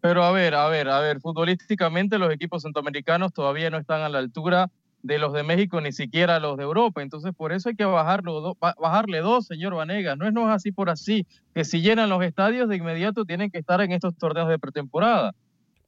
Pero 0.02 0.22
a 0.24 0.30
ver, 0.30 0.54
a 0.54 0.68
ver, 0.68 0.90
a 0.90 1.00
ver, 1.00 1.20
futbolísticamente 1.22 2.18
los 2.18 2.30
equipos 2.34 2.60
centroamericanos 2.64 3.32
todavía 3.32 3.70
no 3.70 3.78
están 3.78 4.02
a 4.02 4.10
la 4.10 4.18
altura 4.18 4.70
de 5.02 5.18
los 5.18 5.32
de 5.32 5.42
México, 5.42 5.80
ni 5.80 5.92
siquiera 5.92 6.38
los 6.38 6.58
de 6.58 6.64
Europa. 6.64 7.00
Entonces, 7.00 7.32
por 7.34 7.52
eso 7.52 7.70
hay 7.70 7.76
que 7.76 7.86
bajarlo, 7.86 8.42
do- 8.42 8.56
ba- 8.60 8.74
bajarle 8.78 9.20
dos, 9.20 9.46
señor 9.46 9.74
Vanegas. 9.74 10.18
No 10.18 10.26
es, 10.26 10.34
no 10.34 10.42
es 10.50 10.54
así 10.54 10.70
por 10.70 10.90
así, 10.90 11.26
que 11.54 11.64
si 11.64 11.80
llenan 11.80 12.10
los 12.10 12.22
estadios 12.22 12.68
de 12.68 12.76
inmediato 12.76 13.24
tienen 13.24 13.50
que 13.50 13.56
estar 13.58 13.80
en 13.80 13.92
estos 13.92 14.14
torneos 14.18 14.50
de 14.50 14.58
pretemporada. 14.58 15.34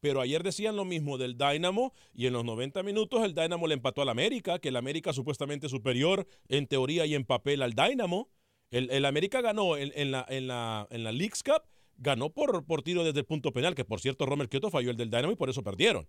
Pero 0.04 0.20
ayer 0.20 0.42
decían 0.42 0.76
lo 0.76 0.84
mismo 0.84 1.16
del 1.16 1.38
Dynamo 1.38 1.94
y 2.12 2.26
en 2.26 2.34
los 2.34 2.44
90 2.44 2.82
minutos 2.82 3.24
el 3.24 3.32
Dynamo 3.34 3.66
le 3.66 3.72
empató 3.72 4.02
al 4.02 4.10
América, 4.10 4.58
que 4.58 4.68
el 4.68 4.76
América 4.76 5.14
supuestamente 5.14 5.70
superior 5.70 6.26
en 6.50 6.66
teoría 6.66 7.06
y 7.06 7.14
en 7.14 7.24
papel 7.24 7.62
al 7.62 7.72
Dynamo. 7.72 8.28
El, 8.70 8.90
el 8.90 9.06
América 9.06 9.40
ganó 9.40 9.78
en, 9.78 9.92
en 9.94 10.10
la, 10.10 10.26
en, 10.28 10.46
la, 10.46 10.86
en 10.90 11.04
la 11.04 11.10
Cup, 11.10 11.62
ganó 11.96 12.28
por, 12.28 12.66
por 12.66 12.82
tiro 12.82 13.02
desde 13.02 13.20
el 13.20 13.24
punto 13.24 13.50
penal, 13.50 13.74
que 13.74 13.86
por 13.86 13.98
cierto 13.98 14.26
Romer 14.26 14.50
Kioto 14.50 14.68
falló 14.68 14.90
el 14.90 14.98
del 14.98 15.08
Dynamo 15.08 15.32
y 15.32 15.36
por 15.36 15.48
eso 15.48 15.62
perdieron. 15.62 16.06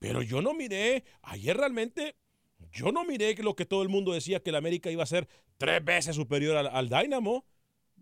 Pero 0.00 0.22
yo 0.22 0.42
no 0.42 0.52
miré, 0.52 1.04
ayer 1.22 1.56
realmente, 1.56 2.16
yo 2.72 2.90
no 2.90 3.04
miré 3.04 3.36
lo 3.44 3.54
que 3.54 3.64
todo 3.64 3.84
el 3.84 3.90
mundo 3.90 4.12
decía 4.12 4.42
que 4.42 4.50
el 4.50 4.56
América 4.56 4.90
iba 4.90 5.04
a 5.04 5.06
ser 5.06 5.28
tres 5.56 5.84
veces 5.84 6.16
superior 6.16 6.56
al, 6.56 6.66
al 6.66 6.88
Dynamo. 6.88 7.44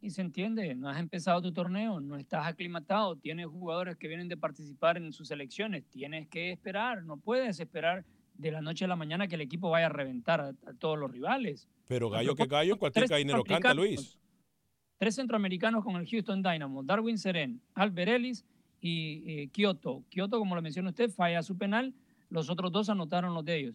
Y 0.01 0.11
se 0.11 0.21
entiende, 0.23 0.75
no 0.75 0.89
has 0.89 1.01
empezado 1.01 1.43
tu 1.43 1.53
torneo, 1.53 2.01
no 2.01 2.17
estás 2.17 2.47
aclimatado, 2.47 3.17
tienes 3.17 3.47
jugadores 3.47 3.97
que 3.97 4.07
vienen 4.07 4.29
de 4.29 4.37
participar 4.37 4.97
en 4.97 5.13
sus 5.13 5.29
selecciones, 5.29 5.85
tienes 5.87 6.29
que 6.29 6.53
esperar, 6.53 7.03
no 7.05 7.17
puedes 7.17 7.59
esperar 7.59 8.05
de 8.35 8.53
la 8.53 8.61
noche 8.61 8.85
a 8.85 8.89
la 8.89 8.95
mañana 8.95 9.27
que 9.27 9.35
el 9.35 9.41
equipo 9.41 9.71
vaya 9.71 9.87
a 9.87 9.89
reventar 9.91 10.41
a, 10.41 10.49
a 10.51 10.73
todos 10.79 10.97
los 10.99 11.11
rivales. 11.11 11.69
Pero 11.89 12.09
gallo 12.11 12.37
que 12.37 12.47
gallo, 12.47 12.75
en 12.75 12.79
cualquier 12.79 13.09
gallinero 13.09 13.43
canta. 13.43 13.75
Luis. 13.75 14.19
Tres 14.99 15.17
centroamericanos 15.17 15.83
con 15.85 15.97
el 15.97 16.07
Houston 16.09 16.43
Dynamo, 16.43 16.83
Darwin 16.85 17.19
Seren, 17.19 17.61
Albert 17.75 18.11
Ellis 18.13 18.45
y 18.81 19.25
eh, 19.43 19.49
Kioto. 19.49 20.05
Kioto, 20.09 20.39
como 20.39 20.55
lo 20.55 20.63
menciona 20.63 20.91
usted, 20.91 21.11
falla 21.11 21.43
su 21.43 21.57
penal, 21.59 21.93
los 22.31 22.49
otros 22.51 22.71
dos 22.71 22.89
anotaron 22.89 23.35
los 23.35 23.45
de 23.45 23.57
ellos. 23.57 23.75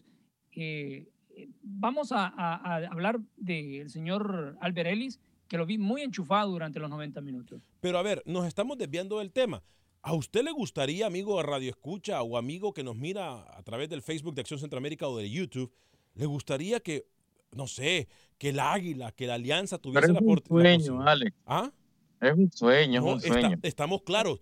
Eh, 0.52 1.06
eh, 1.36 1.48
vamos 1.62 2.12
a, 2.12 2.28
a- 2.28 2.54
a 2.56 2.76
hablar 2.88 3.20
del 3.36 3.90
señor 3.90 4.56
Albert 4.60 4.88
Ellis, 4.88 5.20
que 5.48 5.56
lo 5.58 5.66
vi 5.66 5.78
muy 5.78 6.02
enchufado 6.02 6.50
durante 6.50 6.78
los 6.80 6.90
90 6.90 7.20
minutos. 7.20 7.60
Pero 7.80 7.98
a 7.98 8.02
ver, 8.02 8.22
nos 8.26 8.46
estamos 8.46 8.78
desviando 8.78 9.18
del 9.18 9.30
tema. 9.32 9.62
¿A 10.02 10.12
usted 10.14 10.42
le 10.44 10.50
gustaría, 10.52 11.06
amigo 11.06 11.36
de 11.38 11.42
Radio 11.44 11.70
Escucha 11.70 12.22
o 12.22 12.36
amigo 12.36 12.72
que 12.74 12.82
nos 12.82 12.96
mira 12.96 13.42
a 13.56 13.62
través 13.62 13.88
del 13.88 14.02
Facebook 14.02 14.34
de 14.34 14.42
Acción 14.42 14.60
Centroamérica 14.60 15.08
o 15.08 15.16
de 15.16 15.30
YouTube, 15.30 15.72
le 16.14 16.26
gustaría 16.26 16.80
que, 16.80 17.06
no 17.52 17.66
sé, 17.66 18.08
que 18.38 18.50
el 18.50 18.60
Águila, 18.60 19.12
que 19.12 19.26
la 19.26 19.34
Alianza 19.34 19.78
tuviese 19.78 20.08
Pero 20.08 20.18
es 20.18 20.20
la, 20.20 20.36
posibilidad? 20.42 21.08
Alex. 21.08 21.36
¿Ah? 21.46 21.72
Es 22.20 22.32
un 22.36 22.50
sueño, 22.52 23.00
No, 23.00 23.06
es 23.08 23.12
un 23.12 23.18
está- 23.30 23.40
sueño. 23.40 23.58
estamos 23.62 24.02
claros. 24.02 24.38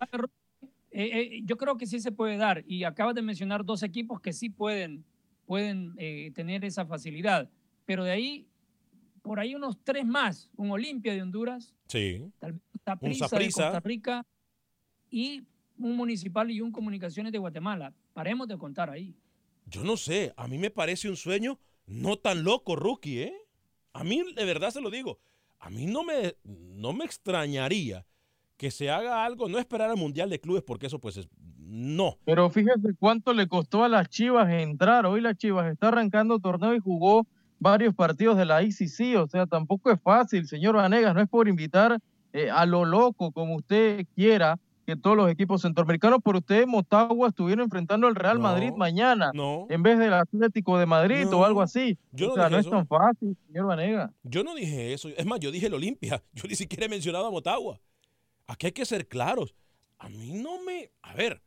Eh, 0.91 1.09
eh, 1.37 1.41
yo 1.45 1.57
creo 1.57 1.75
que 1.77 1.87
sí 1.87 1.99
se 1.99 2.11
puede 2.11 2.37
dar 2.37 2.63
y 2.67 2.83
acabas 2.83 3.15
de 3.15 3.21
mencionar 3.21 3.65
dos 3.65 3.81
equipos 3.83 4.19
que 4.21 4.31
sí 4.31 4.49
pueden, 4.49 5.03
pueden 5.45 5.93
eh, 5.97 6.31
tener 6.35 6.63
esa 6.65 6.85
facilidad, 6.85 7.49
pero 7.85 8.03
de 8.03 8.11
ahí, 8.11 8.47
por 9.23 9.39
ahí 9.39 9.55
unos 9.55 9.77
tres 9.83 10.05
más, 10.05 10.51
un 10.55 10.69
Olimpia 10.69 11.13
de 11.13 11.23
Honduras, 11.23 11.73
Sí. 11.87 12.31
tal 12.39 12.51
vez 12.53 12.61
un 13.01 13.13
de. 13.29 13.63
Costa 13.63 13.79
Rica 13.79 14.25
y 15.09 15.41
un 15.79 15.95
Municipal 15.95 16.51
y 16.51 16.61
un 16.61 16.71
Comunicaciones 16.71 17.31
de 17.31 17.39
Guatemala. 17.39 17.93
Paremos 18.13 18.47
de 18.47 18.57
contar 18.57 18.91
ahí. 18.91 19.15
Yo 19.65 19.83
no 19.83 19.97
sé, 19.97 20.33
a 20.37 20.47
mí 20.47 20.57
me 20.59 20.69
parece 20.69 21.09
un 21.09 21.15
sueño 21.15 21.57
no 21.87 22.17
tan 22.17 22.43
loco, 22.43 22.75
rookie, 22.75 23.21
¿eh? 23.23 23.33
A 23.93 24.03
mí, 24.03 24.21
de 24.35 24.45
verdad 24.45 24.69
se 24.71 24.81
lo 24.81 24.89
digo, 24.91 25.19
a 25.59 25.69
mí 25.69 25.85
no 25.85 26.03
me, 26.03 26.35
no 26.43 26.93
me 26.93 27.05
extrañaría 27.05 28.05
que 28.57 28.71
se 28.71 28.89
haga 28.89 29.25
algo, 29.25 29.47
no 29.49 29.57
esperar 29.59 29.89
al 29.89 29.97
Mundial 29.97 30.29
de 30.29 30.39
Clubes, 30.39 30.63
porque 30.63 30.87
eso 30.87 30.99
pues 30.99 31.17
es, 31.17 31.27
no. 31.57 32.17
Pero 32.25 32.49
fíjese 32.49 32.93
cuánto 32.99 33.33
le 33.33 33.47
costó 33.47 33.83
a 33.83 33.89
las 33.89 34.09
Chivas 34.09 34.49
entrar. 34.51 35.05
Hoy 35.05 35.21
las 35.21 35.37
Chivas 35.37 35.71
está 35.71 35.87
arrancando 35.87 36.39
torneo 36.39 36.75
y 36.75 36.79
jugó 36.79 37.25
varios 37.63 37.95
partidos 37.95 38.37
de 38.37 38.45
la 38.45 38.61
ICC. 38.61 39.17
O 39.17 39.27
sea, 39.27 39.47
tampoco 39.47 39.89
es 39.91 39.99
fácil, 40.01 40.47
señor 40.47 40.75
Vanegas. 40.75 41.15
No 41.15 41.21
es 41.21 41.29
por 41.29 41.47
invitar 41.47 41.97
eh, 42.33 42.51
a 42.51 42.65
lo 42.65 42.85
loco 42.85 43.31
como 43.31 43.55
usted 43.55 44.05
quiera, 44.15 44.59
que 44.85 44.97
todos 44.97 45.15
los 45.15 45.31
equipos 45.31 45.61
centroamericanos, 45.61 46.19
pero 46.23 46.39
ustedes 46.39 46.67
Motagua 46.67 47.29
estuvieron 47.29 47.63
enfrentando 47.63 48.05
al 48.05 48.15
Real 48.15 48.35
No, 48.37 48.43
Madrid 48.43 48.73
mañana 48.75 49.31
No, 49.33 49.65
en 49.69 49.81
vez 49.81 49.97
del 49.97 50.11
Atlético 50.13 50.77
de 50.77 50.85
Madrid 50.85 51.25
No, 51.31 51.39
o 51.39 51.45
algo 51.45 51.61
así. 51.61 51.97
yo 52.11 52.27
no 52.27 52.33
o 52.33 52.35
sea, 52.35 52.49
no 52.49 52.57
es 52.57 52.65
eso. 52.65 52.75
tan 52.75 52.85
fácil, 52.85 53.37
señor 53.47 53.65
Vanega. 53.67 54.11
yo 54.23 54.43
no 54.43 54.53
dije 54.55 54.93
eso. 54.93 55.07
Es 55.07 55.25
más, 55.25 55.39
yo 55.39 55.51
dije 55.51 55.67
el 55.67 55.73
Olimpia. 55.73 56.21
Yo 56.33 56.49
ni 56.49 56.55
siquiera 56.55 56.85
he 56.85 56.89
mencionado 56.89 57.25
a 57.27 57.31
Motagua. 57.31 57.79
Aquí 58.45 58.65
hay 58.65 58.71
que 58.73 58.85
ser 58.85 59.07
claros. 59.07 59.55
A 59.99 60.09
mí 60.09 60.33
no 60.33 60.61
me... 60.63 60.91
A 61.01 61.13
ver, 61.13 61.41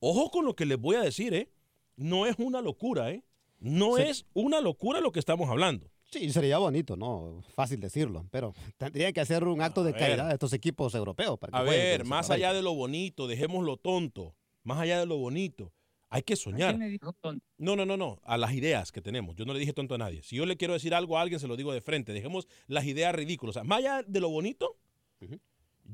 ojo 0.00 0.30
con 0.30 0.46
lo 0.46 0.56
que 0.56 0.64
les 0.64 0.78
voy 0.78 0.96
a 0.96 1.02
decir, 1.02 1.34
¿eh? 1.34 1.50
No 1.96 2.24
es 2.24 2.36
una 2.38 2.62
locura, 2.62 3.10
¿eh? 3.10 3.22
No 3.62 3.96
Sí. 3.96 4.02
es 4.02 4.26
una 4.34 4.60
locura 4.60 5.00
lo 5.00 5.12
que 5.12 5.20
estamos 5.20 5.48
hablando. 5.48 5.88
Sí, 6.10 6.30
sería 6.30 6.58
bonito, 6.58 6.96
¿no? 6.96 7.42
Fácil 7.54 7.80
decirlo, 7.80 8.26
pero 8.30 8.52
tendría 8.76 9.12
que 9.12 9.20
hacer 9.20 9.44
un 9.44 9.62
acto 9.62 9.82
de 9.82 9.92
ver. 9.92 10.00
caridad 10.00 10.28
de 10.28 10.34
estos 10.34 10.52
equipos 10.52 10.94
europeos. 10.94 11.38
Para 11.38 11.52
que 11.52 11.58
A 11.58 11.62
ver, 11.62 12.04
más 12.04 12.30
allá 12.30 12.52
de 12.52 12.60
lo 12.60 12.74
bonito, 12.74 13.26
dejémoslo 13.26 13.78
tonto. 13.78 14.34
Más 14.64 14.78
allá 14.78 14.98
de 15.00 15.06
lo 15.06 15.16
bonito, 15.16 15.72
hay 16.10 16.22
que 16.22 16.36
soñar. 16.36 16.70
¿Quién 16.76 16.80
le 16.80 16.88
dijo 16.90 17.12
tonto? 17.14 17.44
No, 17.56 17.76
no, 17.76 17.86
no, 17.86 17.96
no. 17.96 18.20
A 18.24 18.36
las 18.36 18.52
ideas 18.52 18.92
que 18.92 19.00
tenemos. 19.00 19.36
Yo 19.36 19.44
no 19.46 19.54
le 19.54 19.60
dije 19.60 19.72
tonto 19.72 19.94
a 19.94 19.98
nadie. 19.98 20.22
Si 20.22 20.36
yo 20.36 20.44
le 20.44 20.56
quiero 20.58 20.74
decir 20.74 20.94
algo 20.94 21.16
a 21.16 21.22
alguien, 21.22 21.40
se 21.40 21.48
lo 21.48 21.56
digo 21.56 21.72
de 21.72 21.80
frente. 21.80 22.12
Dejemos 22.12 22.46
las 22.66 22.84
ideas 22.84 23.14
ridículas. 23.14 23.56
O 23.56 23.60
sea, 23.60 23.64
más 23.64 23.78
allá 23.78 24.02
de 24.06 24.20
lo 24.20 24.28
bonito, 24.28 24.76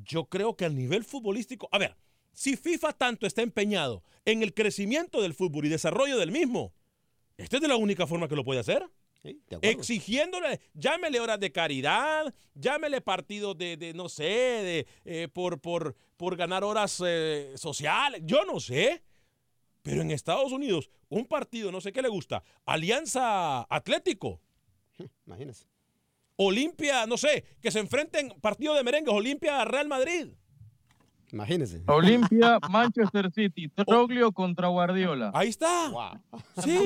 yo 0.05 0.25
creo 0.25 0.57
que 0.57 0.65
al 0.65 0.75
nivel 0.75 1.05
futbolístico. 1.05 1.69
A 1.71 1.79
ver, 1.79 1.97
si 2.33 2.57
FIFA 2.57 2.93
tanto 2.95 3.27
está 3.27 3.43
empeñado 3.43 4.03
en 4.25 4.43
el 4.43 4.53
crecimiento 4.55 5.23
del 5.23 5.35
fútbol 5.35 5.67
y 5.67 5.69
desarrollo 5.69 6.19
del 6.19 6.31
mismo, 6.33 6.73
esta 7.39 7.57
es 7.57 7.63
de 7.63 7.69
la 7.69 7.77
única 7.77 8.07
forma 8.07 8.29
que 8.29 8.37
lo 8.37 8.45
puede 8.45 8.61
hacer. 8.61 8.85
Sí. 9.23 9.41
Exigiéndole, 9.63 10.61
llámele 10.75 11.19
horas 11.19 11.41
de 11.41 11.51
caridad, 11.51 12.33
llámele 12.55 13.01
partidos 13.01 13.57
de, 13.57 13.77
de, 13.77 13.93
no 13.95 14.09
sé, 14.09 14.25
de, 14.25 14.87
eh, 15.05 15.29
por, 15.33 15.61
por, 15.61 15.97
por 16.17 16.37
ganar 16.37 16.63
horas 16.63 17.03
eh, 17.05 17.53
sociales, 17.57 18.21
yo 18.25 18.45
no 18.45 18.61
sé. 18.61 19.03
Pero 19.83 20.03
en 20.03 20.11
Estados 20.11 20.53
Unidos, 20.53 20.91
un 21.09 21.25
partido, 21.25 21.73
no 21.73 21.81
sé 21.81 21.93
qué 21.93 22.03
le 22.03 22.09
gusta, 22.09 22.43
Alianza 22.65 23.63
Atlético, 23.69 24.41
Imagínese. 25.27 25.67
Olimpia, 26.37 27.07
no 27.07 27.17
sé, 27.17 27.45
que 27.61 27.71
se 27.71 27.81
enfrenten 27.81 28.31
partido 28.41 28.75
de 28.75 28.85
merengues, 28.85 29.13
Olimpia 29.13 29.65
Real 29.65 29.89
Madrid. 29.89 30.29
Imagínese. 31.33 31.83
Olimpia, 31.87 32.59
Manchester 32.71 33.31
City, 33.33 33.69
Troglio 33.69 34.33
contra 34.33 34.69
Guardiola. 34.69 35.31
Ahí 35.35 35.49
está. 35.49 35.91
Wow. 35.91 36.41
Sí, 36.65 36.79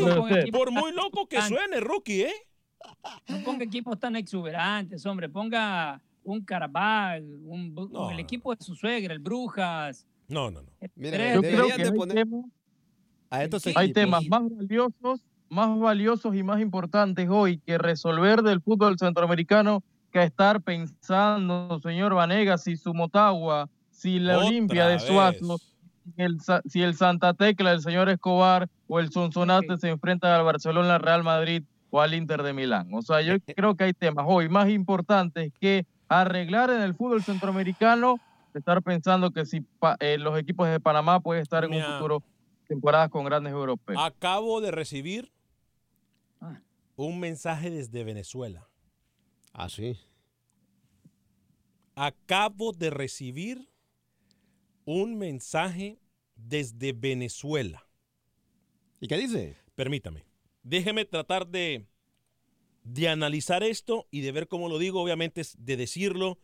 por 0.50 0.70
muy 0.72 0.92
loco 0.92 1.26
que 1.26 1.40
suene, 1.42 1.80
rookie, 1.80 2.22
¿eh? 2.22 2.32
No 3.28 3.38
ponga 3.44 3.64
equipos 3.64 3.98
tan 4.00 4.16
exuberantes, 4.16 5.06
hombre. 5.06 5.28
Ponga 5.28 6.00
un 6.24 6.44
Carabal, 6.44 7.22
un, 7.44 7.74
No, 7.74 8.10
el 8.10 8.16
no. 8.16 8.18
equipo 8.22 8.54
de 8.54 8.64
su 8.64 8.74
suegra, 8.74 9.14
el 9.14 9.20
Brujas. 9.20 10.06
No, 10.28 10.50
no, 10.50 10.62
no. 10.62 10.68
Mire, 10.96 11.16
Tres, 11.16 11.34
Yo 11.34 11.40
creo 11.42 11.66
que 11.68 11.76
de 11.84 11.88
hay 11.90 11.94
poner 11.96 12.16
temas- 12.26 12.44
a 13.30 13.44
estos 13.44 13.62
Sí, 13.62 13.72
hay 13.76 13.92
temas 13.92 14.26
más 14.28 14.42
valiosos, 14.50 15.20
más 15.48 15.78
valiosos 15.78 16.34
y 16.34 16.42
más 16.42 16.60
importantes 16.60 17.28
hoy 17.30 17.58
que 17.58 17.78
resolver 17.78 18.42
del 18.42 18.60
fútbol 18.60 18.98
centroamericano 18.98 19.82
que 20.10 20.22
estar 20.24 20.60
pensando, 20.60 21.78
señor 21.82 22.14
Vanegas, 22.14 22.64
si 22.64 22.76
su 22.76 22.92
Motagua, 22.92 23.68
si 24.02 24.18
la 24.18 24.36
Otra 24.36 24.48
Olimpia 24.48 24.86
de 24.86 24.94
vez. 24.94 25.02
Suazlo, 25.04 25.58
si 25.58 26.12
el, 26.22 26.38
si 26.66 26.82
el 26.82 26.94
Santa 26.96 27.34
Tecla 27.34 27.70
del 27.70 27.80
señor 27.80 28.08
Escobar 28.08 28.68
o 28.88 28.98
el 29.00 29.10
Sonsonate 29.12 29.76
se 29.78 29.88
enfrentan 29.90 30.32
al 30.32 30.44
Barcelona, 30.44 30.96
al 30.96 31.02
Real 31.02 31.22
Madrid 31.22 31.62
o 31.90 32.00
al 32.00 32.14
Inter 32.14 32.42
de 32.42 32.52
Milán. 32.52 32.92
O 32.94 33.02
sea, 33.02 33.20
yo 33.22 33.34
creo 33.54 33.76
que 33.76 33.84
hay 33.84 33.92
temas 33.92 34.24
hoy 34.28 34.48
más 34.48 34.68
importantes 34.70 35.52
que 35.60 35.86
arreglar 36.08 36.70
en 36.70 36.80
el 36.82 36.94
fútbol 36.94 37.22
centroamericano, 37.22 38.16
de 38.52 38.58
estar 38.58 38.82
pensando 38.82 39.30
que 39.30 39.46
si 39.46 39.60
pa- 39.60 39.96
eh, 40.00 40.18
los 40.18 40.38
equipos 40.38 40.68
de 40.68 40.80
Panamá 40.80 41.20
pueden 41.20 41.42
estar 41.42 41.64
en 41.64 41.72
un 41.74 41.82
futuro 41.82 42.22
temporadas 42.66 43.08
con 43.10 43.24
grandes 43.24 43.52
europeos. 43.52 43.98
Acabo 44.02 44.60
de 44.60 44.70
recibir 44.72 45.30
Ah. 46.40 46.58
un 46.96 47.20
mensaje 47.20 47.70
desde 47.70 48.02
Venezuela. 48.04 48.66
Ah, 49.52 49.68
sí. 49.68 49.96
Acabo 51.94 52.72
de 52.72 52.90
recibir 52.90 53.68
un 54.84 55.18
mensaje 55.18 55.98
desde 56.36 56.92
Venezuela. 56.92 57.86
¿Y 59.00 59.08
qué 59.08 59.16
dice? 59.16 59.56
Permítame. 59.74 60.24
Déjeme 60.62 61.04
tratar 61.04 61.46
de, 61.48 61.86
de 62.84 63.08
analizar 63.08 63.62
esto 63.62 64.06
y 64.10 64.20
de 64.20 64.32
ver 64.32 64.48
cómo 64.48 64.68
lo 64.68 64.78
digo. 64.78 65.02
Obviamente, 65.02 65.40
es 65.40 65.56
de 65.58 65.76
decirlo. 65.76 66.38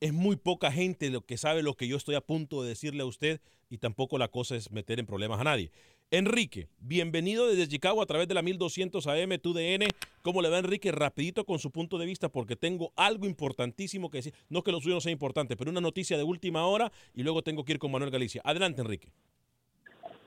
Es 0.00 0.12
muy 0.12 0.36
poca 0.36 0.70
gente 0.70 1.10
lo 1.10 1.26
que 1.26 1.36
sabe 1.36 1.62
lo 1.62 1.74
que 1.74 1.88
yo 1.88 1.96
estoy 1.96 2.14
a 2.14 2.20
punto 2.20 2.62
de 2.62 2.68
decirle 2.68 3.02
a 3.02 3.06
usted 3.06 3.40
y 3.68 3.78
tampoco 3.78 4.16
la 4.16 4.28
cosa 4.28 4.54
es 4.56 4.70
meter 4.70 5.00
en 5.00 5.06
problemas 5.06 5.40
a 5.40 5.44
nadie. 5.44 5.72
Enrique, 6.10 6.68
bienvenido 6.78 7.48
desde 7.48 7.68
Chicago 7.68 8.00
a 8.00 8.06
través 8.06 8.26
de 8.28 8.32
la 8.32 8.40
1200 8.40 9.06
AM 9.08 9.38
TUDN. 9.38 9.88
¿Cómo 10.22 10.40
le 10.40 10.48
va 10.48 10.56
Enrique? 10.56 10.90
Rapidito 10.90 11.44
con 11.44 11.58
su 11.58 11.70
punto 11.70 11.98
de 11.98 12.06
vista 12.06 12.30
porque 12.30 12.56
tengo 12.56 12.92
algo 12.96 13.26
importantísimo 13.26 14.08
que 14.08 14.18
decir. 14.18 14.34
No 14.48 14.62
que 14.62 14.72
lo 14.72 14.80
suyo 14.80 14.94
no 14.94 15.02
sea 15.02 15.12
importante, 15.12 15.54
pero 15.54 15.70
una 15.70 15.82
noticia 15.82 16.16
de 16.16 16.22
última 16.22 16.66
hora 16.66 16.90
y 17.12 17.24
luego 17.24 17.42
tengo 17.42 17.62
que 17.62 17.72
ir 17.72 17.78
con 17.78 17.92
Manuel 17.92 18.10
Galicia. 18.10 18.40
Adelante, 18.42 18.80
Enrique. 18.80 19.12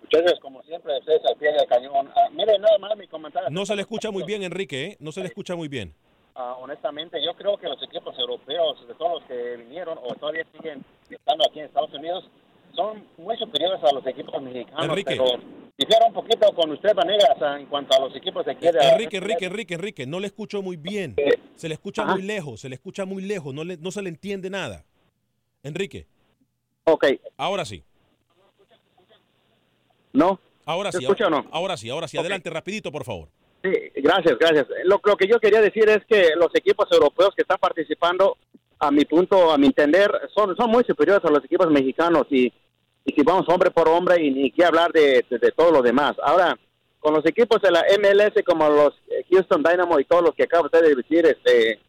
Muchachos, 0.03 0.39
como 0.39 0.61
siempre, 0.61 0.99
ustedes 0.99 1.25
al 1.25 1.35
pie 1.37 1.51
del 1.51 1.65
cañón. 1.65 2.11
Ah, 2.15 2.29
mire, 2.31 2.59
nada 2.59 2.77
más 2.77 2.95
mi 2.95 3.07
comentario. 3.07 3.49
No 3.49 3.65
se 3.65 3.75
le 3.75 3.81
escucha 3.81 4.11
muy 4.11 4.23
bien, 4.23 4.43
Enrique, 4.43 4.85
¿eh? 4.85 4.97
No 4.99 5.11
se 5.11 5.21
le 5.21 5.27
escucha 5.29 5.55
muy 5.55 5.67
bien. 5.67 5.95
Ah, 6.35 6.57
honestamente, 6.59 7.17
yo 7.25 7.33
creo 7.33 7.57
que 7.57 7.67
los 7.67 7.81
equipos 7.81 8.15
europeos, 8.19 8.87
de 8.87 8.93
todos 8.93 9.19
los 9.19 9.23
que 9.23 9.57
vinieron 9.57 9.97
o 9.97 10.13
todavía 10.13 10.45
siguen 10.55 10.85
estando 11.09 11.43
aquí 11.49 11.59
en 11.59 11.65
Estados 11.65 11.91
Unidos, 11.91 12.29
son 12.75 13.05
muy 13.17 13.37
superiores 13.37 13.79
a 13.83 13.93
los 13.93 14.05
equipos 14.07 14.41
mexicanos. 14.41 14.85
Enrique. 14.85 15.11
Pero 15.17 15.25
difiero 15.77 16.05
un 16.07 16.13
poquito 16.13 16.51
con 16.53 16.71
usted, 16.71 16.93
Vanegas, 16.93 17.37
en 17.59 17.65
cuanto 17.67 17.95
a 17.97 18.01
los 18.01 18.15
equipos 18.15 18.45
de 18.45 18.53
de- 18.55 18.69
Enrique, 18.69 19.17
Enrique, 19.17 19.45
Enrique, 19.45 19.73
Enrique, 19.75 20.05
no 20.07 20.19
le 20.19 20.27
escucho 20.27 20.61
muy 20.61 20.77
bien. 20.77 21.15
Se 21.55 21.67
le 21.67 21.73
escucha 21.75 22.03
Ajá. 22.03 22.13
muy 22.13 22.21
lejos, 22.23 22.61
se 22.61 22.69
le 22.69 22.75
escucha 22.75 23.05
muy 23.05 23.21
lejos, 23.23 23.53
no, 23.53 23.63
le- 23.63 23.77
no 23.77 23.91
se 23.91 24.01
le 24.01 24.09
entiende 24.09 24.49
nada. 24.49 24.83
Enrique, 25.63 26.07
Ok, 26.85 27.05
ahora 27.37 27.63
sí, 27.65 27.83
¿no? 30.13 30.39
ahora 30.65 30.91
¿Se 30.91 30.97
sí. 30.99 31.03
escucha 31.05 31.25
ahora, 31.25 31.41
no? 31.41 31.49
ahora 31.51 31.77
sí, 31.77 31.89
ahora 31.89 32.07
sí. 32.07 32.17
Ok. 32.17 32.21
Adelante, 32.21 32.49
rapidito, 32.49 32.91
por 32.91 33.03
favor. 33.03 33.29
Sí, 33.63 33.69
gracias, 33.97 34.37
gracias. 34.39 34.67
Lo, 34.85 34.99
lo 35.03 35.15
que 35.15 35.27
yo 35.27 35.39
quería 35.39 35.61
decir 35.61 35.87
es 35.87 35.99
que 36.07 36.29
los 36.35 36.49
equipos 36.55 36.87
europeos 36.91 37.29
que 37.35 37.43
están 37.43 37.59
participando, 37.59 38.37
a 38.81 38.89
mi 38.91 39.05
punto, 39.05 39.51
a 39.51 39.57
mi 39.57 39.67
entender, 39.67 40.11
son, 40.35 40.55
son 40.57 40.69
muy 40.71 40.83
superiores 40.83 41.23
a 41.23 41.29
los 41.29 41.43
equipos 41.45 41.69
mexicanos 41.69 42.25
y, 42.31 42.51
y 43.05 43.13
si 43.13 43.21
vamos 43.23 43.47
hombre 43.47 43.69
por 43.71 43.87
hombre 43.87 44.21
y 44.21 44.31
ni 44.31 44.51
qué 44.51 44.65
hablar 44.65 44.91
de, 44.91 45.23
de, 45.29 45.51
todo 45.51 45.71
lo 45.71 45.81
demás. 45.83 46.13
Ahora, 46.23 46.57
con 46.99 47.13
los 47.13 47.25
equipos 47.25 47.61
de 47.61 47.71
la 47.71 47.83
MLS 47.99 48.33
como 48.45 48.67
los 48.69 48.93
eh, 49.09 49.23
Houston 49.31 49.61
Dynamo 49.63 49.99
y 49.99 50.05
todos 50.05 50.23
los 50.23 50.35
que 50.35 50.47
usted 50.63 50.81
de 50.81 50.95
decir, 50.95 51.25
este, 51.27 51.79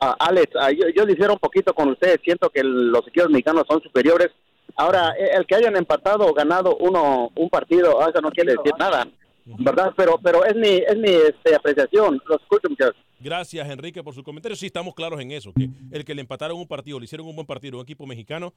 Alex, 0.00 0.52
yo, 0.78 0.88
yo 0.96 1.04
difiero 1.04 1.34
un 1.34 1.38
poquito 1.38 1.74
con 1.74 1.90
ustedes, 1.90 2.20
siento 2.24 2.48
que 2.48 2.60
el- 2.60 2.88
los 2.90 3.06
equipos 3.06 3.28
mexicanos 3.30 3.64
son 3.68 3.82
superiores. 3.82 4.28
Ahora, 4.76 5.12
eh, 5.18 5.32
el 5.36 5.44
que 5.46 5.56
hayan 5.56 5.76
empatado 5.76 6.26
o 6.26 6.32
ganado 6.32 6.76
uno 6.76 7.30
un 7.34 7.50
partido, 7.50 8.00
ah, 8.00 8.08
eso 8.10 8.22
no 8.22 8.30
quiere 8.30 8.52
decir 8.54 8.72
nada. 8.78 9.06
¿Verdad? 9.44 9.92
Pero 9.96 10.18
pero 10.22 10.44
es 10.44 10.54
mi 10.56 10.68
es 10.68 10.96
mi 10.96 11.10
este, 11.10 11.54
apreciación. 11.54 12.20
Los 12.26 12.40
escucho, 12.40 12.68
muchachos. 12.68 12.96
Gracias, 13.18 13.68
Enrique, 13.68 14.02
por 14.02 14.14
su 14.14 14.22
comentario. 14.22 14.56
Sí, 14.56 14.66
estamos 14.66 14.94
claros 14.94 15.20
en 15.20 15.30
eso, 15.30 15.52
que 15.52 15.68
el 15.90 16.04
que 16.04 16.14
le 16.14 16.22
empataron 16.22 16.58
un 16.58 16.66
partido, 16.66 16.98
le 16.98 17.04
hicieron 17.04 17.26
un 17.26 17.34
buen 17.34 17.46
partido 17.46 17.76
a 17.76 17.80
un 17.80 17.82
equipo 17.82 18.06
mexicano, 18.06 18.54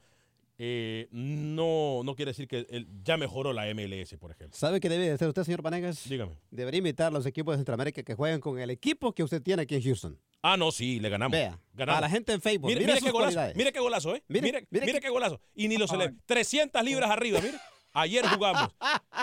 eh, 0.56 1.08
no, 1.10 2.02
no 2.04 2.14
quiere 2.14 2.30
decir 2.30 2.46
que 2.46 2.64
él 2.70 2.86
ya 3.02 3.16
mejoró 3.16 3.52
la 3.52 3.66
MLS, 3.74 4.16
por 4.18 4.30
ejemplo. 4.30 4.56
¿Sabe 4.56 4.78
qué 4.78 4.88
debe 4.88 5.06
de 5.06 5.12
hacer 5.12 5.28
usted, 5.28 5.42
señor 5.42 5.62
Panegas? 5.62 6.08
Dígame. 6.08 6.38
Debería 6.50 6.78
invitar 6.78 7.08
a 7.08 7.10
los 7.10 7.26
equipos 7.26 7.54
de 7.54 7.58
Centroamérica 7.58 8.02
que 8.02 8.14
jueguen 8.14 8.40
con 8.40 8.58
el 8.58 8.70
equipo 8.70 9.12
que 9.12 9.24
usted 9.24 9.42
tiene 9.42 9.62
aquí 9.62 9.74
en 9.74 9.82
Houston. 9.82 10.18
Ah, 10.42 10.56
no, 10.56 10.70
sí, 10.70 11.00
le 11.00 11.08
ganamos. 11.08 11.32
Vea, 11.32 11.58
ganamos. 11.74 11.98
a 11.98 12.00
la 12.02 12.10
gente 12.10 12.32
en 12.32 12.40
Facebook. 12.40 12.68
Mire, 12.68 12.80
mire 12.80 12.92
mire 12.92 13.00
sus 13.00 13.08
qué 13.08 13.12
golazo, 13.12 13.40
mire 13.56 13.72
qué 13.72 13.80
golazo, 13.80 14.14
¿eh? 14.14 14.22
Mire, 14.28 14.42
Mire, 14.42 14.66
mire, 14.70 14.86
mire 14.86 15.00
qué 15.00 15.08
golazo. 15.08 15.40
Y 15.54 15.68
ni 15.68 15.76
lo 15.76 15.88
se 15.88 15.96
le... 15.96 16.14
300 16.26 16.84
libras 16.84 17.10
arriba, 17.10 17.40
mire. 17.40 17.58
Ayer 17.94 18.26
jugamos. 18.26 18.68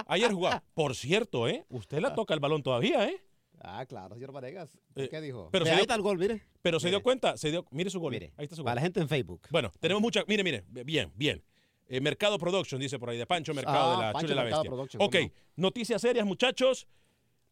Ayer 0.07 0.31
jugamos. 0.31 0.61
Por 0.73 0.95
cierto, 0.95 1.47
¿eh? 1.47 1.65
Usted 1.69 1.99
la 1.99 2.13
toca 2.15 2.33
el 2.33 2.39
balón 2.39 2.63
todavía, 2.63 3.07
¿eh? 3.07 3.21
Ah, 3.63 3.85
claro, 3.85 4.15
señor 4.15 4.33
Panegas. 4.33 4.75
Eh, 4.95 5.07
¿Qué 5.09 5.21
dijo? 5.21 5.49
pero 5.51 5.65
se 5.65 5.71
ahí 5.71 5.77
dio- 5.77 5.81
está 5.83 5.93
el 5.95 6.01
gol, 6.01 6.17
mire. 6.17 6.41
Pero 6.63 6.79
se 6.79 6.89
dio 6.89 7.03
cuenta, 7.03 7.37
se 7.37 7.51
dio, 7.51 7.65
mire 7.69 7.89
su 7.91 7.99
gol. 7.99 8.11
Mire, 8.11 8.33
ahí 8.37 8.45
está 8.45 8.55
su 8.55 8.63
gol. 8.63 8.65
Para 8.65 8.75
la 8.75 8.81
gente 8.81 8.99
en 9.01 9.07
Facebook. 9.07 9.41
Bueno, 9.51 9.71
tenemos 9.79 10.01
mucha, 10.01 10.23
mire, 10.27 10.43
mire, 10.43 10.63
bien, 10.67 11.11
bien. 11.15 11.43
Eh, 11.87 11.99
Mercado 12.01 12.39
Production, 12.39 12.79
dice 12.81 12.97
por 12.97 13.09
ahí, 13.09 13.17
de 13.17 13.27
Pancho 13.27 13.53
Mercado 13.53 13.91
Ah, 13.91 13.95
de 13.99 14.05
la 14.07 14.13
Pancho 14.13 14.27
Chula 14.29 14.35
la 14.35 14.43
Mercado 14.43 14.61
Bestia. 14.63 14.71
Production, 14.75 15.03
ok, 15.03 15.15
cómo 15.15 15.31
noticias 15.57 16.01
serias, 16.01 16.25
muchachos. 16.25 16.87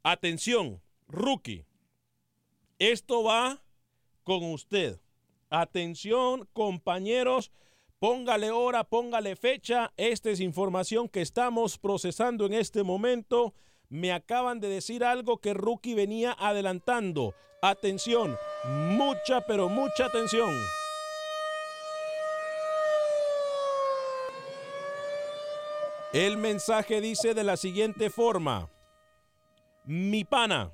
Atención, 0.01 0.81
rookie. 1.07 1.65
Esto 2.79 3.23
va 3.23 3.61
con 4.23 4.43
usted. 4.45 4.99
Atención, 5.49 6.47
compañeros. 6.53 7.51
Póngale 7.99 8.49
hora, 8.51 8.85
póngale 8.85 9.35
fecha. 9.35 9.91
Esta 9.97 10.29
es 10.29 10.39
información 10.39 11.09
que 11.09 11.21
estamos 11.21 11.77
procesando 11.77 12.45
en 12.45 12.53
este 12.53 12.83
momento. 12.83 13.53
Me 13.89 14.13
acaban 14.13 14.61
de 14.61 14.69
decir 14.69 15.03
algo 15.03 15.39
que 15.39 15.53
Rookie 15.53 15.95
venía 15.95 16.33
adelantando. 16.39 17.35
Atención, 17.61 18.37
mucha, 18.63 19.41
pero 19.41 19.67
mucha 19.67 20.05
atención. 20.05 20.49
El 26.13 26.37
mensaje 26.37 27.01
dice 27.01 27.33
de 27.33 27.43
la 27.43 27.57
siguiente 27.57 28.09
forma. 28.09 28.69
Mi 29.83 30.23
pana, 30.23 30.73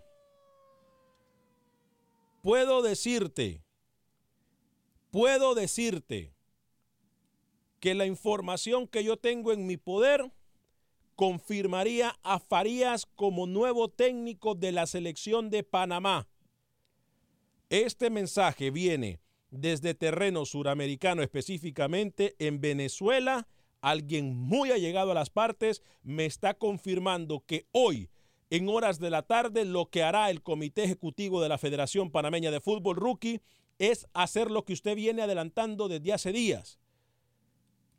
puedo 2.44 2.84
decirte, 2.84 3.64
puedo 5.10 5.56
decirte 5.56 6.35
que 7.86 7.94
la 7.94 8.08
información 8.08 8.88
que 8.88 9.04
yo 9.04 9.16
tengo 9.16 9.54
en 9.54 9.68
mi 9.68 9.78
poder 9.78 10.32
confirmaría 11.16 12.18
a 12.24 12.40
Farías 12.40 13.06
como 13.06 13.46
nuevo 13.46 13.90
técnico 13.90 14.56
de 14.56 14.72
la 14.72 14.88
selección 14.88 15.52
de 15.52 15.62
Panamá. 15.62 16.28
Este 17.70 18.10
mensaje 18.10 18.72
viene 18.72 19.20
desde 19.52 19.94
terreno 19.94 20.46
suramericano, 20.46 21.22
específicamente 21.22 22.34
en 22.40 22.60
Venezuela. 22.60 23.48
Alguien 23.82 24.36
muy 24.36 24.72
allegado 24.72 25.12
a 25.12 25.14
las 25.14 25.30
partes 25.30 25.84
me 26.02 26.26
está 26.26 26.56
confirmando 26.56 27.44
que 27.46 27.68
hoy, 27.72 28.10
en 28.50 28.68
horas 28.68 29.00
de 29.00 29.12
la 29.12 29.22
tarde, 29.22 29.64
lo 29.64 29.92
que 29.92 30.02
hará 30.02 30.32
el 30.32 30.42
Comité 30.42 30.86
Ejecutivo 30.86 31.40
de 31.40 31.50
la 31.50 31.60
Federación 31.60 32.10
Panameña 32.10 32.50
de 32.50 32.62
Fútbol 32.62 32.96
Rookie 32.96 33.42
es 33.78 34.08
hacer 34.16 34.50
lo 34.50 34.66
que 34.66 34.74
usted 34.74 34.96
viene 34.96 35.22
adelantando 35.22 35.88
desde 35.88 36.14
hace 36.14 36.32
días. 36.32 36.80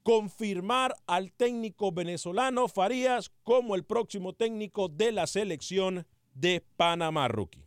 Confirmar 0.07 0.95
al 1.09 1.33
técnico 1.33 1.91
venezolano 1.91 2.69
Farías 2.69 3.33
como 3.43 3.75
el 3.75 3.83
próximo 3.83 4.35
técnico 4.35 4.89
de 4.89 5.11
la 5.11 5.27
selección 5.27 6.07
de 6.33 6.65
Panamá 6.77 7.27
Rookie. 7.27 7.67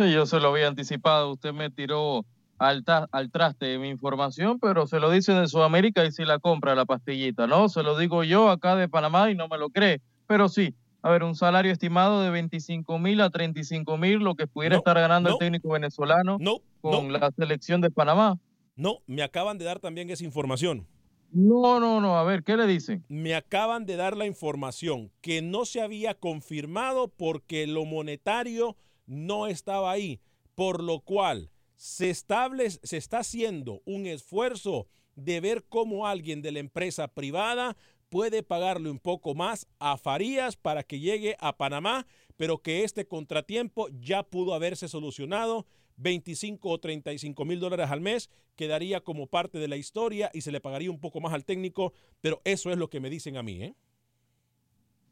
Sí, 0.00 0.12
yo 0.12 0.26
se 0.26 0.40
lo 0.40 0.48
había 0.48 0.66
anticipado. 0.66 1.30
Usted 1.30 1.52
me 1.52 1.70
tiró 1.70 2.26
al, 2.58 2.82
al 3.12 3.30
traste 3.30 3.66
de 3.66 3.78
mi 3.78 3.88
información, 3.88 4.58
pero 4.58 4.88
se 4.88 4.98
lo 4.98 5.12
dicen 5.12 5.36
en 5.36 5.46
Sudamérica 5.46 6.04
y 6.04 6.10
si 6.10 6.24
la 6.24 6.40
compra 6.40 6.74
la 6.74 6.86
pastillita, 6.86 7.46
¿no? 7.46 7.68
Se 7.68 7.84
lo 7.84 7.96
digo 7.96 8.24
yo 8.24 8.50
acá 8.50 8.74
de 8.74 8.88
Panamá 8.88 9.30
y 9.30 9.36
no 9.36 9.46
me 9.46 9.58
lo 9.58 9.70
cree. 9.70 10.00
Pero 10.26 10.48
sí, 10.48 10.74
a 11.02 11.10
ver, 11.10 11.22
un 11.22 11.36
salario 11.36 11.70
estimado 11.70 12.20
de 12.22 12.30
25 12.30 12.98
mil 12.98 13.20
a 13.20 13.30
35 13.30 13.96
mil, 13.96 14.14
lo 14.18 14.34
que 14.34 14.48
pudiera 14.48 14.74
estar 14.74 14.98
ganando 14.98 15.30
el 15.30 15.38
técnico 15.38 15.68
venezolano 15.68 16.38
con 16.80 17.12
la 17.12 17.30
selección 17.30 17.80
de 17.80 17.92
Panamá. 17.92 18.40
No, 18.74 18.98
me 19.06 19.22
acaban 19.22 19.58
de 19.58 19.66
dar 19.66 19.78
también 19.78 20.10
esa 20.10 20.24
información. 20.24 20.88
No, 21.32 21.80
no, 21.80 22.00
no. 22.00 22.18
A 22.18 22.24
ver, 22.24 22.44
¿qué 22.44 22.56
le 22.56 22.66
dicen? 22.66 23.04
Me 23.08 23.34
acaban 23.34 23.86
de 23.86 23.96
dar 23.96 24.16
la 24.16 24.26
información 24.26 25.10
que 25.22 25.40
no 25.40 25.64
se 25.64 25.80
había 25.80 26.14
confirmado 26.14 27.08
porque 27.08 27.66
lo 27.66 27.86
monetario 27.86 28.76
no 29.06 29.46
estaba 29.46 29.90
ahí, 29.90 30.20
por 30.54 30.82
lo 30.82 31.00
cual 31.00 31.50
se, 31.74 32.10
establece, 32.10 32.78
se 32.82 32.98
está 32.98 33.20
haciendo 33.20 33.80
un 33.86 34.06
esfuerzo 34.06 34.88
de 35.16 35.40
ver 35.40 35.64
cómo 35.68 36.06
alguien 36.06 36.42
de 36.42 36.52
la 36.52 36.58
empresa 36.58 37.08
privada 37.08 37.76
puede 38.10 38.42
pagarle 38.42 38.90
un 38.90 38.98
poco 38.98 39.34
más 39.34 39.66
a 39.78 39.96
Farías 39.96 40.56
para 40.56 40.82
que 40.82 41.00
llegue 41.00 41.34
a 41.40 41.56
Panamá, 41.56 42.06
pero 42.36 42.58
que 42.58 42.84
este 42.84 43.06
contratiempo 43.06 43.88
ya 43.88 44.22
pudo 44.22 44.52
haberse 44.52 44.86
solucionado 44.86 45.66
25 45.96 46.68
o 46.68 46.78
35 46.78 47.44
mil 47.44 47.60
dólares 47.60 47.90
al 47.90 48.00
mes, 48.00 48.30
quedaría 48.56 49.00
como 49.00 49.26
parte 49.26 49.58
de 49.58 49.68
la 49.68 49.76
historia 49.76 50.30
y 50.32 50.42
se 50.42 50.52
le 50.52 50.60
pagaría 50.60 50.90
un 50.90 51.00
poco 51.00 51.20
más 51.20 51.32
al 51.32 51.44
técnico, 51.44 51.92
pero 52.20 52.40
eso 52.44 52.70
es 52.70 52.78
lo 52.78 52.88
que 52.90 53.00
me 53.00 53.10
dicen 53.10 53.36
a 53.36 53.42
mí. 53.42 53.62
¿eh? 53.62 53.74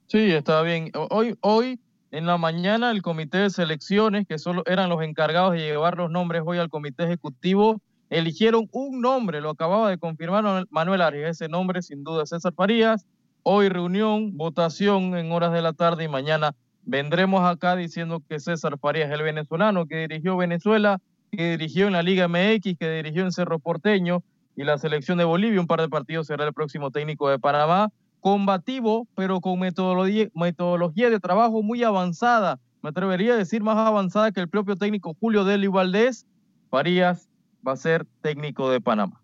Sí, 0.06 0.30
está 0.32 0.62
bien. 0.62 0.90
Hoy, 1.10 1.36
hoy 1.40 1.80
en 2.10 2.26
la 2.26 2.38
mañana 2.38 2.90
el 2.90 3.02
comité 3.02 3.38
de 3.38 3.50
selecciones, 3.50 4.26
que 4.26 4.38
solo 4.38 4.62
eran 4.66 4.88
los 4.88 5.02
encargados 5.02 5.52
de 5.52 5.60
llevar 5.60 5.96
los 5.96 6.10
nombres 6.10 6.42
hoy 6.44 6.58
al 6.58 6.68
comité 6.68 7.04
ejecutivo, 7.04 7.80
eligieron 8.08 8.68
un 8.72 9.00
nombre, 9.00 9.40
lo 9.40 9.50
acababa 9.50 9.88
de 9.88 9.98
confirmar 9.98 10.66
Manuel 10.70 11.02
Arias, 11.02 11.30
ese 11.30 11.48
nombre 11.48 11.82
sin 11.82 12.02
duda 12.02 12.26
César 12.26 12.52
Farías. 12.54 13.06
Hoy 13.42 13.68
reunión, 13.68 14.36
votación 14.36 15.16
en 15.16 15.32
horas 15.32 15.52
de 15.52 15.62
la 15.62 15.72
tarde 15.72 16.04
y 16.04 16.08
mañana 16.08 16.54
vendremos 16.90 17.48
acá 17.48 17.76
diciendo 17.76 18.20
que 18.28 18.40
César 18.40 18.76
Farías, 18.76 19.12
el 19.12 19.22
venezolano 19.22 19.86
que 19.86 20.08
dirigió 20.08 20.36
Venezuela, 20.36 21.00
que 21.30 21.52
dirigió 21.56 21.86
en 21.86 21.92
la 21.92 22.02
Liga 22.02 22.26
MX, 22.26 22.76
que 22.76 22.90
dirigió 22.90 23.22
en 23.22 23.30
Cerro 23.30 23.60
Porteño 23.60 24.24
y 24.56 24.64
la 24.64 24.76
selección 24.76 25.16
de 25.16 25.22
Bolivia, 25.22 25.60
un 25.60 25.68
par 25.68 25.80
de 25.80 25.88
partidos 25.88 26.26
será 26.26 26.44
el 26.44 26.52
próximo 26.52 26.90
técnico 26.90 27.30
de 27.30 27.38
Panamá, 27.38 27.92
combativo, 28.18 29.06
pero 29.14 29.40
con 29.40 29.60
metodología, 29.60 31.10
de 31.10 31.20
trabajo 31.20 31.62
muy 31.62 31.84
avanzada, 31.84 32.58
me 32.82 32.90
atrevería 32.90 33.34
a 33.34 33.36
decir 33.36 33.62
más 33.62 33.76
avanzada 33.76 34.32
que 34.32 34.40
el 34.40 34.48
propio 34.48 34.74
técnico 34.74 35.16
Julio 35.20 35.44
Deli 35.44 35.68
Valdés, 35.68 36.26
Farías 36.70 37.30
va 37.66 37.72
a 37.72 37.76
ser 37.76 38.04
técnico 38.20 38.68
de 38.68 38.80
Panamá. 38.80 39.22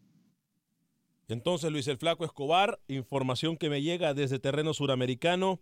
Entonces, 1.26 1.72
Luis 1.72 1.88
el 1.88 1.98
Flaco 1.98 2.24
Escobar, 2.24 2.78
información 2.86 3.56
que 3.56 3.70
me 3.70 3.82
llega 3.82 4.14
desde 4.14 4.38
terreno 4.38 4.72
suramericano, 4.72 5.58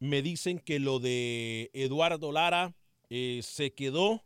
me 0.00 0.22
dicen 0.22 0.58
que 0.58 0.78
lo 0.78 0.98
de 1.00 1.70
Eduardo 1.72 2.32
Lara 2.32 2.74
eh, 3.10 3.40
se 3.42 3.72
quedó 3.72 4.22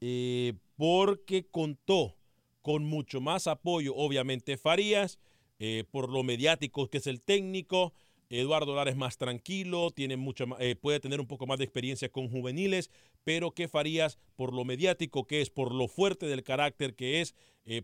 eh, 0.00 0.54
porque 0.76 1.46
contó 1.50 2.16
con 2.60 2.84
mucho 2.84 3.20
más 3.20 3.46
apoyo, 3.46 3.94
obviamente 3.96 4.56
Farías, 4.56 5.18
eh, 5.58 5.84
por 5.90 6.08
lo 6.10 6.22
mediático 6.22 6.88
que 6.88 6.98
es 6.98 7.06
el 7.06 7.20
técnico. 7.20 7.92
Eduardo 8.30 8.74
Lara 8.74 8.90
es 8.90 8.96
más 8.96 9.18
tranquilo, 9.18 9.90
tiene 9.90 10.16
mucho, 10.16 10.46
puede 10.80 11.00
tener 11.00 11.20
un 11.20 11.26
poco 11.26 11.46
más 11.46 11.58
de 11.58 11.64
experiencia 11.64 12.08
con 12.08 12.30
juveniles, 12.30 12.88
pero 13.24 13.50
que 13.50 13.68
Farías, 13.68 14.16
por 14.36 14.54
lo 14.54 14.64
mediático 14.64 15.26
que 15.26 15.42
es, 15.42 15.50
por 15.50 15.74
lo 15.74 15.86
fuerte 15.86 16.24
del 16.24 16.42
carácter 16.42 16.94
que 16.94 17.20
es, 17.20 17.34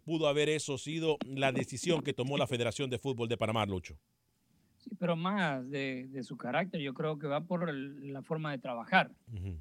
pudo 0.07 0.27
haber 0.27 0.49
eso 0.49 0.79
sido 0.79 1.19
la 1.27 1.53
decisión 1.53 2.01
que 2.01 2.14
tomó 2.14 2.39
la 2.39 2.47
Federación 2.47 2.89
de 2.89 2.99
Fútbol 2.99 3.29
de 3.29 3.37
Panamá, 3.37 3.66
Lucho 3.66 3.99
pero 4.99 5.16
más 5.16 5.68
de, 5.70 6.09
su 6.22 6.36
carácter, 6.36 6.80
yo 6.80 6.95
creo 6.95 7.18
que 7.18 7.26
va 7.26 7.43
por 7.43 7.72
la 7.72 8.22
forma 8.22 8.51
de 8.51 8.59
trabajar, 8.59 9.11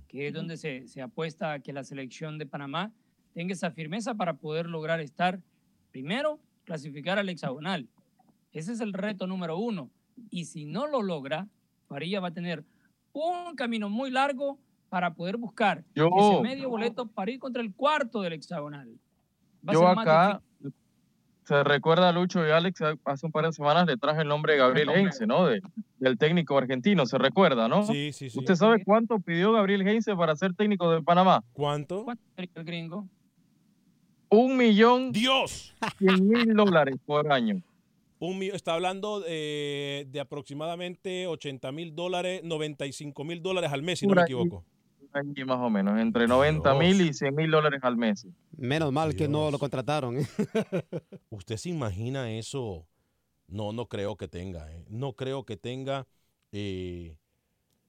que 0.08 0.28
es 0.28 0.34
donde 0.34 0.58
se, 0.58 0.88
se, 0.88 1.02
apuesta 1.02 1.54
a 1.54 1.60
que 1.60 1.74
la 1.74 1.84
selección 1.84 2.38
de 2.38 2.46
Panamá 2.46 2.92
tenga 3.34 3.54
esa 3.54 3.72
firmeza 3.72 4.16
para 4.16 4.36
poder 4.36 4.68
lograr 4.68 5.00
estar, 5.00 5.40
primero, 5.92 6.40
clasificar 6.64 7.20
al 7.20 7.30
hexagonal. 7.30 7.88
Ese 8.52 8.74
es 8.74 8.82
el 8.82 8.94
reto 8.94 9.28
número 9.28 9.58
uno. 9.58 9.90
Y 10.30 10.46
si 10.46 10.66
no 10.66 10.88
lo 10.88 11.02
logra, 11.02 11.48
Faría 11.88 12.20
va 12.20 12.30
a 12.30 12.34
tener 12.34 12.66
un 13.14 13.56
camino 13.56 13.90
muy 13.90 14.12
largo 14.12 14.60
para 14.90 15.14
poder 15.14 15.38
buscar 15.38 15.84
ese 15.94 16.42
medio 16.42 16.70
boleto 16.70 17.08
para 17.08 17.32
ir 17.32 17.40
contra 17.40 17.62
el 17.62 17.74
cuarto 17.74 18.22
del 18.22 18.34
hexagonal. 18.34 19.00
Va 19.68 19.74
yo 19.74 19.88
acá, 19.88 20.42
se 21.48 21.64
recuerda 21.64 22.12
Lucho 22.12 22.46
y 22.46 22.52
Alex, 22.52 22.82
hace 23.06 23.26
un 23.26 23.32
par 23.32 23.46
de 23.46 23.54
semanas 23.54 23.88
le 23.88 23.96
traje 23.96 24.22
el 24.22 24.28
nombre 24.28 24.54
de 24.54 24.60
Gabriel 24.60 24.90
Heinze, 24.90 25.26
¿no? 25.26 25.48
del 25.48 26.18
técnico 26.18 26.58
argentino, 26.58 27.06
se 27.06 27.18
recuerda, 27.18 27.70
¿no? 27.70 27.84
Sí, 27.84 28.12
sí, 28.12 28.30
sí. 28.30 28.38
¿Usted 28.38 28.56
sabe 28.56 28.84
cuánto 28.84 29.18
pidió 29.20 29.54
Gabriel 29.54 29.88
Heinze 29.88 30.14
para 30.18 30.36
ser 30.36 30.54
técnico 30.54 30.92
de 30.92 31.02
Panamá? 31.02 31.42
¿Cuánto? 31.54 32.04
¿Cuánto 32.04 32.22
el 32.36 32.64
gringo? 32.66 33.08
Un 34.30 34.58
millón. 34.58 35.14
¡Dios! 35.14 35.74
Cien 35.98 36.28
mil 36.28 36.54
dólares 36.54 36.98
por 37.06 37.32
año. 37.32 37.62
Un, 38.20 38.44
está 38.44 38.74
hablando 38.74 39.22
de, 39.22 40.06
de 40.12 40.20
aproximadamente 40.20 41.28
80 41.28 41.72
mil 41.72 41.96
dólares, 41.96 42.42
95 42.44 43.24
mil 43.24 43.42
dólares 43.42 43.72
al 43.72 43.84
mes, 43.84 44.00
si 44.00 44.08
no 44.08 44.16
me 44.16 44.24
equivoco 44.24 44.66
más 45.46 45.60
o 45.60 45.70
menos, 45.70 46.00
entre 46.00 46.28
90 46.28 46.74
mil 46.76 47.02
y 47.02 47.14
100 47.14 47.36
mil 47.36 47.52
dólares 47.52 47.80
al 47.84 47.98
mes. 47.98 48.28
Menos 48.58 48.92
mal 48.92 49.16
que 49.16 49.28
no 49.28 49.52
lo 49.52 49.60
contrataron. 49.60 50.18
¿eh? 50.18 50.28
¿Usted 51.30 51.58
se 51.58 51.70
imagina 51.70 52.32
eso? 52.32 52.88
No, 53.48 53.72
no 53.72 53.88
creo 53.88 54.18
que 54.18 54.28
tenga. 54.28 54.72
¿eh? 54.72 54.86
No 54.90 55.14
creo 55.14 55.46
que 55.46 55.58
tenga. 55.58 56.08
Eh, 56.52 57.18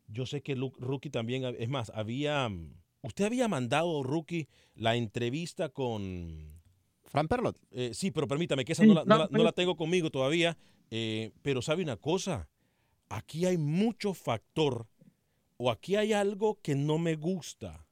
yo 0.06 0.26
sé 0.26 0.42
que 0.42 0.54
Rookie 0.54 1.10
también, 1.10 1.44
es 1.58 1.68
más, 1.68 1.90
había. 1.94 2.50
Usted 3.02 3.24
había 3.24 3.48
mandado, 3.48 4.02
Rookie, 4.02 4.48
la 4.74 4.96
entrevista 4.96 5.68
con. 5.68 6.60
Fran 7.04 7.26
Perlot. 7.26 7.58
sí, 7.92 8.10
pero 8.10 8.28
permítame, 8.28 8.66
que 8.66 8.72
esa 8.72 8.84
no, 8.84 8.92
la, 8.92 9.04
no, 9.04 9.42
la, 9.42 9.52
tengo 9.52 9.76
conmigo 9.76 10.10
todavía. 10.10 10.58
pero 11.42 11.62
sabe 11.62 11.82
una 11.82 11.96
cosa, 11.96 12.48
aquí 13.08 13.46
hay 13.46 13.56
mucho 13.56 14.12
factor 14.12 14.86
o 15.58 15.70
aquí 15.70 15.96
hay 15.96 16.12
algo 16.12 16.58
que 16.62 16.74
no 16.74 16.98
me 16.98 17.16
gusta. 17.16 17.84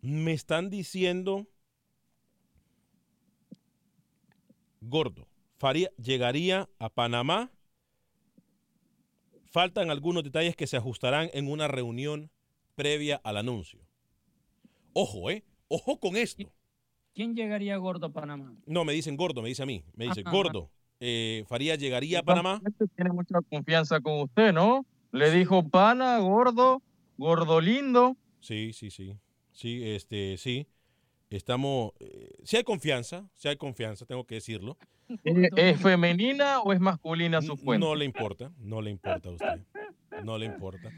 Me 0.00 0.32
están 0.32 0.70
diciendo, 0.70 1.46
gordo, 4.80 5.28
Faría 5.58 5.90
llegaría 5.96 6.68
a 6.78 6.88
Panamá. 6.88 7.50
Faltan 9.50 9.90
algunos 9.90 10.22
detalles 10.22 10.54
que 10.54 10.68
se 10.68 10.76
ajustarán 10.76 11.30
en 11.32 11.50
una 11.50 11.66
reunión 11.66 12.30
previa 12.76 13.20
al 13.24 13.38
anuncio. 13.38 13.80
Ojo, 14.92 15.30
¿eh? 15.30 15.44
Ojo 15.66 15.98
con 15.98 16.16
esto. 16.16 16.52
¿Quién 17.14 17.34
llegaría 17.34 17.76
gordo 17.78 18.06
a 18.06 18.12
Panamá? 18.12 18.54
No, 18.66 18.84
me 18.84 18.92
dicen 18.92 19.16
gordo, 19.16 19.42
me 19.42 19.48
dice 19.48 19.64
a 19.64 19.66
mí. 19.66 19.82
Me 19.94 20.04
dice, 20.04 20.22
gordo, 20.22 20.70
eh, 21.00 21.44
Faría 21.48 21.74
llegaría 21.74 22.20
a 22.20 22.22
Panamá. 22.22 22.62
Tiene 22.94 23.10
mucha 23.10 23.40
confianza 23.50 24.00
con 24.00 24.20
usted, 24.20 24.52
¿no? 24.52 24.86
Le 25.12 25.30
dijo 25.30 25.68
pana, 25.68 26.18
gordo, 26.18 26.82
gordo 27.16 27.60
lindo. 27.60 28.16
Sí, 28.40 28.72
sí, 28.72 28.90
sí. 28.90 29.16
Sí, 29.52 29.82
este, 29.90 30.36
sí. 30.36 30.66
Estamos, 31.30 31.92
eh, 32.00 32.32
si 32.44 32.56
hay 32.56 32.64
confianza, 32.64 33.28
si 33.34 33.48
hay 33.48 33.56
confianza, 33.56 34.06
tengo 34.06 34.24
que 34.24 34.36
decirlo. 34.36 34.76
¿Es, 35.24 35.80
femenina 35.80 36.60
o 36.60 36.72
es 36.72 36.80
masculina 36.80 37.42
su 37.42 37.56
fuente? 37.56 37.86
No 37.86 37.94
le 37.94 38.04
importa, 38.04 38.52
no 38.58 38.80
le 38.80 38.90
importa 38.90 39.28
a 39.28 39.32
usted. 39.32 39.66
No 40.22 40.38
le 40.38 40.46
importa. 40.46 40.90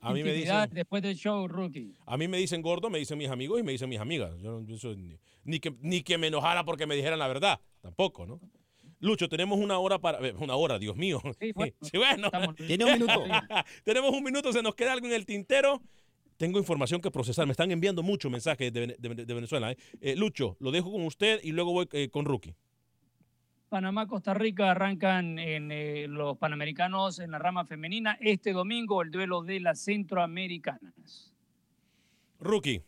A 0.00 0.12
mí 0.12 0.24
me 0.24 0.32
dicen, 0.32 0.68
después 0.72 1.02
del 1.02 1.14
show, 1.14 1.46
rookie. 1.46 1.94
a 2.06 2.16
mí 2.16 2.26
me 2.26 2.36
dicen 2.38 2.60
gordo, 2.60 2.90
me 2.90 2.98
dicen 2.98 3.16
mis 3.18 3.28
amigos 3.30 3.60
y 3.60 3.62
me 3.62 3.72
dicen 3.72 3.88
mis 3.88 4.00
amigas. 4.00 4.36
Yo, 4.40 4.60
no- 4.60 4.66
yo 4.66 4.76
soy 4.76 4.96
ni, 4.96 5.18
ni 5.44 5.60
que, 5.60 5.74
ni 5.80 6.02
que 6.02 6.18
me 6.18 6.26
enojara 6.26 6.64
porque 6.64 6.86
me 6.86 6.96
dijeran 6.96 7.18
la 7.18 7.28
verdad, 7.28 7.60
tampoco, 7.80 8.26
¿no? 8.26 8.40
Lucho, 9.02 9.28
tenemos 9.28 9.58
una 9.58 9.78
hora 9.78 9.98
para. 9.98 10.26
eh, 10.26 10.32
Una 10.38 10.54
hora, 10.54 10.78
Dios 10.78 10.96
mío. 10.96 11.20
Sí, 11.38 11.52
bueno. 11.54 12.30
bueno. 12.32 12.54
Tiene 12.54 12.84
un 12.86 12.92
minuto. 12.92 13.12
tenemos 13.84 14.10
un 14.12 14.22
minuto, 14.24 14.52
se 14.52 14.62
nos 14.62 14.74
queda 14.74 14.92
algo 14.94 15.06
en 15.06 15.12
el 15.12 15.26
tintero. 15.26 15.82
Tengo 16.38 16.58
información 16.58 17.00
que 17.00 17.10
procesar. 17.10 17.44
Me 17.46 17.52
están 17.52 17.70
enviando 17.70 18.02
muchos 18.02 18.30
mensajes 18.32 18.72
de, 18.72 18.96
de- 18.98 19.14
de 19.26 19.34
Venezuela. 19.34 19.70
¿eh? 19.72 19.76
Eh, 20.00 20.16
Lucho, 20.16 20.56
lo 20.60 20.70
dejo 20.70 20.90
con 20.90 21.02
usted 21.04 21.40
y 21.42 21.52
luego 21.52 21.72
voy 21.72 21.88
eh, 21.92 22.08
con 22.08 22.24
Rookie. 22.24 22.54
Panamá, 23.68 24.06
Costa 24.06 24.34
Rica 24.34 24.70
arrancan 24.70 25.38
en 25.38 25.72
eh, 25.72 26.06
los 26.08 26.36
Panamericanos 26.38 27.18
en 27.20 27.30
la 27.30 27.38
rama 27.38 27.64
femenina. 27.64 28.18
Este 28.20 28.52
domingo 28.52 29.02
el 29.02 29.10
duelo 29.10 29.42
de 29.42 29.60
las 29.60 29.80
centroamericanas. 29.84 31.32
Rookie. 32.38 32.82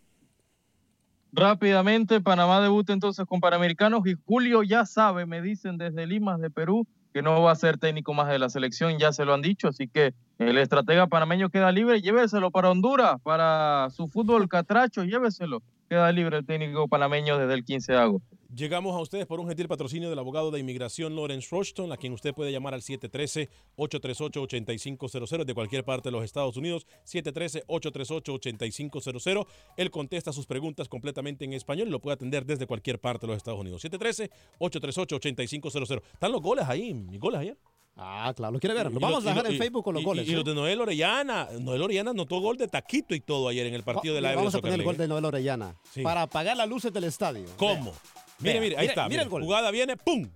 Rápidamente, 1.36 2.20
Panamá 2.20 2.60
debuta 2.60 2.92
entonces 2.92 3.26
con 3.26 3.40
Panamericanos 3.40 4.06
y 4.06 4.14
Julio 4.24 4.62
ya 4.62 4.86
sabe, 4.86 5.26
me 5.26 5.42
dicen 5.42 5.78
desde 5.78 6.06
Limas 6.06 6.40
de 6.40 6.48
Perú, 6.48 6.86
que 7.12 7.22
no 7.22 7.42
va 7.42 7.50
a 7.50 7.56
ser 7.56 7.76
técnico 7.76 8.14
más 8.14 8.28
de 8.28 8.38
la 8.38 8.48
selección, 8.48 9.00
ya 9.00 9.12
se 9.12 9.24
lo 9.24 9.34
han 9.34 9.42
dicho, 9.42 9.66
así 9.66 9.88
que 9.88 10.14
el 10.38 10.58
estratega 10.58 11.08
panameño 11.08 11.50
queda 11.50 11.72
libre, 11.72 12.00
lléveselo 12.00 12.52
para 12.52 12.70
Honduras, 12.70 13.16
para 13.24 13.88
su 13.90 14.06
fútbol 14.06 14.48
catracho, 14.48 15.02
lléveselo. 15.02 15.60
Queda 15.88 16.12
libre 16.12 16.38
el 16.38 16.46
técnico 16.46 16.88
panameño 16.88 17.38
desde 17.38 17.54
el 17.54 17.64
15 17.64 17.92
de 17.92 17.98
agosto. 17.98 18.36
Llegamos 18.54 18.94
a 18.94 19.00
ustedes 19.00 19.26
por 19.26 19.40
un 19.40 19.48
gentil 19.48 19.66
patrocinio 19.66 20.08
del 20.08 20.20
abogado 20.20 20.52
de 20.52 20.60
inmigración 20.60 21.16
Lawrence 21.16 21.48
Rushton, 21.50 21.90
a 21.90 21.96
quien 21.96 22.12
usted 22.12 22.32
puede 22.32 22.52
llamar 22.52 22.72
al 22.72 22.82
713-838-8500 22.82 25.44
de 25.44 25.54
cualquier 25.54 25.84
parte 25.84 26.08
de 26.08 26.12
los 26.12 26.22
Estados 26.22 26.56
Unidos. 26.56 26.86
713-838-8500. 27.04 29.46
Él 29.76 29.90
contesta 29.90 30.32
sus 30.32 30.46
preguntas 30.46 30.88
completamente 30.88 31.44
en 31.44 31.52
español 31.52 31.88
y 31.88 31.90
lo 31.90 31.98
puede 31.98 32.14
atender 32.14 32.46
desde 32.46 32.68
cualquier 32.68 33.00
parte 33.00 33.26
de 33.26 33.32
los 33.32 33.38
Estados 33.38 33.60
Unidos. 33.60 33.84
713-838-8500. 33.84 36.02
¿Están 36.12 36.30
los 36.30 36.40
goles 36.40 36.66
ahí? 36.68 36.94
¿Mis 36.94 37.18
goles 37.18 37.40
ayer? 37.40 37.58
Ah, 37.96 38.32
claro, 38.34 38.52
lo 38.54 38.58
quiere 38.58 38.74
ver. 38.74 38.92
Lo 38.92 38.98
vamos 38.98 39.22
lo- 39.22 39.30
a 39.30 39.34
dejar 39.34 39.50
en 39.52 39.56
Facebook 39.58 39.84
con 39.84 39.94
los 39.94 40.02
y- 40.02 40.04
goles. 40.06 40.28
Y, 40.28 40.32
los 40.32 40.44
de 40.44 40.54
Noel 40.54 40.80
Orellana. 40.80 41.48
Noel 41.60 41.82
Orellana 41.82 42.10
anotó 42.10 42.40
gol 42.40 42.56
de 42.56 42.66
taquito 42.66 43.14
y 43.14 43.20
todo 43.20 43.48
ayer 43.48 43.66
en 43.66 43.74
el 43.74 43.84
partido 43.84 44.14
de 44.16 44.20
la 44.20 44.34
Vamos 44.34 44.54
a 44.54 44.60
poner 44.60 44.80
el 44.80 44.84
gol 44.84 44.96
de 44.96 45.06
Noel 45.06 45.24
Orellana. 45.24 45.76
Sí. 45.92 46.02
Para 46.02 46.22
apagar 46.22 46.56
las 46.56 46.68
luces 46.68 46.92
del 46.92 47.04
estadio. 47.04 47.44
¿Cómo? 47.56 47.94
Mire, 48.40 48.60
mire, 48.60 48.76
ahí 48.76 48.86
está. 48.88 49.08
mire. 49.08 49.22
el 49.22 49.28
gol. 49.28 49.42
Jugada 49.44 49.70
viene, 49.70 49.96
¡pum! 49.96 50.28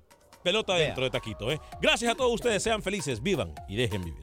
Pelota 0.42 0.74
Vea. 0.74 0.86
dentro 0.86 1.02
de 1.02 1.10
taquito. 1.10 1.50
¿eh? 1.50 1.60
Gracias 1.82 2.12
a 2.12 2.14
todos 2.14 2.32
ustedes. 2.32 2.62
Sean 2.62 2.80
felices, 2.80 3.20
vivan 3.20 3.52
y 3.68 3.74
dejen 3.74 4.04
vivir. 4.04 4.22